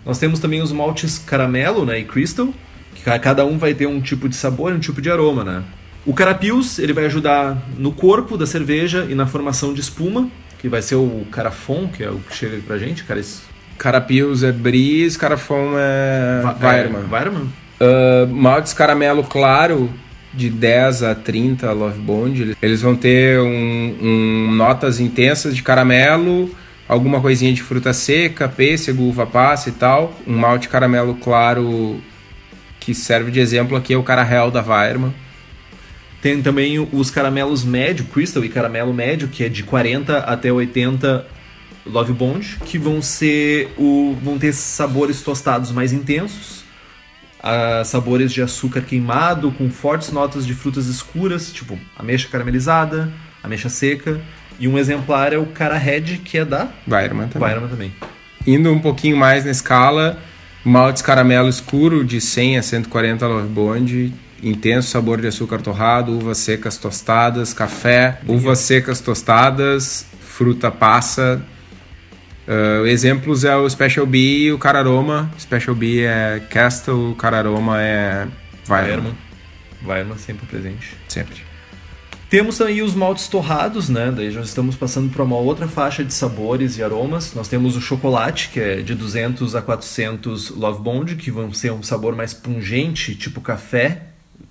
Nós 0.05 0.19
temos 0.19 0.41
também 0.41 0.63
os 0.63 0.73
maltes 0.73 1.19
caramelo 1.19 1.85
né, 1.85 1.99
e 2.01 2.05
crystal, 2.05 2.49
que 2.95 3.03
cada 3.19 3.45
um 3.45 3.59
vai 3.59 3.75
ter 3.75 3.87
um 3.87 4.01
tipo 4.01 4.29
de 4.29 4.37
sabor 4.37 4.73
e 4.73 4.77
um 4.77 4.81
tipo 4.81 5.01
de 5.03 5.11
aroma. 5.11 5.45
Né? 5.45 5.63
O 6.07 6.15
Carapios 6.15 6.79
ele 6.79 6.93
vai 6.93 7.07
ajudar 7.07 7.59
no 7.77 7.93
corpo 7.93 8.37
da 8.37 8.47
cerveja 8.47 9.07
e 9.09 9.15
na 9.15 9.27
formação 9.27 9.75
de 9.75 9.81
espuma, 9.81 10.29
que 10.59 10.69
vai 10.69 10.83
ser 10.83 10.97
o 10.97 11.25
Carafon, 11.31 11.89
que 11.89 12.03
é 12.03 12.11
o 12.11 12.19
que 12.19 12.35
chega 12.35 12.59
pra 12.67 12.79
gente. 12.79 13.05
Cara, 13.05 13.21
Carapios 13.77 14.43
é 14.43 14.51
Bris, 14.51 15.17
Carafon 15.17 15.73
é 15.77 16.41
Va- 16.43 16.57
Weirman. 16.61 17.03
É, 17.11 17.15
Weirman? 17.15 17.49
Uh, 17.81 18.27
maltes 18.35 18.73
caramelo 18.73 19.23
claro, 19.23 19.89
de 20.39 20.49
10 20.51 21.03
a 21.03 21.14
30 21.16 21.72
Love 21.72 21.99
Bond. 22.01 22.57
Eles 22.62 22.80
vão 22.80 22.95
ter 22.95 23.41
um, 23.41 23.97
um- 24.01 24.53
notas 24.53 25.01
intensas 25.01 25.55
de 25.57 25.62
caramelo, 25.62 26.55
alguma 26.89 27.20
coisinha 27.20 27.53
de 27.53 27.61
fruta 27.62 27.93
seca, 27.93 28.49
pêssego, 28.49 29.03
uva 29.03 29.26
passa 29.26 29.68
e 29.68 29.72
tal. 29.72 30.14
Um 30.26 30.36
malte 30.39 30.68
caramelo 30.68 31.16
claro 31.16 32.01
que 32.78 32.95
serve 32.95 33.30
de 33.32 33.41
exemplo 33.41 33.76
aqui 33.76 33.93
é 33.93 33.97
o 33.97 34.03
Carahel 34.05 34.51
da 34.51 34.62
Weirman. 34.62 35.12
Tem 36.22 36.41
também 36.41 36.78
os 36.93 37.11
caramelos 37.11 37.64
médio, 37.64 38.05
Crystal 38.07 38.45
e 38.45 38.49
caramelo 38.49 38.93
médio, 38.95 39.28
que 39.28 39.45
é 39.45 39.49
de 39.49 39.62
40 39.62 40.18
até 40.18 40.53
80 40.53 41.26
Love 41.86 42.12
Bond, 42.12 42.59
que 42.64 42.76
vão 42.78 43.01
ser 43.03 43.72
o 43.76 44.16
vão 44.22 44.39
ter 44.39 44.53
sabores 44.53 45.22
tostados 45.22 45.70
mais 45.72 45.93
intensos, 45.93 46.58
ah, 47.43 47.82
sabores 47.84 48.32
de 48.32 48.43
açúcar 48.43 48.82
queimado 48.82 49.51
com 49.53 49.70
fortes 49.70 50.11
notas 50.11 50.47
de 50.47 50.55
frutas 50.55 50.86
escuras, 50.86 51.53
tipo 51.53 51.78
ameixa 51.97 52.28
caramelizada, 52.28 53.12
ameixa 53.43 53.68
seca, 53.68 54.20
e 54.59 54.66
um 54.66 54.76
exemplar 54.78 55.32
é 55.32 55.39
o 55.39 55.47
Cara 55.47 55.78
Red, 55.78 56.18
que 56.24 56.39
é 56.39 56.45
da 56.45 56.68
Weirman 56.89 57.28
também. 57.28 57.49
Weirman 57.49 57.68
também. 57.68 57.93
Indo 58.47 58.72
um 58.72 58.78
pouquinho 58.80 59.16
mais 59.16 59.45
na 59.45 59.51
escala, 59.51 60.18
maltes 60.64 61.03
caramelo 61.03 61.49
escuro 61.49 62.05
de 62.05 62.20
100 62.20 62.59
a 62.59 62.62
140 62.62 63.26
Love 63.26 63.49
Bond, 63.49 64.14
intenso 64.43 64.91
sabor 64.91 65.20
de 65.20 65.26
açúcar 65.28 65.61
torrado, 65.61 66.12
uvas 66.12 66.39
secas 66.39 66.76
tostadas, 66.76 67.53
café, 67.53 68.20
uvas 68.26 68.59
secas 68.61 69.01
tostadas, 69.01 70.07
fruta 70.20 70.70
passa. 70.70 71.43
Uh, 72.49 72.86
exemplos 72.86 73.44
é 73.44 73.55
o 73.55 73.68
Special 73.68 74.07
B 74.07 74.18
e 74.18 74.53
o 74.53 74.59
Cararoma. 74.59 75.30
Special 75.38 75.76
B 75.76 76.01
é 76.01 76.40
Castle, 76.49 77.12
o 77.12 77.14
Cararoma 77.14 77.78
é. 77.82 78.26
Weirman. 78.66 79.12
Weirman 79.86 80.16
sempre 80.16 80.46
presente. 80.46 80.96
Sempre. 81.07 81.42
Temos 82.30 82.59
aí 82.62 82.80
os 82.80 82.94
maltes 82.94 83.28
torrados, 83.28 83.90
né? 83.90 84.11
Daí 84.11 84.30
já 84.30 84.40
estamos 84.40 84.76
passando 84.76 85.11
para 85.11 85.22
uma 85.22 85.36
outra 85.36 85.68
faixa 85.68 86.03
de 86.03 86.12
sabores 86.12 86.78
e 86.78 86.82
aromas. 86.82 87.34
Nós 87.34 87.49
temos 87.49 87.76
o 87.76 87.82
chocolate, 87.82 88.49
que 88.49 88.61
é 88.61 88.76
de 88.76 88.94
200 88.94 89.55
a 89.55 89.61
400 89.61 90.51
Love 90.51 90.82
Bond, 90.82 91.16
que 91.16 91.30
vão 91.30 91.53
ser 91.53 91.72
um 91.72 91.82
sabor 91.82 92.16
mais 92.16 92.32
pungente, 92.32 93.14
tipo 93.14 93.42
café. 93.42 94.05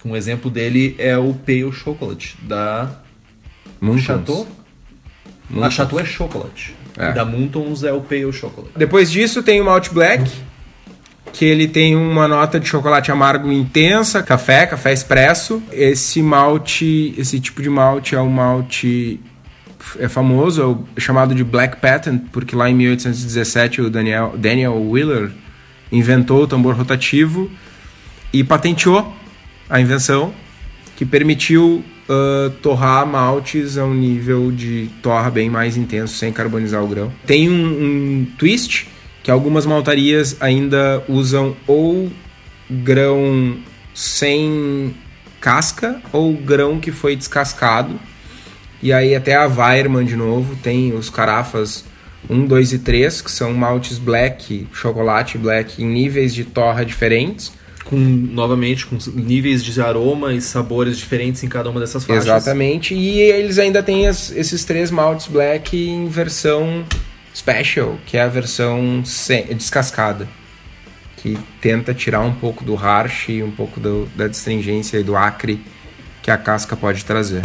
Um 0.06 0.16
exemplo 0.16 0.52
dele 0.52 0.96
é 1.00 1.18
o 1.18 1.34
Pale 1.34 1.72
Chocolate, 1.72 2.38
da 2.44 3.02
Muntons. 3.82 4.04
Chateau. 4.04 4.48
A. 5.62 5.70
Chateau 5.70 6.00
é 6.00 6.06
chocolate. 6.06 6.77
É. 6.98 7.12
Da 7.12 7.24
Muntons 7.24 7.84
é 7.84 7.94
o 7.94 8.02
Pale 8.02 8.32
Chocolate. 8.34 8.74
Depois 8.76 9.12
disso 9.12 9.44
tem 9.44 9.62
o 9.62 9.66
Malt 9.66 9.90
Black, 9.92 10.30
que 11.32 11.46
ele 11.46 11.68
tem 11.68 11.96
uma 11.96 12.28
nota 12.28 12.60
de 12.60 12.68
chocolate 12.68 13.12
amargo 13.12 13.52
intensa, 13.52 14.24
café, 14.24 14.66
café 14.66 14.92
expresso. 14.92 15.62
Esse 15.72 16.22
malte, 16.22 17.14
esse 17.18 17.40
tipo 17.40 17.62
de 17.62 17.70
malte 17.70 18.16
é 18.16 18.22
um 18.22 18.30
malte 18.30 19.20
é 20.00 20.10
famoso, 20.10 20.62
é 20.62 20.66
o 20.66 20.86
chamado 21.00 21.36
de 21.36 21.44
Black 21.44 21.78
Patent, 21.78 22.20
porque 22.32 22.56
lá 22.56 22.70
em 22.70 22.74
1817 22.74 23.82
o 23.82 23.90
Daniel, 23.90 24.34
Daniel 24.36 24.76
Wheeler 24.76 25.32
inventou 25.92 26.44
o 26.44 26.48
tambor 26.48 26.76
rotativo 26.76 27.50
e 28.34 28.44
patenteou 28.44 29.16
a 29.70 29.80
invenção 29.80 30.34
que 30.96 31.06
permitiu 31.06 31.84
ah, 32.10 32.52
torrar 32.62 33.06
maltes 33.06 33.78
a 33.78 33.84
um 33.84 33.94
nível 33.94 34.52
de 34.52 34.90
torra 35.02 35.30
bem 35.30 35.50
mais 35.50 35.76
intenso 35.76 36.16
sem 36.16 36.32
carbonizar 36.32 36.84
o 36.84 36.88
grão. 36.88 37.12
Tem 37.26 37.50
um, 37.50 37.66
um 37.66 38.28
twist 38.38 38.88
que 39.24 39.30
algumas 39.30 39.66
maltarias 39.66 40.38
ainda 40.40 41.04
usam 41.10 41.56
ou 41.68 42.10
grão 42.70 43.58
sem 43.94 44.96
casca 45.42 46.02
ou 46.14 46.34
grão 46.34 46.80
que 46.80 46.92
foi 46.92 47.16
descascado. 47.16 48.00
E 48.82 48.94
aí 48.94 49.16
até 49.16 49.36
a 49.36 49.48
Weirman 49.48 50.06
de 50.06 50.16
novo 50.16 50.56
tem 50.56 50.94
os 50.94 51.10
carafas 51.10 51.84
1, 52.30 52.46
2 52.46 52.74
e 52.74 52.80
3, 52.80 53.22
que 53.22 53.32
são 53.32 53.54
maltes 53.54 53.98
black, 53.98 54.68
chocolate 54.72 55.38
black 55.38 55.84
em 55.84 55.88
níveis 55.88 56.34
de 56.34 56.44
torra 56.44 56.86
diferentes. 56.86 57.52
Com, 57.90 57.98
novamente, 57.98 58.86
com 58.86 58.98
níveis 59.16 59.64
de 59.64 59.80
aroma 59.82 60.34
e 60.34 60.42
sabores 60.42 60.98
diferentes 60.98 61.42
em 61.44 61.48
cada 61.48 61.70
uma 61.70 61.80
dessas 61.80 62.04
faixas. 62.06 62.26
Exatamente. 62.26 62.94
E 62.94 63.20
eles 63.22 63.58
ainda 63.58 63.82
têm 63.82 64.08
as- 64.08 64.30
esses 64.32 64.66
três 64.66 64.92
maltes 64.92 65.28
black 65.28 65.78
em 65.78 66.08
versão 66.10 66.84
special, 67.34 67.98
que 68.06 68.18
é 68.18 68.22
a 68.24 68.28
versão 68.28 69.04
sem- 69.06 69.46
descascada. 69.48 70.28
Que 71.18 71.38
tenta 71.62 71.94
tirar 71.94 72.22
um 72.22 72.34
pouco 72.34 72.64
do 72.64 72.76
harsh 72.76 73.30
e 73.30 73.42
um 73.42 73.52
pouco 73.52 73.80
do- 73.80 74.08
da 74.16 74.26
astringência 74.26 74.98
e 74.98 75.04
do 75.04 75.16
acre 75.16 75.60
que 76.22 76.30
a 76.30 76.38
casca 76.38 76.76
pode 76.76 77.04
trazer. 77.06 77.42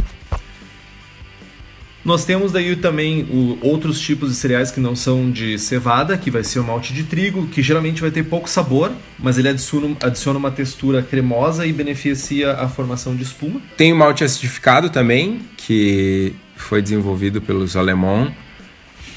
Nós 2.05 2.25
temos 2.25 2.51
daí 2.51 2.75
também 2.75 3.23
o- 3.31 3.59
outros 3.63 4.01
tipos 4.01 4.31
de 4.31 4.35
cereais 4.37 4.71
que 4.73 4.81
não 4.81 4.97
são 4.97 5.31
de 5.31 5.57
cevada, 5.59 6.19
que 6.19 6.31
vai 6.33 6.43
ser 6.43 6.59
o 6.59 6.65
malte 6.65 6.93
de 6.93 7.05
trigo, 7.05 7.47
que 7.47 7.63
geralmente 7.63 8.01
vai 8.01 8.11
ter 8.11 8.25
pouco 8.25 8.51
sabor, 8.51 8.91
mas 9.19 9.39
ele 9.39 9.49
adiciona, 9.49 9.97
adiciona 10.03 10.37
uma 10.39 10.51
textura 10.51 11.01
cremosa 11.03 11.65
e 11.65 11.73
beneficia 11.73 12.55
a 12.55 12.69
formação 12.69 13.15
de 13.15 13.23
espuma. 13.23 13.61
Tem 13.77 13.93
o 13.93 13.97
malte 13.97 14.25
acidificado 14.25 14.91
também, 14.91 15.43
que 15.57 16.35
foi 16.57 16.83
desenvolvido 16.83 17.41
pelos 17.41 17.77
alemães 17.77 18.33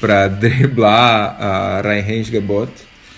para 0.00 0.28
driblar 0.30 1.36
a 1.40 1.80
Reinheitsgebot. 1.82 2.70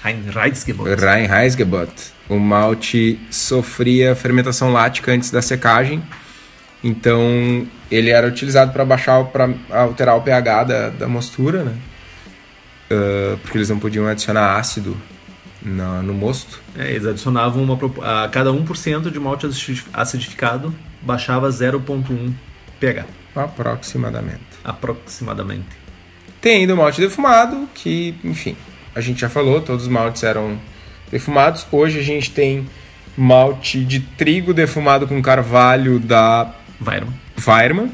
Reinheitsgebot. 0.02 0.94
Reinheitsgebot. 0.98 1.90
O 2.28 2.38
malte 2.38 3.18
sofria 3.30 4.14
fermentação 4.14 4.72
lática 4.72 5.12
antes 5.12 5.30
da 5.30 5.42
secagem, 5.42 6.02
então 6.82 7.66
ele 7.90 8.10
era 8.10 8.26
utilizado 8.26 8.72
para 8.72 8.84
baixar, 8.84 9.24
para 9.24 9.48
alterar 9.70 10.16
o 10.16 10.20
pH 10.22 10.64
da, 10.64 10.88
da 10.90 11.08
mostura, 11.08 11.64
né? 11.64 11.74
Ah, 12.90 13.36
porque 13.42 13.58
eles 13.58 13.68
não 13.68 13.78
podiam 13.78 14.06
adicionar 14.06 14.56
ácido 14.56 14.96
na- 15.62 16.02
no 16.02 16.14
mosto. 16.14 16.60
É, 16.76 16.90
eles 16.92 17.06
adicionavam 17.06 17.62
uma, 17.62 17.78
a 18.24 18.28
cada 18.28 18.50
1% 18.52 19.10
de 19.10 19.18
malte 19.20 19.46
acidif- 19.46 19.86
acidificado 19.92 20.74
baixava 21.02 21.48
0,1 21.50 22.32
pH, 22.80 23.04
Aproximadamente. 23.34 24.40
aproximadamente. 24.64 25.66
Tem 26.40 26.58
ainda 26.60 26.74
o 26.74 26.76
malte 26.76 27.00
defumado, 27.00 27.68
que, 27.74 28.14
enfim, 28.22 28.56
a 28.94 29.00
gente 29.00 29.20
já 29.20 29.28
falou, 29.28 29.60
todos 29.60 29.82
os 29.84 29.88
maltes 29.88 30.22
eram 30.22 30.58
defumados. 31.10 31.66
Hoje 31.72 31.98
a 31.98 32.02
gente 32.02 32.30
tem 32.30 32.66
malte 33.16 33.84
de 33.84 33.98
trigo 34.00 34.54
defumado 34.54 35.06
com 35.08 35.20
carvalho 35.20 35.98
da 35.98 36.52
Weirman. 36.84 37.14
Weirman. 37.46 37.90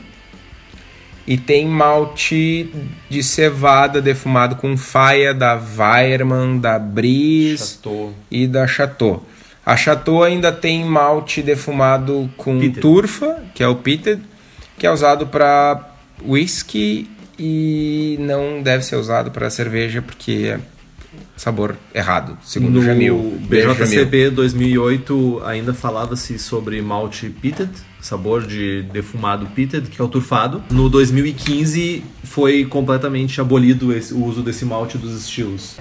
E 1.26 1.39
tem 1.39 1.66
malte 1.66 2.70
de 3.09 3.22
cevada 3.22 4.03
defumado 4.03 4.57
com 4.57 4.76
faia 4.76 5.32
da 5.32 5.55
Weirman, 5.55 6.59
da 6.59 6.78
Bris 6.78 7.78
Chateau. 7.82 8.14
e 8.30 8.47
da 8.47 8.66
Chateau. 8.66 9.24
A 9.64 9.74
Chateau 9.76 10.22
ainda 10.22 10.53
tem 10.53 10.85
malte 10.85 11.41
defumado 11.41 12.30
com 12.37 12.59
Pitted. 12.61 12.80
turfa, 12.82 13.43
que 13.55 13.62
é 13.62 13.68
o 13.68 13.76
pitted, 13.76 14.20
que 14.76 14.87
é 14.87 14.91
usado 14.91 15.26
para 15.26 15.89
whisky 16.22 17.11
e 17.39 18.16
não 18.20 18.62
deve 18.62 18.85
ser 18.85 18.97
usado 18.97 19.30
para 19.30 19.49
cerveja 19.49 20.03
porque 20.03 20.53
é 20.55 20.61
sabor 21.36 21.76
errado, 21.94 22.36
segundo 22.42 22.76
o 22.76 22.80
No 22.80 22.82
Jamil. 22.82 23.38
Beijo, 23.48 23.74
Jamil. 23.74 24.04
BJCP 24.04 24.30
2008 24.30 25.42
ainda 25.44 25.74
falava-se 25.74 26.38
sobre 26.38 26.80
malte 26.80 27.28
pitted, 27.28 27.70
sabor 28.00 28.46
de 28.46 28.82
defumado 28.92 29.46
pitted, 29.46 29.88
que 29.88 30.00
é 30.00 30.04
o 30.04 30.08
turfado. 30.08 30.62
No 30.70 30.88
2015 30.88 32.02
foi 32.22 32.64
completamente 32.64 33.40
abolido 33.40 33.92
esse- 33.96 34.12
o 34.14 34.24
uso 34.24 34.42
desse 34.42 34.64
malte 34.64 34.96
dos 34.98 35.18
estilos. 35.20 35.76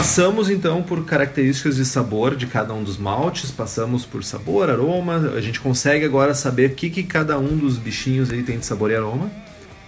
Passamos 0.00 0.48
então 0.48 0.82
por 0.82 1.04
características 1.04 1.76
de 1.76 1.84
sabor 1.84 2.34
de 2.34 2.46
cada 2.46 2.72
um 2.72 2.82
dos 2.82 2.96
maltes, 2.96 3.50
passamos 3.50 4.06
por 4.06 4.24
sabor, 4.24 4.70
aroma, 4.70 5.16
a 5.36 5.42
gente 5.42 5.60
consegue 5.60 6.06
agora 6.06 6.32
saber 6.32 6.70
o 6.70 6.74
que, 6.74 6.88
que 6.88 7.02
cada 7.02 7.38
um 7.38 7.54
dos 7.54 7.76
bichinhos 7.76 8.30
aí 8.30 8.42
tem 8.42 8.58
de 8.58 8.64
sabor 8.64 8.90
e 8.90 8.96
aroma. 8.96 9.30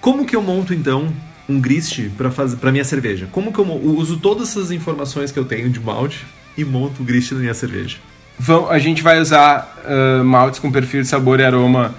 Como 0.02 0.26
que 0.26 0.36
eu 0.36 0.42
monto 0.42 0.74
então 0.74 1.10
um 1.48 1.58
grist 1.58 2.10
para 2.10 2.30
fazer 2.30 2.56
para 2.56 2.70
minha 2.70 2.84
cerveja? 2.84 3.26
Como 3.32 3.54
que 3.54 3.58
eu, 3.58 3.64
uso 3.66 4.18
todas 4.18 4.50
essas 4.50 4.70
informações 4.70 5.32
que 5.32 5.38
eu 5.38 5.46
tenho 5.46 5.70
de 5.70 5.80
malte 5.80 6.26
e 6.58 6.62
monto 6.62 7.02
o 7.02 7.06
grist 7.06 7.32
na 7.32 7.38
minha 7.38 7.54
cerveja? 7.54 7.96
Vão, 8.38 8.68
a 8.68 8.78
gente 8.78 9.02
vai 9.02 9.18
usar 9.18 9.82
uh, 9.82 10.22
maltes 10.22 10.60
com 10.60 10.70
perfil 10.70 11.00
de 11.00 11.08
sabor 11.08 11.40
e 11.40 11.44
aroma 11.44 11.94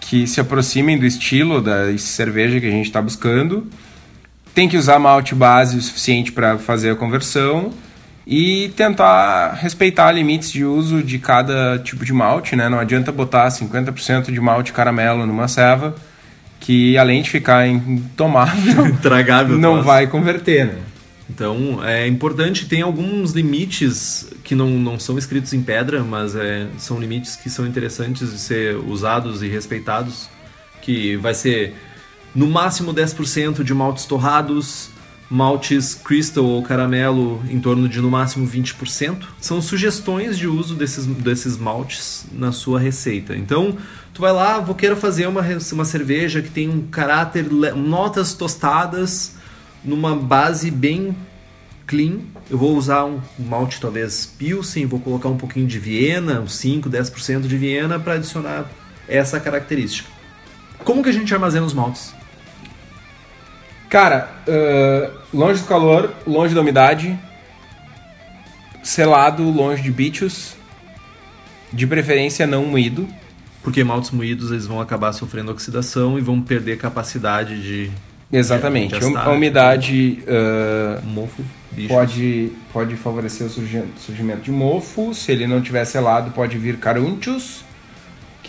que 0.00 0.24
se 0.24 0.40
aproximem 0.40 0.96
do 0.96 1.04
estilo 1.04 1.60
da 1.60 1.98
cerveja 1.98 2.60
que 2.60 2.66
a 2.66 2.70
gente 2.70 2.86
está 2.86 3.02
buscando. 3.02 3.66
Tem 4.54 4.68
que 4.68 4.76
usar 4.76 4.98
malte 4.98 5.34
base 5.34 5.76
o 5.76 5.80
suficiente 5.80 6.32
para 6.32 6.58
fazer 6.58 6.90
a 6.90 6.96
conversão 6.96 7.72
e 8.26 8.68
tentar 8.76 9.54
respeitar 9.54 10.12
limites 10.12 10.50
de 10.52 10.64
uso 10.64 11.02
de 11.02 11.18
cada 11.18 11.78
tipo 11.78 12.04
de 12.04 12.12
malte, 12.12 12.54
né? 12.54 12.68
Não 12.68 12.78
adianta 12.78 13.10
botar 13.10 13.48
50% 13.48 14.30
de 14.30 14.40
malte 14.40 14.72
caramelo 14.72 15.26
numa 15.26 15.48
ceva 15.48 15.94
que 16.60 16.96
além 16.98 17.22
de 17.22 17.30
ficar 17.30 17.66
intomável, 17.66 18.94
Tragável. 19.00 19.58
não 19.58 19.76
nossa. 19.76 19.82
vai 19.86 20.06
converter, 20.06 20.66
né? 20.66 20.78
Então 21.28 21.82
é 21.84 22.06
importante, 22.06 22.66
tem 22.66 22.82
alguns 22.82 23.32
limites 23.32 24.28
que 24.44 24.54
não, 24.54 24.68
não 24.68 24.98
são 24.98 25.16
escritos 25.16 25.52
em 25.52 25.62
pedra, 25.62 26.02
mas 26.02 26.34
é, 26.34 26.66
são 26.76 27.00
limites 27.00 27.36
que 27.36 27.48
são 27.48 27.66
interessantes 27.66 28.30
de 28.32 28.38
ser 28.38 28.76
usados 28.76 29.42
e 29.42 29.48
respeitados, 29.48 30.28
que 30.82 31.16
vai 31.16 31.32
ser 31.32 31.74
no 32.34 32.46
máximo 32.46 32.94
10% 32.94 33.62
de 33.62 33.74
maltes 33.74 34.04
torrados, 34.04 34.90
maltes 35.30 35.94
crystal 35.94 36.44
ou 36.44 36.62
caramelo 36.62 37.40
em 37.48 37.60
torno 37.60 37.88
de 37.88 38.00
no 38.00 38.10
máximo 38.10 38.46
20%. 38.46 39.24
São 39.40 39.62
sugestões 39.62 40.36
de 40.36 40.48
uso 40.48 40.74
desses, 40.74 41.06
desses 41.06 41.56
maltes 41.56 42.26
na 42.32 42.50
sua 42.50 42.80
receita. 42.80 43.36
Então, 43.36 43.76
tu 44.12 44.20
vai 44.20 44.32
lá, 44.32 44.58
vou 44.58 44.74
querer 44.74 44.96
fazer 44.96 45.28
uma, 45.28 45.42
uma 45.72 45.84
cerveja 45.84 46.42
que 46.42 46.50
tem 46.50 46.68
um 46.68 46.82
caráter, 46.88 47.48
notas 47.50 48.34
tostadas, 48.34 49.36
numa 49.84 50.16
base 50.16 50.70
bem 50.70 51.16
clean. 51.86 52.18
Eu 52.50 52.58
vou 52.58 52.76
usar 52.76 53.04
um 53.04 53.20
malte 53.38 53.80
talvez 53.80 54.26
Pilsen, 54.26 54.84
vou 54.86 54.98
colocar 54.98 55.28
um 55.28 55.36
pouquinho 55.36 55.66
de 55.66 55.78
Viena, 55.78 56.40
uns 56.40 56.54
5, 56.54 56.90
10% 56.90 57.42
de 57.42 57.56
Viena 57.56 58.00
para 58.00 58.14
adicionar 58.14 58.68
essa 59.08 59.38
característica. 59.38 60.09
Como 60.84 61.02
que 61.02 61.08
a 61.08 61.12
gente 61.12 61.32
armazena 61.32 61.66
os 61.66 61.74
maltes? 61.74 62.14
Cara, 63.88 64.30
uh, 64.46 65.36
longe 65.36 65.60
do 65.62 65.66
calor, 65.66 66.14
longe 66.26 66.54
da 66.54 66.60
umidade, 66.60 67.18
selado, 68.82 69.42
longe 69.50 69.82
de 69.82 69.90
bichos, 69.90 70.54
de 71.72 71.86
preferência 71.86 72.46
não 72.46 72.64
moído. 72.64 73.08
Porque 73.62 73.84
maltes 73.84 74.10
moídos 74.10 74.50
eles 74.50 74.66
vão 74.66 74.80
acabar 74.80 75.12
sofrendo 75.12 75.52
oxidação 75.52 76.18
e 76.18 76.22
vão 76.22 76.40
perder 76.40 76.78
capacidade 76.78 77.60
de. 77.62 77.90
Exatamente. 78.32 78.98
de 78.98 79.16
a 79.16 79.28
umidade 79.28 80.22
uh, 80.22 81.04
mofo. 81.04 81.42
bichos. 81.72 81.90
pode, 81.94 82.52
pode 82.72 82.96
favorecer 82.96 83.46
o 83.46 83.50
surgi- 83.50 83.84
surgimento 83.98 84.40
de 84.42 84.50
mofo. 84.50 85.12
Se 85.12 85.32
ele 85.32 85.46
não 85.46 85.60
tiver 85.60 85.84
selado, 85.84 86.30
pode 86.30 86.56
vir 86.56 86.78
carunchos, 86.78 87.62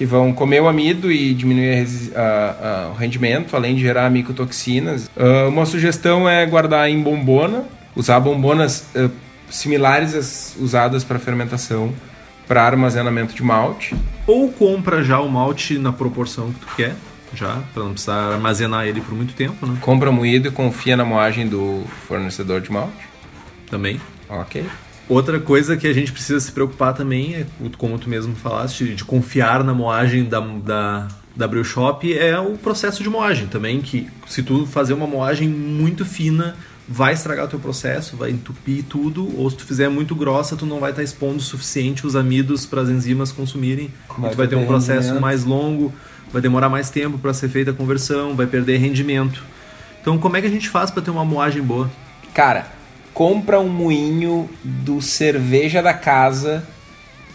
que 0.01 0.05
vão 0.07 0.33
comer 0.33 0.59
o 0.63 0.67
amido 0.67 1.11
e 1.11 1.31
diminuir 1.31 1.85
a 2.15 2.19
a- 2.19 2.23
a- 2.23 2.89
o 2.89 2.93
rendimento, 2.95 3.55
além 3.55 3.75
de 3.75 3.81
gerar 3.81 4.09
micotoxinas. 4.09 5.05
Uh, 5.15 5.47
uma 5.49 5.63
sugestão 5.63 6.27
é 6.27 6.43
guardar 6.43 6.89
em 6.89 6.99
bombona, 6.99 7.65
usar 7.95 8.19
bombonas 8.19 8.87
uh, 8.95 9.11
similares 9.47 10.15
às 10.15 10.55
usadas 10.59 11.03
para 11.03 11.19
fermentação 11.19 11.93
para 12.47 12.63
armazenamento 12.63 13.35
de 13.35 13.43
malte. 13.43 13.93
Ou 14.25 14.51
compra 14.51 15.03
já 15.03 15.19
o 15.19 15.29
malte 15.29 15.77
na 15.77 15.93
proporção 15.93 16.51
que 16.51 16.59
tu 16.61 16.67
quer, 16.75 16.95
já, 17.35 17.59
para 17.71 17.83
não 17.83 17.91
precisar 17.91 18.33
armazenar 18.33 18.87
ele 18.87 19.01
por 19.01 19.13
muito 19.13 19.35
tempo, 19.35 19.67
né? 19.67 19.77
Compra 19.81 20.11
moído 20.11 20.47
e 20.47 20.51
confia 20.51 20.97
na 20.97 21.05
moagem 21.05 21.47
do 21.47 21.83
fornecedor 22.07 22.59
de 22.59 22.71
malte. 22.71 23.07
Também. 23.69 24.01
Ok. 24.27 24.65
Outra 25.11 25.41
coisa 25.41 25.75
que 25.75 25.85
a 25.85 25.91
gente 25.93 26.09
precisa 26.09 26.39
se 26.39 26.53
preocupar 26.53 26.93
também 26.93 27.35
é, 27.35 27.45
como 27.77 27.99
tu 27.99 28.09
mesmo 28.09 28.33
falaste, 28.33 28.95
de 28.95 29.03
confiar 29.03 29.61
na 29.61 29.73
moagem 29.73 30.23
da, 30.23 30.39
da, 30.39 31.07
da 31.35 31.47
Brew 31.49 31.65
Shop 31.65 32.17
é 32.17 32.39
o 32.39 32.57
processo 32.57 33.03
de 33.03 33.09
moagem 33.09 33.47
também, 33.47 33.81
que 33.81 34.07
se 34.25 34.41
tu 34.41 34.65
fazer 34.65 34.93
uma 34.93 35.05
moagem 35.05 35.49
muito 35.49 36.05
fina, 36.05 36.55
vai 36.87 37.13
estragar 37.13 37.43
o 37.43 37.47
teu 37.49 37.59
processo, 37.59 38.15
vai 38.15 38.31
entupir 38.31 38.85
tudo, 38.85 39.37
ou 39.37 39.49
se 39.49 39.57
tu 39.57 39.65
fizer 39.65 39.89
muito 39.89 40.15
grossa, 40.15 40.55
tu 40.55 40.65
não 40.65 40.79
vai 40.79 40.91
estar 40.91 41.03
expondo 41.03 41.39
o 41.39 41.41
suficiente 41.41 42.07
os 42.07 42.15
amidos 42.15 42.65
para 42.65 42.79
as 42.79 42.87
enzimas 42.87 43.33
consumirem, 43.33 43.91
Vai 44.17 44.31
tu 44.31 44.37
vai 44.37 44.47
ter 44.47 44.55
um 44.55 44.65
processo 44.65 44.99
rendimento. 44.99 45.21
mais 45.21 45.43
longo, 45.43 45.93
vai 46.31 46.41
demorar 46.41 46.69
mais 46.69 46.89
tempo 46.89 47.17
para 47.17 47.33
ser 47.33 47.49
feita 47.49 47.71
a 47.71 47.73
conversão, 47.73 48.33
vai 48.33 48.47
perder 48.47 48.77
rendimento. 48.77 49.43
Então, 50.01 50.17
como 50.17 50.37
é 50.37 50.41
que 50.41 50.47
a 50.47 50.49
gente 50.49 50.69
faz 50.69 50.89
para 50.89 51.01
ter 51.01 51.11
uma 51.11 51.25
moagem 51.25 51.61
boa? 51.61 51.91
Cara, 52.33 52.79
compra 53.21 53.59
um 53.59 53.69
moinho 53.69 54.49
do 54.63 54.99
Cerveja 54.99 55.79
da 55.79 55.93
Casa, 55.93 56.63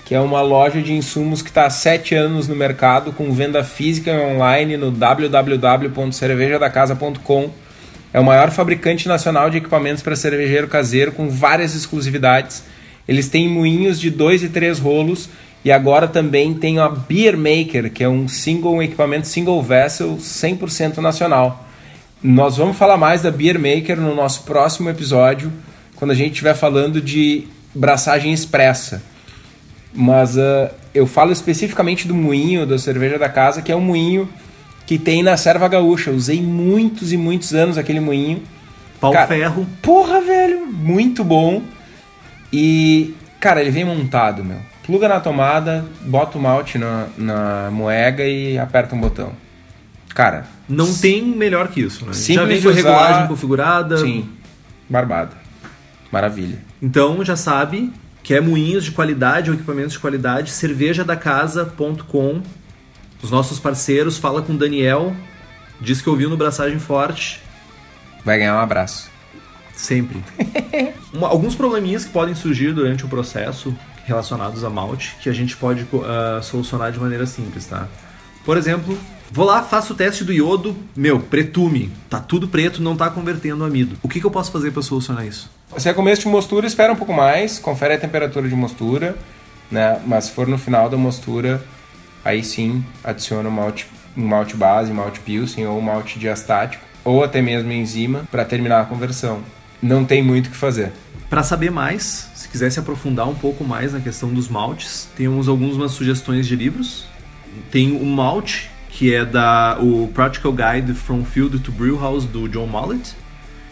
que 0.04 0.16
é 0.16 0.20
uma 0.20 0.42
loja 0.42 0.82
de 0.82 0.92
insumos 0.92 1.42
que 1.42 1.48
está 1.48 1.64
há 1.64 1.70
7 1.70 2.12
anos 2.12 2.48
no 2.48 2.56
mercado, 2.56 3.12
com 3.12 3.32
venda 3.32 3.62
física 3.62 4.10
e 4.10 4.34
online 4.34 4.76
no 4.76 4.90
www.cervejadacasa.com. 4.90 7.50
É 8.12 8.18
o 8.18 8.24
maior 8.24 8.50
fabricante 8.50 9.06
nacional 9.06 9.48
de 9.48 9.58
equipamentos 9.58 10.02
para 10.02 10.16
cervejeiro 10.16 10.66
caseiro, 10.66 11.12
com 11.12 11.28
várias 11.28 11.76
exclusividades. 11.76 12.64
Eles 13.06 13.28
têm 13.28 13.48
moinhos 13.48 14.00
de 14.00 14.10
2 14.10 14.42
e 14.42 14.48
3 14.48 14.80
rolos 14.80 15.28
e 15.64 15.70
agora 15.70 16.08
também 16.08 16.52
tem 16.52 16.80
a 16.80 16.88
Beer 16.88 17.38
Maker, 17.38 17.92
que 17.92 18.02
é 18.02 18.08
um 18.08 18.26
single 18.26 18.74
um 18.74 18.82
equipamento 18.82 19.28
single 19.28 19.62
vessel 19.62 20.16
100% 20.16 20.96
nacional. 20.96 21.64
Nós 22.20 22.56
vamos 22.56 22.76
falar 22.76 22.96
mais 22.96 23.22
da 23.22 23.30
Beer 23.30 23.56
Maker 23.56 24.00
no 24.00 24.16
nosso 24.16 24.42
próximo 24.42 24.90
episódio, 24.90 25.52
quando 25.96 26.12
a 26.12 26.14
gente 26.14 26.32
estiver 26.32 26.54
falando 26.54 27.00
de 27.00 27.46
braçagem 27.74 28.32
expressa. 28.32 29.02
Mas 29.92 30.36
uh, 30.36 30.70
eu 30.94 31.06
falo 31.06 31.32
especificamente 31.32 32.06
do 32.06 32.14
moinho 32.14 32.66
da 32.66 32.78
cerveja 32.78 33.18
da 33.18 33.28
casa, 33.28 33.62
que 33.62 33.72
é 33.72 33.76
um 33.76 33.80
moinho 33.80 34.28
que 34.86 34.98
tem 34.98 35.22
na 35.22 35.36
serva 35.36 35.66
gaúcha. 35.66 36.10
Eu 36.10 36.14
usei 36.14 36.40
muitos 36.40 37.12
e 37.12 37.16
muitos 37.16 37.54
anos 37.54 37.78
aquele 37.78 37.98
moinho. 37.98 38.42
Pau 39.00 39.12
Cara, 39.12 39.26
ferro. 39.26 39.66
Porra, 39.82 40.20
velho, 40.20 40.66
muito 40.66 41.24
bom. 41.24 41.62
E, 42.52 43.14
cara, 43.40 43.60
ele 43.60 43.70
vem 43.70 43.84
montado, 43.84 44.44
meu. 44.44 44.58
Pluga 44.84 45.08
na 45.08 45.18
tomada, 45.18 45.84
bota 46.02 46.38
o 46.38 46.40
malte 46.40 46.78
na, 46.78 47.08
na 47.18 47.70
moega 47.72 48.24
e 48.24 48.56
aperta 48.56 48.94
um 48.94 49.00
botão. 49.00 49.32
Cara, 50.14 50.46
Não 50.68 50.94
tem 50.94 51.22
melhor 51.22 51.68
que 51.68 51.80
isso, 51.80 52.06
né? 52.06 52.12
Já 52.12 52.18
Simples 52.18 52.48
vem 52.48 52.62
com 52.62 52.76
regulagem 52.76 53.26
configurada. 53.26 53.98
sim, 53.98 54.28
barbada. 54.88 55.45
Maravilha. 56.12 56.58
Então 56.80 57.24
já 57.24 57.36
sabe 57.36 57.92
que 58.22 58.34
é 58.34 58.40
moinhos 58.40 58.84
de 58.84 58.90
qualidade 58.92 59.50
ou 59.50 59.56
equipamentos 59.56 59.92
de 59.92 59.98
qualidade, 59.98 60.50
cervejadacasa.com. 60.50 62.42
Os 63.22 63.30
nossos 63.30 63.58
parceiros, 63.58 64.18
fala 64.18 64.42
com 64.42 64.52
o 64.52 64.58
Daniel, 64.58 65.14
diz 65.80 66.00
que 66.02 66.08
ouviu 66.08 66.28
no 66.28 66.36
Braçagem 66.36 66.78
Forte, 66.78 67.40
Vai 68.24 68.38
ganhar 68.38 68.56
um 68.56 68.60
abraço. 68.60 69.08
sempre. 69.72 70.22
Uma- 71.14 71.28
alguns 71.28 71.54
probleminhas 71.54 72.04
que 72.04 72.10
podem 72.10 72.34
surgir 72.34 72.72
durante 72.72 73.04
o 73.04 73.08
processo 73.08 73.72
relacionados 74.04 74.64
a 74.64 74.70
malte, 74.70 75.16
que 75.20 75.28
a 75.28 75.32
gente 75.32 75.56
pode 75.56 75.86
ah, 76.04 76.40
solucionar 76.42 76.90
de 76.92 76.98
maneira 76.98 77.24
simples, 77.26 77.66
tá? 77.66 77.86
Por 78.44 78.56
exemplo, 78.56 78.98
vou 79.30 79.44
lá, 79.44 79.62
faço 79.62 79.92
o 79.92 79.96
teste 79.96 80.24
do 80.24 80.32
iodo, 80.32 80.76
meu, 80.94 81.20
pretume, 81.20 81.90
tá 82.08 82.20
tudo 82.20 82.48
preto, 82.48 82.82
não 82.82 82.96
tá 82.96 83.10
convertendo 83.10 83.64
amido. 83.64 83.96
O 84.02 84.08
que, 84.08 84.20
que 84.20 84.26
eu 84.26 84.30
posso 84.30 84.50
fazer 84.50 84.70
para 84.70 84.82
solucionar 84.82 85.26
isso? 85.26 85.50
Se 85.76 85.88
é 85.88 85.92
começo 85.92 86.22
de 86.22 86.28
mostura, 86.28 86.66
espera 86.66 86.92
um 86.92 86.96
pouco 86.96 87.12
mais, 87.12 87.58
confere 87.58 87.94
a 87.94 87.98
temperatura 87.98 88.48
de 88.48 88.54
mostura, 88.54 89.16
né? 89.70 90.00
Mas 90.06 90.26
se 90.26 90.32
for 90.32 90.46
no 90.46 90.56
final 90.56 90.88
da 90.88 90.96
mostura, 90.96 91.62
aí 92.24 92.42
sim 92.42 92.84
adiciona 93.02 93.48
um 93.48 93.52
malte, 93.52 93.86
um 94.16 94.26
malte 94.26 94.56
base, 94.56 94.90
um 94.90 94.94
malte 94.94 95.20
pilsen 95.20 95.66
ou 95.66 95.78
um 95.78 95.82
malte 95.82 96.18
diastático, 96.18 96.84
ou 97.04 97.22
até 97.22 97.42
mesmo 97.42 97.70
enzima, 97.72 98.24
para 98.30 98.44
terminar 98.44 98.80
a 98.80 98.84
conversão. 98.84 99.40
Não 99.82 100.04
tem 100.04 100.22
muito 100.22 100.46
o 100.46 100.50
que 100.50 100.56
fazer. 100.56 100.92
Para 101.28 101.42
saber 101.42 101.70
mais, 101.70 102.30
se 102.34 102.48
quiser 102.48 102.70
se 102.70 102.78
aprofundar 102.78 103.28
um 103.28 103.34
pouco 103.34 103.64
mais 103.64 103.92
na 103.92 104.00
questão 104.00 104.32
dos 104.32 104.48
maltes, 104.48 105.08
temos 105.16 105.48
algumas 105.48 105.92
sugestões 105.92 106.46
de 106.46 106.54
livros. 106.54 107.06
Tem 107.70 107.92
o 107.92 108.04
Malte, 108.04 108.70
que 108.96 109.14
é 109.14 109.26
da 109.26 109.76
o 109.78 110.08
Practical 110.08 110.54
Guide 110.54 110.94
from 110.94 111.22
Field 111.22 111.58
to 111.58 111.70
Brewhouse 111.70 112.26
do 112.26 112.48
John 112.48 112.66
Mallet. 112.66 113.14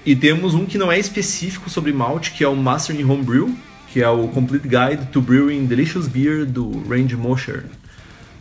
E 0.05 0.15
temos 0.15 0.53
um 0.53 0.67
que 0.67 0.77
não 0.77 0.93
é 0.93 0.99
específico 0.99 1.71
sobre 1.71 1.95
malte, 1.95 2.33
que 2.33 2.45
é 2.45 2.49
o 2.49 2.55
Master 2.55 2.95
in 2.95 3.05
Homebrew, 3.05 3.57
que 3.91 4.03
é 4.03 4.09
o 4.09 4.29
Complete 4.29 4.69
Guide 4.69 5.07
to 5.11 5.23
Brewing 5.23 5.65
Delicious 5.65 6.07
Beer 6.07 6.45
do 6.45 6.87
Randy 6.87 7.17
Mosher. 7.17 7.65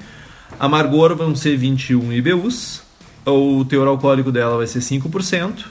Amargor 0.60 1.16
vão 1.16 1.36
ser 1.36 1.58
21 1.58 2.14
IBUs. 2.14 2.84
O 3.26 3.66
teor 3.66 3.88
alcoólico 3.88 4.32
dela 4.32 4.58
vai 4.58 4.68
ser 4.68 4.80
5%. 4.80 5.66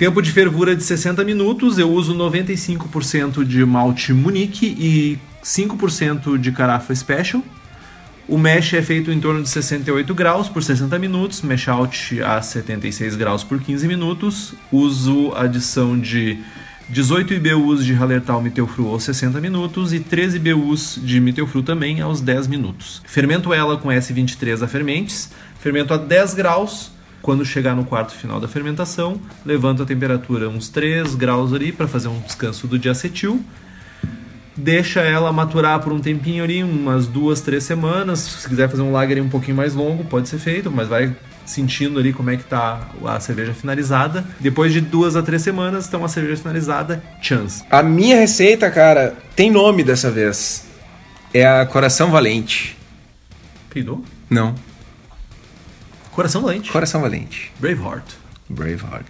Tempo 0.00 0.22
de 0.22 0.32
fervura 0.32 0.74
de 0.74 0.82
60 0.82 1.22
minutos. 1.24 1.78
Eu 1.78 1.92
uso 1.92 2.14
95% 2.14 3.44
de 3.44 3.62
malte 3.66 4.14
Munique 4.14 4.64
e 4.64 5.18
5% 5.44 6.38
de 6.38 6.50
carafa 6.52 6.94
Special. 6.94 7.44
O 8.26 8.38
mesh 8.38 8.72
é 8.72 8.80
feito 8.80 9.12
em 9.12 9.20
torno 9.20 9.42
de 9.42 9.50
68 9.50 10.14
graus 10.14 10.48
por 10.48 10.62
60 10.62 10.98
minutos, 10.98 11.42
mesh 11.42 11.68
out 11.68 12.22
a 12.22 12.40
76 12.40 13.14
graus 13.14 13.44
por 13.44 13.60
15 13.60 13.86
minutos. 13.86 14.54
Uso 14.72 15.34
adição 15.34 16.00
de 16.00 16.38
18 16.88 17.34
IBUs 17.34 17.84
de 17.84 17.92
Hallertau 17.92 18.40
Meteofru 18.40 18.88
aos 18.88 19.02
60 19.02 19.38
minutos 19.38 19.92
e 19.92 20.00
13 20.00 20.38
IBUs 20.38 20.98
de 21.04 21.20
Meteofru 21.20 21.62
também 21.62 22.00
aos 22.00 22.22
10 22.22 22.46
minutos. 22.46 23.02
Fermento 23.04 23.52
ela 23.52 23.76
com 23.76 23.90
S23 23.90 24.62
a 24.62 24.66
fermentes, 24.66 25.30
fermento 25.58 25.92
a 25.92 25.98
10 25.98 26.32
graus. 26.32 26.90
Quando 27.22 27.44
chegar 27.44 27.76
no 27.76 27.84
quarto 27.84 28.12
final 28.14 28.40
da 28.40 28.48
fermentação, 28.48 29.20
levanto 29.44 29.82
a 29.82 29.86
temperatura 29.86 30.48
uns 30.48 30.68
3 30.68 31.14
graus 31.14 31.52
ali 31.52 31.70
para 31.70 31.86
fazer 31.86 32.08
um 32.08 32.18
descanso 32.20 32.66
do 32.66 32.78
diacetil 32.78 33.44
deixa 34.60 35.00
ela 35.00 35.32
maturar 35.32 35.80
por 35.80 35.92
um 35.92 35.98
tempinho 35.98 36.44
ali, 36.44 36.62
umas 36.62 37.06
duas, 37.06 37.40
três 37.40 37.64
semanas. 37.64 38.20
Se 38.20 38.48
quiser 38.48 38.68
fazer 38.68 38.82
um 38.82 38.92
lager 38.92 39.20
um 39.22 39.28
pouquinho 39.28 39.56
mais 39.56 39.74
longo, 39.74 40.04
pode 40.04 40.28
ser 40.28 40.38
feito, 40.38 40.70
mas 40.70 40.88
vai 40.88 41.14
sentindo 41.46 41.98
ali 41.98 42.12
como 42.12 42.30
é 42.30 42.36
que 42.36 42.44
tá 42.44 42.88
a 43.04 43.18
cerveja 43.18 43.52
finalizada. 43.52 44.24
Depois 44.38 44.72
de 44.72 44.80
duas 44.80 45.16
a 45.16 45.22
três 45.22 45.42
semanas, 45.42 45.88
então 45.88 46.04
a 46.04 46.08
cerveja 46.08 46.36
finalizada, 46.36 47.02
chance. 47.20 47.64
A 47.70 47.82
minha 47.82 48.16
receita, 48.16 48.70
cara, 48.70 49.16
tem 49.34 49.50
nome 49.50 49.82
dessa 49.82 50.10
vez. 50.10 50.66
É 51.32 51.46
a 51.46 51.66
Coração 51.66 52.10
Valente. 52.10 52.76
Peidou? 53.70 54.04
Não, 54.28 54.54
Coração 56.12 56.42
Valente. 56.42 56.70
Coração 56.70 57.00
Valente. 57.00 57.52
Braveheart. 57.58 58.04
Braveheart. 58.48 59.06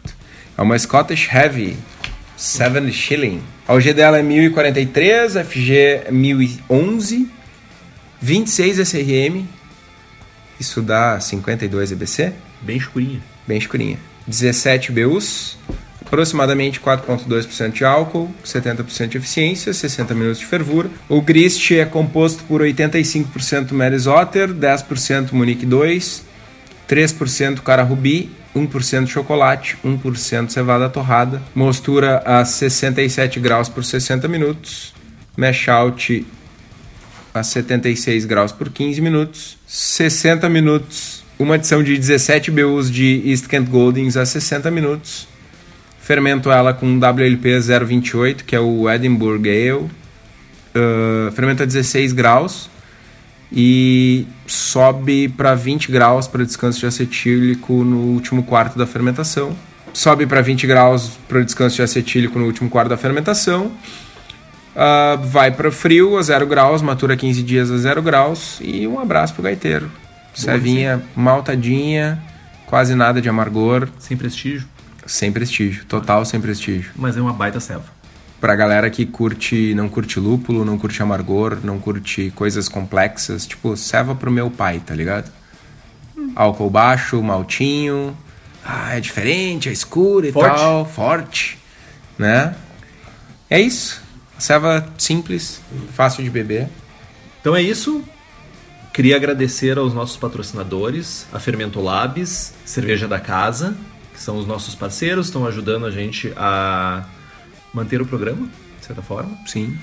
É 0.57 0.63
uma 0.63 0.79
Scottish 0.79 1.29
Heavy, 1.33 1.77
7 2.37 2.93
shilling. 2.93 3.43
A 3.67 3.75
OG 3.75 3.93
dela 3.95 4.19
é 4.19 4.23
1043, 4.23 5.35
FG 5.47 5.75
é 5.77 6.11
1011, 6.11 7.31
26 8.21 8.79
SRM, 8.79 9.45
isso 10.59 10.83
dá 10.83 11.19
52 11.19 11.93
EBC, 11.93 12.33
Bem 12.61 12.77
escurinha. 12.77 13.21
bem 13.47 13.57
escurinha. 13.57 13.99
17 14.27 14.93
BUs, 14.93 15.57
aproximadamente 16.05 16.79
4,2% 16.81 17.73
de 17.73 17.85
álcool, 17.85 18.31
70% 18.45 19.09
de 19.09 19.17
eficiência, 19.17 19.73
60 19.73 20.15
minutos 20.15 20.41
de 20.41 20.47
fervura. 20.47 20.91
O 21.09 21.23
grist 21.23 21.71
é 21.71 21.87
composto 21.87 22.45
por 22.45 22.61
85% 22.61 23.73
Melis 23.73 24.07
Otter, 24.07 24.53
10% 24.53 25.33
Munique 25.33 25.65
2, 25.65 26.25
3% 26.91 27.61
Cara 27.61 27.84
Rubi, 27.84 28.28
1% 28.55 29.07
chocolate, 29.07 29.76
1% 29.84 30.49
cevada 30.51 30.88
torrada, 30.88 31.41
mostura 31.55 32.20
a 32.26 32.45
67 32.45 33.38
graus 33.38 33.68
por 33.68 33.84
60 33.84 34.26
minutos, 34.26 34.93
mash 35.36 35.68
out 35.68 36.26
a 37.32 37.45
76 37.45 38.24
graus 38.24 38.51
por 38.51 38.70
15 38.70 39.01
minutos, 39.01 39.57
60 39.68 40.49
minutos, 40.49 41.22
uma 41.38 41.55
adição 41.55 41.80
de 41.80 41.97
17 41.97 42.51
BUs 42.51 42.91
de 42.91 43.22
East 43.24 43.47
Kent 43.47 43.68
Goldings 43.68 44.16
a 44.16 44.26
60 44.26 44.68
minutos, 44.72 45.28
fermento 46.01 46.51
ela 46.51 46.74
com 46.74 46.99
WLP 46.99 47.61
028, 47.86 48.45
que 48.45 48.57
é 48.57 48.61
o 48.61 48.91
Edinburgh 48.91 49.49
Ale, 49.49 49.72
uh, 49.72 51.30
fermento 51.36 51.62
a 51.62 51.66
16 51.66 52.12
graus, 52.12 52.68
e 53.53 54.27
sobe 54.47 55.29
para 55.29 55.55
20 55.55 55.91
graus 55.91 56.27
para 56.29 56.45
descanso 56.45 56.81
de 56.81 56.87
acetílico 56.87 57.85
no 57.85 57.97
último 58.15 58.43
quarto 58.43 58.79
da 58.79 58.87
fermentação. 58.87 59.57
Sobe 59.93 60.25
para 60.27 60.41
20 60.41 60.67
graus 60.67 61.19
para 61.29 61.43
descanso 61.43 61.77
de 61.77 61.83
acetílico 61.83 62.39
no 62.39 62.47
último 62.47 62.71
quarto 62.71 62.89
da 62.91 62.97
fermentação. 62.97 63.73
Ah, 64.75 65.19
vai 65.21 65.51
para 65.51 65.71
frio 65.73 66.17
a 66.17 66.23
0 66.23 66.47
graus, 66.47 66.81
matura 66.81 67.17
15 67.17 67.43
dias 67.43 67.71
a 67.71 67.77
0 67.77 68.01
graus. 68.03 68.59
E 68.61 68.87
um 68.87 69.01
abraço 69.01 69.35
pro 69.35 69.43
gaiteiro. 69.43 69.91
Cevinha 70.33 71.03
maltadinha, 71.17 72.23
quase 72.67 72.95
nada 72.95 73.21
de 73.21 73.29
amargor, 73.29 73.89
Sem 73.99 74.17
prestígio, 74.17 74.67
sem 75.05 75.33
prestígio, 75.33 75.85
total 75.87 76.25
sem 76.25 76.41
prestígio. 76.41 76.93
mas 76.95 77.17
é 77.17 77.21
uma 77.21 77.33
baita 77.33 77.59
selva. 77.59 77.87
Pra 78.41 78.57
galera 78.57 78.88
que 78.88 79.05
curte, 79.05 79.74
não 79.74 79.88
curte 79.88 80.18
lúpulo, 80.18 80.64
não 80.64 80.78
curte 80.78 81.03
amargor, 81.03 81.59
não 81.62 81.78
curte 81.78 82.32
coisas 82.34 82.68
complexas, 82.68 83.47
tipo, 83.47 83.76
serva 83.76 84.14
pro 84.14 84.30
meu 84.30 84.51
pai, 84.51 84.80
tá 84.84 84.95
ligado? 84.95 85.30
Álcool 86.34 86.70
baixo, 86.70 87.22
maltinho. 87.22 88.16
Ah, 88.64 88.97
é 88.97 89.01
diferente, 89.01 89.68
é 89.68 89.72
escuro 89.72 90.26
e 90.26 90.32
Forte. 90.32 90.57
tal, 90.57 90.86
forte, 90.86 91.59
né? 92.18 92.55
É 93.49 93.61
isso. 93.61 94.01
Serva 94.38 94.86
simples, 94.97 95.61
fácil 95.93 96.24
de 96.24 96.30
beber. 96.30 96.68
Então 97.41 97.55
é 97.55 97.61
isso. 97.61 98.03
Queria 98.93 99.16
agradecer 99.16 99.76
aos 99.78 99.93
nossos 99.95 100.16
patrocinadores, 100.16 101.26
a 101.32 101.38
Fermento 101.38 101.80
Labs, 101.80 102.55
Cerveja 102.64 103.07
da 103.07 103.20
Casa, 103.20 103.76
que 104.12 104.20
são 104.20 104.36
os 104.36 104.47
nossos 104.47 104.74
parceiros, 104.74 105.26
estão 105.26 105.47
ajudando 105.47 105.86
a 105.86 105.91
gente 105.91 106.32
a 106.36 107.05
manter 107.73 108.01
o 108.01 108.07
programa, 108.07 108.49
de 108.79 108.87
certa 108.87 109.03
forma, 109.03 109.37
Sim. 109.47 109.77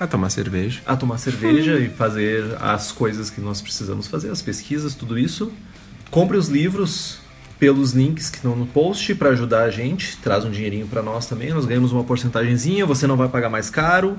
A 0.00 0.06
tomar 0.06 0.30
cerveja. 0.30 0.80
a 0.84 0.96
tomar 0.96 1.18
cerveja 1.18 1.78
e 1.78 1.88
fazer 1.88 2.56
as 2.60 2.90
coisas 2.90 3.30
que 3.30 3.40
nós 3.40 3.60
precisamos 3.60 4.08
fazer, 4.08 4.30
as 4.30 4.42
pesquisas, 4.42 4.94
tudo 4.94 5.16
isso. 5.16 5.52
Compre 6.10 6.36
os 6.36 6.48
livros 6.48 7.20
pelos 7.58 7.92
links 7.92 8.28
que 8.28 8.38
estão 8.38 8.56
no 8.56 8.66
post 8.66 9.14
para 9.14 9.28
ajudar 9.28 9.62
a 9.62 9.70
gente, 9.70 10.16
traz 10.16 10.44
um 10.44 10.50
dinheirinho 10.50 10.88
para 10.88 11.00
nós 11.02 11.26
também, 11.26 11.50
nós 11.50 11.64
ganhamos 11.64 11.92
uma 11.92 12.02
porcentagemzinha, 12.02 12.84
você 12.84 13.06
não 13.06 13.16
vai 13.16 13.28
pagar 13.28 13.48
mais 13.48 13.70
caro, 13.70 14.16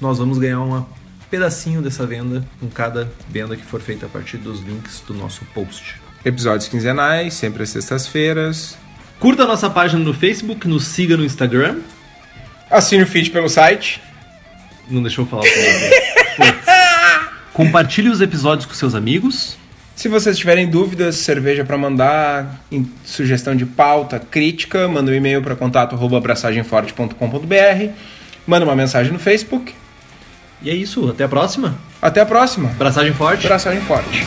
nós 0.00 0.18
vamos 0.18 0.38
ganhar 0.38 0.60
um 0.60 0.84
pedacinho 1.30 1.80
dessa 1.80 2.04
venda 2.04 2.44
com 2.58 2.68
cada 2.68 3.08
venda 3.30 3.56
que 3.56 3.64
for 3.64 3.80
feita 3.80 4.06
a 4.06 4.08
partir 4.08 4.38
dos 4.38 4.60
links 4.60 5.00
do 5.06 5.14
nosso 5.14 5.44
post. 5.54 6.00
Episódios 6.24 6.68
quinzenais, 6.68 7.34
sempre 7.34 7.62
às 7.62 7.70
sextas-feiras. 7.70 8.76
Curta 9.20 9.44
a 9.44 9.46
nossa 9.46 9.70
página 9.70 10.02
no 10.02 10.12
Facebook, 10.12 10.66
nos 10.66 10.84
siga 10.84 11.16
no 11.16 11.24
Instagram. 11.24 11.78
Assine 12.70 13.02
o 13.02 13.06
feed 13.06 13.30
pelo 13.30 13.48
site. 13.48 14.00
Não 14.90 15.02
deixou 15.02 15.24
eu 15.24 15.28
falar. 15.28 15.44
Compartilhe 17.52 18.08
os 18.08 18.20
episódios 18.20 18.66
com 18.66 18.74
seus 18.74 18.94
amigos. 18.94 19.56
Se 19.96 20.08
vocês 20.08 20.38
tiverem 20.38 20.68
dúvidas, 20.68 21.16
cerveja 21.16 21.64
para 21.64 21.76
mandar, 21.76 22.60
sugestão 23.04 23.56
de 23.56 23.66
pauta, 23.66 24.20
crítica, 24.20 24.86
manda 24.86 25.10
um 25.10 25.14
e-mail 25.14 25.42
para 25.42 25.56
contato 25.56 25.96
arroba 25.96 26.18
abraçagemforte.com.br, 26.18 27.92
manda 28.46 28.64
uma 28.64 28.76
mensagem 28.76 29.12
no 29.12 29.18
Facebook. 29.18 29.74
E 30.62 30.70
é 30.70 30.74
isso, 30.74 31.10
até 31.10 31.24
a 31.24 31.28
próxima. 31.28 31.76
Até 32.00 32.20
a 32.20 32.26
próxima. 32.26 32.70
Abraçagem 32.70 33.12
forte. 33.12 33.46
Abraçagem 33.46 33.80
forte. 33.80 34.24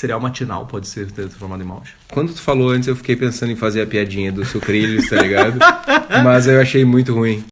Cereal 0.00 0.18
matinal 0.18 0.64
pode 0.64 0.88
ser 0.88 1.10
transformado 1.10 1.62
em 1.62 1.66
malte. 1.66 1.94
Quando 2.10 2.32
tu 2.32 2.40
falou 2.40 2.70
antes, 2.70 2.88
eu 2.88 2.96
fiquei 2.96 3.14
pensando 3.14 3.52
em 3.52 3.56
fazer 3.56 3.82
a 3.82 3.86
piadinha 3.86 4.32
do 4.32 4.46
sucrilhos, 4.46 5.10
tá 5.10 5.20
ligado? 5.20 5.58
Mas 6.24 6.46
eu 6.46 6.58
achei 6.58 6.86
muito 6.86 7.14
ruim. 7.14 7.44